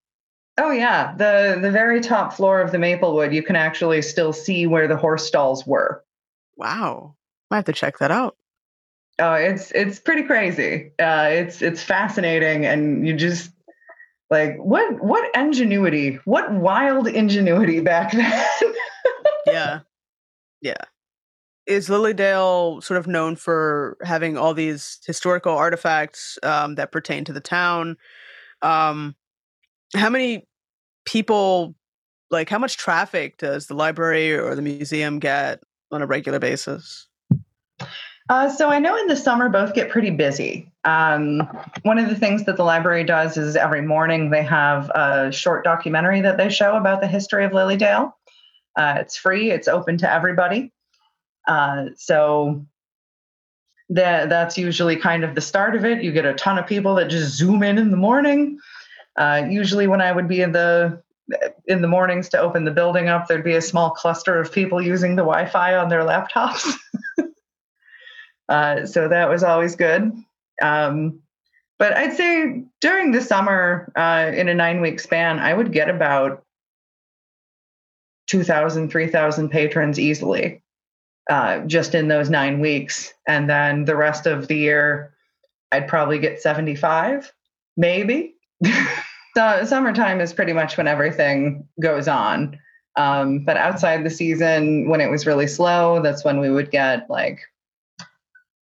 Oh 0.63 0.69
yeah, 0.69 1.15
the 1.15 1.57
the 1.59 1.71
very 1.71 2.01
top 2.01 2.33
floor 2.33 2.61
of 2.61 2.71
the 2.71 2.77
Maplewood, 2.77 3.33
you 3.33 3.41
can 3.41 3.55
actually 3.55 4.03
still 4.03 4.31
see 4.31 4.67
where 4.67 4.87
the 4.87 4.95
horse 4.95 5.25
stalls 5.25 5.65
were. 5.65 6.03
Wow. 6.55 7.15
I 7.49 7.55
have 7.55 7.65
to 7.65 7.73
check 7.73 7.97
that 7.97 8.11
out. 8.11 8.37
Oh, 9.17 9.33
it's 9.33 9.71
it's 9.71 9.97
pretty 9.97 10.21
crazy. 10.21 10.91
Uh, 10.99 11.29
it's 11.31 11.63
it's 11.63 11.81
fascinating, 11.81 12.67
and 12.67 13.07
you 13.07 13.15
just 13.15 13.51
like 14.29 14.55
what 14.57 15.03
what 15.03 15.35
ingenuity, 15.35 16.19
what 16.25 16.51
wild 16.53 17.07
ingenuity 17.07 17.79
back 17.79 18.11
then. 18.11 18.45
yeah, 19.47 19.79
yeah. 20.61 20.83
Is 21.65 21.89
Lily 21.89 22.13
Dale 22.13 22.81
sort 22.81 22.99
of 22.99 23.07
known 23.07 23.35
for 23.35 23.97
having 24.03 24.37
all 24.37 24.53
these 24.53 24.99
historical 25.07 25.57
artifacts 25.57 26.37
um, 26.43 26.75
that 26.75 26.91
pertain 26.91 27.25
to 27.25 27.33
the 27.33 27.41
town? 27.41 27.97
Um, 28.61 29.15
how 29.95 30.09
many 30.09 30.47
people, 31.05 31.75
like, 32.29 32.49
how 32.49 32.59
much 32.59 32.77
traffic 32.77 33.37
does 33.37 33.67
the 33.67 33.73
library 33.73 34.33
or 34.33 34.55
the 34.55 34.61
museum 34.61 35.19
get 35.19 35.61
on 35.91 36.01
a 36.01 36.05
regular 36.05 36.39
basis? 36.39 37.07
Uh, 38.29 38.49
so 38.49 38.69
I 38.69 38.79
know 38.79 38.95
in 38.95 39.07
the 39.07 39.15
summer 39.15 39.49
both 39.49 39.73
get 39.73 39.89
pretty 39.89 40.11
busy. 40.11 40.71
Um, 40.85 41.41
one 41.83 41.97
of 41.97 42.07
the 42.07 42.15
things 42.15 42.45
that 42.45 42.55
the 42.55 42.63
library 42.63 43.03
does 43.03 43.35
is 43.35 43.57
every 43.57 43.81
morning 43.81 44.29
they 44.29 44.43
have 44.43 44.89
a 44.91 45.31
short 45.33 45.65
documentary 45.65 46.21
that 46.21 46.37
they 46.37 46.49
show 46.49 46.77
about 46.77 47.01
the 47.01 47.07
history 47.07 47.43
of 47.43 47.51
Lily 47.51 47.75
Dale. 47.75 48.17
Uh, 48.77 48.95
it's 48.99 49.17
free. 49.17 49.51
It's 49.51 49.67
open 49.67 49.97
to 49.97 50.11
everybody. 50.11 50.71
Uh, 51.47 51.87
so 51.97 52.65
that 53.89 54.29
that's 54.29 54.57
usually 54.57 54.95
kind 54.95 55.25
of 55.25 55.35
the 55.35 55.41
start 55.41 55.75
of 55.75 55.83
it. 55.83 56.01
You 56.01 56.13
get 56.13 56.25
a 56.25 56.33
ton 56.33 56.57
of 56.57 56.65
people 56.65 56.95
that 56.95 57.09
just 57.09 57.35
zoom 57.35 57.63
in 57.63 57.77
in 57.77 57.91
the 57.91 57.97
morning. 57.97 58.59
Uh, 59.17 59.43
usually, 59.49 59.87
when 59.87 60.01
I 60.01 60.11
would 60.11 60.27
be 60.27 60.41
in 60.41 60.51
the 60.51 61.01
in 61.65 61.81
the 61.81 61.87
mornings 61.87 62.29
to 62.29 62.39
open 62.39 62.65
the 62.65 62.71
building 62.71 63.07
up, 63.07 63.27
there'd 63.27 63.43
be 63.43 63.55
a 63.55 63.61
small 63.61 63.91
cluster 63.91 64.39
of 64.39 64.51
people 64.51 64.81
using 64.81 65.15
the 65.15 65.23
Wi-Fi 65.23 65.75
on 65.75 65.89
their 65.89 66.01
laptops. 66.01 66.73
Uh, 68.49 68.85
so 68.85 69.07
that 69.07 69.29
was 69.29 69.43
always 69.43 69.77
good. 69.77 70.11
Um, 70.61 71.21
but 71.79 71.93
I'd 71.93 72.17
say 72.17 72.65
during 72.81 73.11
the 73.11 73.21
summer, 73.21 73.91
uh, 73.95 74.29
in 74.35 74.49
a 74.49 74.53
nine 74.53 74.81
week 74.81 74.99
span, 74.99 75.39
I 75.39 75.53
would 75.53 75.71
get 75.71 75.89
about 75.89 76.43
2,000, 78.27 78.89
3,000 78.91 79.49
patrons 79.49 79.97
easily 79.97 80.61
uh, 81.29 81.59
just 81.59 81.95
in 81.95 82.09
those 82.09 82.29
nine 82.29 82.59
weeks. 82.59 83.13
And 83.27 83.49
then 83.49 83.85
the 83.85 83.95
rest 83.95 84.27
of 84.27 84.47
the 84.47 84.57
year, 84.57 85.13
I'd 85.71 85.87
probably 85.87 86.19
get 86.19 86.41
75, 86.41 87.31
maybe. 87.77 88.35
so 89.35 89.65
summertime 89.65 90.21
is 90.21 90.33
pretty 90.33 90.53
much 90.53 90.77
when 90.77 90.87
everything 90.87 91.67
goes 91.79 92.07
on. 92.07 92.57
Um, 92.97 93.45
but 93.45 93.57
outside 93.57 94.03
the 94.03 94.09
season, 94.09 94.89
when 94.89 95.01
it 95.01 95.09
was 95.09 95.25
really 95.25 95.47
slow, 95.47 96.01
that's 96.01 96.23
when 96.23 96.39
we 96.39 96.49
would 96.49 96.71
get 96.71 97.09
like 97.09 97.39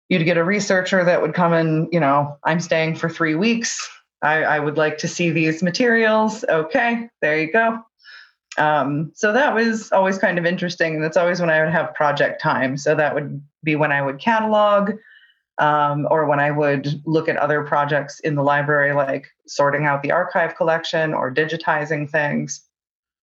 you'd 0.09 0.25
get 0.25 0.37
a 0.37 0.43
researcher 0.43 1.03
that 1.03 1.21
would 1.21 1.33
come 1.33 1.53
and, 1.53 1.87
you 1.91 1.99
know, 1.99 2.37
I'm 2.43 2.59
staying 2.59 2.95
for 2.95 3.09
three 3.09 3.35
weeks. 3.35 3.89
I, 4.21 4.43
I 4.43 4.59
would 4.59 4.77
like 4.77 4.97
to 4.99 5.07
see 5.07 5.31
these 5.31 5.61
materials. 5.61 6.45
Okay, 6.47 7.09
there 7.21 7.37
you 7.37 7.51
go. 7.51 7.79
Um, 8.57 9.11
so 9.15 9.33
that 9.33 9.53
was 9.53 9.91
always 9.91 10.17
kind 10.17 10.37
of 10.37 10.45
interesting. 10.45 11.01
That's 11.01 11.17
always 11.17 11.41
when 11.41 11.49
I 11.49 11.61
would 11.61 11.73
have 11.73 11.93
project 11.95 12.41
time. 12.41 12.77
So 12.77 12.95
that 12.95 13.15
would 13.15 13.41
be 13.63 13.75
when 13.75 13.91
I 13.91 14.01
would 14.01 14.19
catalog 14.19 14.91
um, 15.58 16.08
or 16.10 16.26
when 16.26 16.39
I 16.39 16.51
would 16.51 17.01
look 17.06 17.30
at 17.30 17.38
other 17.38 17.64
projects 17.64 18.20
in 18.20 18.36
the 18.36 18.43
library, 18.43 18.93
like 18.93 19.28
sorting 19.47 19.86
out 19.86 20.01
the 20.01 20.12
archive 20.12 20.56
collection 20.56 21.14
or 21.14 21.34
digitizing 21.34 22.10
things. 22.10 22.62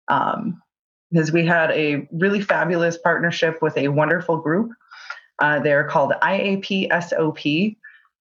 Um, 0.08 0.62
because 1.10 1.30
we 1.30 1.44
had 1.44 1.70
a 1.72 2.08
really 2.10 2.40
fabulous 2.40 2.96
partnership 2.96 3.60
with 3.60 3.76
a 3.76 3.88
wonderful 3.88 4.38
group 4.38 4.72
uh, 5.42 5.58
they're 5.58 5.84
called 5.84 6.12
IAPSOP, 6.22 7.76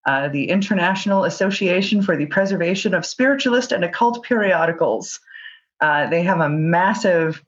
uh, 0.08 0.28
the 0.30 0.50
International 0.50 1.26
Association 1.26 2.02
for 2.02 2.18
the 2.18 2.26
Preservation 2.26 2.96
of 2.96 3.06
Spiritualist 3.06 3.72
and 3.72 3.86
Occult 3.86 4.24
Periodicals. 4.24 5.20
Uh, 5.80 6.10
they 6.10 6.24
have 6.24 6.40
a 6.40 6.50
massive 6.50 7.44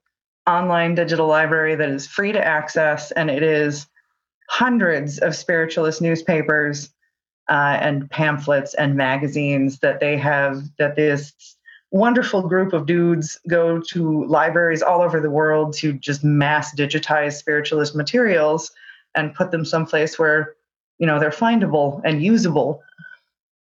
online 0.48 0.94
digital 0.94 1.28
library 1.28 1.76
that 1.76 1.90
is 1.90 2.06
free 2.06 2.32
to 2.32 2.46
access, 2.46 3.12
and 3.12 3.32
it 3.32 3.42
is 3.42 3.88
hundreds 4.50 5.20
of 5.20 5.36
spiritualist 5.36 6.02
newspapers 6.02 6.90
uh, 7.50 7.78
and 7.82 8.10
pamphlets 8.10 8.74
and 8.74 8.96
magazines 8.96 9.80
that 9.80 10.00
they 10.00 10.18
have, 10.18 10.64
that 10.78 10.96
this 10.96 11.34
wonderful 11.92 12.42
group 12.42 12.74
of 12.74 12.86
dudes 12.88 13.40
go 13.48 13.80
to 13.80 14.26
libraries 14.26 14.82
all 14.82 15.02
over 15.02 15.20
the 15.20 15.30
world 15.30 15.74
to 15.74 15.94
just 15.94 16.24
mass 16.24 16.76
digitize 16.76 17.34
spiritualist 17.34 17.96
materials 17.96 18.72
and 19.16 19.36
put 19.36 19.52
them 19.52 19.64
someplace 19.64 20.18
where 20.18 20.56
you 20.98 21.06
know 21.06 21.20
they're 21.20 21.30
findable 21.30 22.02
and 22.04 22.24
usable. 22.24 22.82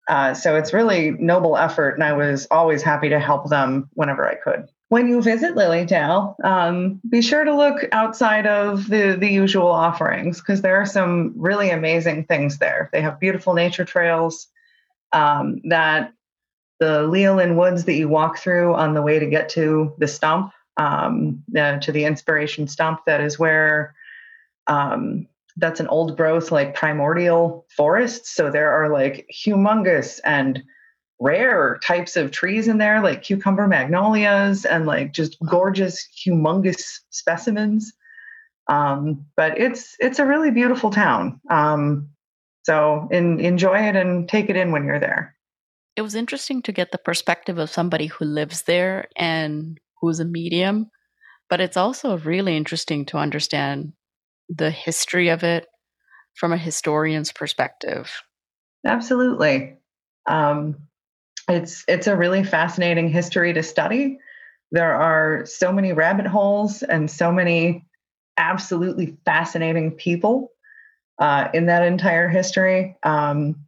Uh, 0.08 0.34
so 0.34 0.56
it's 0.56 0.72
really 0.72 1.10
noble 1.12 1.56
effort 1.56 1.90
and 1.90 2.02
i 2.02 2.14
was 2.14 2.46
always 2.50 2.82
happy 2.82 3.10
to 3.10 3.20
help 3.20 3.50
them 3.50 3.90
whenever 3.92 4.26
i 4.26 4.34
could 4.34 4.66
when 4.88 5.08
you 5.08 5.20
visit 5.22 5.56
Lily 5.56 5.84
Dale 5.84 6.36
um, 6.42 7.00
be 7.08 7.20
sure 7.20 7.44
to 7.44 7.54
look 7.54 7.84
outside 7.92 8.46
of 8.46 8.88
the, 8.88 9.16
the 9.18 9.28
usual 9.28 9.68
offerings 9.68 10.40
because 10.40 10.62
there 10.62 10.76
are 10.76 10.86
some 10.86 11.34
really 11.36 11.70
amazing 11.70 12.24
things 12.24 12.58
there. 12.58 12.88
They 12.92 13.02
have 13.02 13.20
beautiful 13.20 13.54
nature 13.54 13.84
trails 13.84 14.48
um, 15.12 15.60
that 15.64 16.12
the 16.80 17.06
Leolyn 17.06 17.56
Woods 17.56 17.84
that 17.84 17.94
you 17.94 18.08
walk 18.08 18.38
through 18.38 18.74
on 18.74 18.94
the 18.94 19.02
way 19.02 19.18
to 19.18 19.26
get 19.26 19.48
to 19.50 19.94
the 19.98 20.08
stump 20.08 20.52
um, 20.76 21.42
uh, 21.56 21.78
to 21.80 21.92
the 21.92 22.04
inspiration 22.04 22.68
stump 22.68 23.00
that 23.06 23.20
is 23.20 23.38
where 23.38 23.94
um, 24.68 25.26
that's 25.56 25.80
an 25.80 25.88
old 25.88 26.16
growth 26.16 26.52
like 26.52 26.74
primordial 26.74 27.66
forest. 27.76 28.26
So 28.26 28.50
there 28.50 28.70
are 28.70 28.88
like 28.88 29.28
humongous 29.34 30.20
and 30.24 30.62
rare 31.20 31.78
types 31.82 32.16
of 32.16 32.30
trees 32.30 32.68
in 32.68 32.78
there 32.78 33.02
like 33.02 33.22
cucumber 33.22 33.66
magnolias 33.66 34.64
and 34.64 34.86
like 34.86 35.12
just 35.12 35.36
gorgeous 35.40 36.06
humongous 36.24 37.00
specimens 37.10 37.92
um, 38.68 39.24
but 39.36 39.58
it's 39.58 39.96
it's 39.98 40.18
a 40.18 40.26
really 40.26 40.50
beautiful 40.50 40.90
town 40.90 41.40
um, 41.50 42.08
so 42.62 43.08
in, 43.10 43.40
enjoy 43.40 43.78
it 43.78 43.96
and 43.96 44.28
take 44.28 44.48
it 44.48 44.56
in 44.56 44.70
when 44.70 44.84
you're 44.84 45.00
there 45.00 45.34
it 45.96 46.02
was 46.02 46.14
interesting 46.14 46.62
to 46.62 46.72
get 46.72 46.92
the 46.92 46.98
perspective 46.98 47.58
of 47.58 47.70
somebody 47.70 48.06
who 48.06 48.24
lives 48.24 48.62
there 48.62 49.08
and 49.16 49.78
who's 50.00 50.20
a 50.20 50.24
medium 50.24 50.90
but 51.50 51.60
it's 51.60 51.76
also 51.76 52.18
really 52.18 52.56
interesting 52.56 53.06
to 53.06 53.16
understand 53.16 53.92
the 54.48 54.70
history 54.70 55.28
of 55.28 55.42
it 55.42 55.66
from 56.34 56.52
a 56.52 56.56
historian's 56.56 57.32
perspective. 57.32 58.22
Absolutely. 58.86 59.76
Um, 60.26 60.87
it's 61.48 61.84
it's 61.88 62.06
a 62.06 62.16
really 62.16 62.44
fascinating 62.44 63.08
history 63.08 63.52
to 63.52 63.62
study. 63.62 64.18
There 64.70 64.94
are 64.94 65.46
so 65.46 65.72
many 65.72 65.92
rabbit 65.92 66.26
holes 66.26 66.82
and 66.82 67.10
so 67.10 67.32
many 67.32 67.86
absolutely 68.36 69.16
fascinating 69.24 69.92
people 69.92 70.52
uh, 71.18 71.48
in 71.54 71.66
that 71.66 71.84
entire 71.84 72.28
history. 72.28 72.96
Um, 73.02 73.66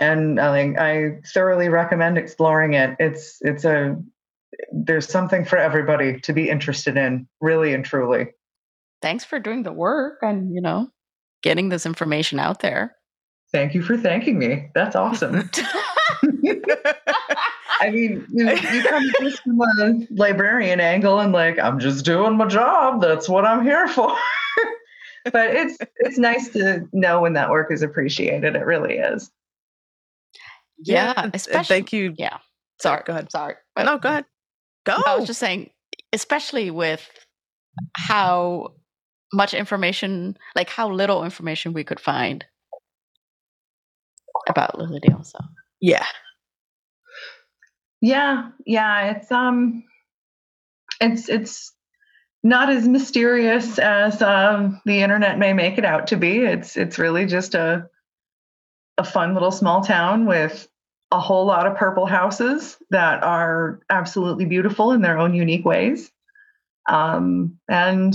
and 0.00 0.40
I, 0.40 0.74
I 0.78 1.20
thoroughly 1.32 1.68
recommend 1.68 2.18
exploring 2.18 2.74
it. 2.74 2.96
It's 2.98 3.38
it's 3.40 3.64
a 3.64 4.00
there's 4.72 5.08
something 5.08 5.44
for 5.44 5.58
everybody 5.58 6.20
to 6.20 6.32
be 6.32 6.48
interested 6.48 6.96
in, 6.96 7.26
really 7.40 7.74
and 7.74 7.84
truly 7.84 8.28
thanks 9.04 9.22
for 9.22 9.38
doing 9.38 9.64
the 9.64 9.72
work 9.72 10.20
and, 10.22 10.54
you 10.54 10.62
know, 10.62 10.88
getting 11.42 11.68
this 11.68 11.84
information 11.84 12.38
out 12.38 12.60
there. 12.60 12.96
Thank 13.52 13.74
you 13.74 13.82
for 13.82 13.98
thanking 13.98 14.38
me. 14.38 14.70
That's 14.74 14.96
awesome. 14.96 15.50
I 17.80 17.90
mean, 17.90 18.26
you, 18.32 18.50
you 18.50 18.82
come 18.84 19.10
just 19.20 19.42
from 19.42 19.60
a 19.60 20.06
librarian 20.10 20.80
angle 20.80 21.20
and 21.20 21.32
like, 21.32 21.58
I'm 21.58 21.78
just 21.78 22.04
doing 22.04 22.36
my 22.36 22.46
job. 22.46 23.00
That's 23.00 23.28
what 23.28 23.44
I'm 23.44 23.62
here 23.64 23.88
for. 23.88 24.16
but 25.24 25.50
it's 25.50 25.78
it's 25.96 26.18
nice 26.18 26.48
to 26.50 26.86
know 26.92 27.20
when 27.20 27.32
that 27.34 27.50
work 27.50 27.72
is 27.72 27.82
appreciated. 27.82 28.56
It 28.56 28.64
really 28.64 28.94
is. 28.94 29.30
Yeah, 30.84 31.12
and- 31.16 31.24
and 31.26 31.34
especially. 31.34 31.64
thank 31.76 31.92
you. 31.92 32.14
Yeah. 32.16 32.38
Sorry. 32.80 33.02
Go 33.06 33.12
ahead. 33.12 33.30
Sorry. 33.30 33.54
No, 33.78 33.98
go 33.98 34.08
ahead. 34.08 34.24
Go. 34.84 34.96
I 35.06 35.16
was 35.16 35.26
just 35.26 35.40
saying, 35.40 35.70
especially 36.12 36.70
with 36.70 37.08
how 37.96 38.74
much 39.32 39.54
information, 39.54 40.36
like 40.54 40.68
how 40.68 40.90
little 40.90 41.24
information 41.24 41.72
we 41.72 41.84
could 41.84 41.98
find 42.00 42.44
about 44.48 44.78
Lily 44.78 45.00
Dale. 45.00 45.22
So 45.24 45.38
yeah. 45.80 46.04
Yeah, 48.04 48.50
yeah, 48.66 49.12
it's 49.12 49.32
um 49.32 49.82
it's 51.00 51.30
it's 51.30 51.72
not 52.42 52.68
as 52.68 52.86
mysterious 52.86 53.78
as 53.78 54.20
um, 54.20 54.82
the 54.84 55.00
internet 55.00 55.38
may 55.38 55.54
make 55.54 55.78
it 55.78 55.86
out 55.86 56.08
to 56.08 56.16
be. 56.18 56.40
It's 56.40 56.76
it's 56.76 56.98
really 56.98 57.24
just 57.24 57.54
a 57.54 57.88
a 58.98 59.04
fun 59.04 59.32
little 59.32 59.50
small 59.50 59.80
town 59.80 60.26
with 60.26 60.68
a 61.12 61.18
whole 61.18 61.46
lot 61.46 61.66
of 61.66 61.78
purple 61.78 62.04
houses 62.04 62.76
that 62.90 63.24
are 63.24 63.80
absolutely 63.88 64.44
beautiful 64.44 64.92
in 64.92 65.00
their 65.00 65.18
own 65.18 65.32
unique 65.32 65.64
ways. 65.64 66.12
Um, 66.86 67.58
and 67.70 68.14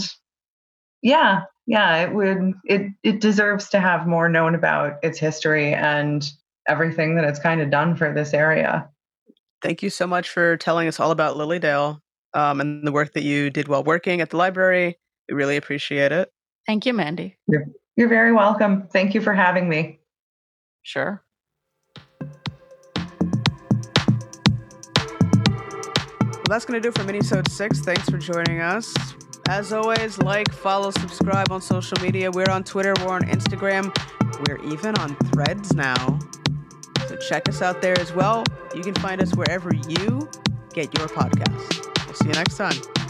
yeah, 1.01 1.45
yeah, 1.65 2.03
it 2.03 2.13
would 2.13 2.53
it 2.63 2.91
it 3.01 3.21
deserves 3.21 3.69
to 3.69 3.79
have 3.79 4.05
more 4.05 4.29
known 4.29 4.53
about 4.53 4.99
its 5.01 5.17
history 5.17 5.73
and 5.73 6.29
everything 6.67 7.15
that 7.15 7.25
it's 7.25 7.39
kind 7.39 7.59
of 7.59 7.71
done 7.71 7.95
for 7.95 8.13
this 8.13 8.35
area. 8.35 8.87
Thank 9.61 9.83
you 9.83 9.89
so 9.89 10.07
much 10.07 10.29
for 10.29 10.55
telling 10.57 10.87
us 10.87 10.99
all 10.99 11.11
about 11.11 11.35
Lily 11.35 11.59
Dale 11.59 12.01
um, 12.33 12.61
and 12.61 12.85
the 12.85 12.91
work 12.91 13.13
that 13.13 13.23
you 13.23 13.49
did 13.49 13.67
while 13.67 13.83
working 13.83 14.21
at 14.21 14.29
the 14.29 14.37
library. 14.37 14.97
We 15.27 15.35
really 15.35 15.57
appreciate 15.57 16.11
it. 16.11 16.31
thank 16.65 16.85
you, 16.85 16.93
Mandi. 16.93 17.37
You're 17.47 18.07
very 18.07 18.31
welcome. 18.31 18.87
Thank 18.93 19.13
you 19.13 19.21
for 19.21 19.33
having 19.33 19.67
me. 19.67 19.99
Sure. 20.83 21.21
Well, 26.49 26.55
that's 26.57 26.65
going 26.65 26.81
to 26.81 26.89
do 26.89 26.89
it 26.89 26.97
for 26.97 27.03
Minisode 27.03 27.49
6. 27.49 27.79
Thanks 27.81 28.09
for 28.09 28.17
joining 28.17 28.61
us. 28.61 28.93
As 29.49 29.73
always, 29.73 30.17
like, 30.19 30.51
follow, 30.53 30.91
subscribe 30.91 31.51
on 31.51 31.61
social 31.61 31.99
media. 32.01 32.31
We're 32.31 32.49
on 32.49 32.63
Twitter, 32.63 32.93
we're 33.01 33.13
on 33.13 33.23
Instagram, 33.23 33.93
we're 34.47 34.63
even 34.71 34.95
on 34.99 35.15
threads 35.31 35.73
now. 35.73 36.19
So 37.09 37.15
check 37.15 37.49
us 37.49 37.63
out 37.63 37.81
there 37.81 37.99
as 37.99 38.13
well. 38.13 38.43
You 38.75 38.83
can 38.83 38.93
find 38.93 39.19
us 39.19 39.33
wherever 39.33 39.73
you 39.73 40.29
get 40.75 40.95
your 40.95 41.07
podcasts. 41.07 42.05
We'll 42.05 42.13
see 42.13 42.27
you 42.27 42.33
next 42.33 42.55
time. 42.55 43.08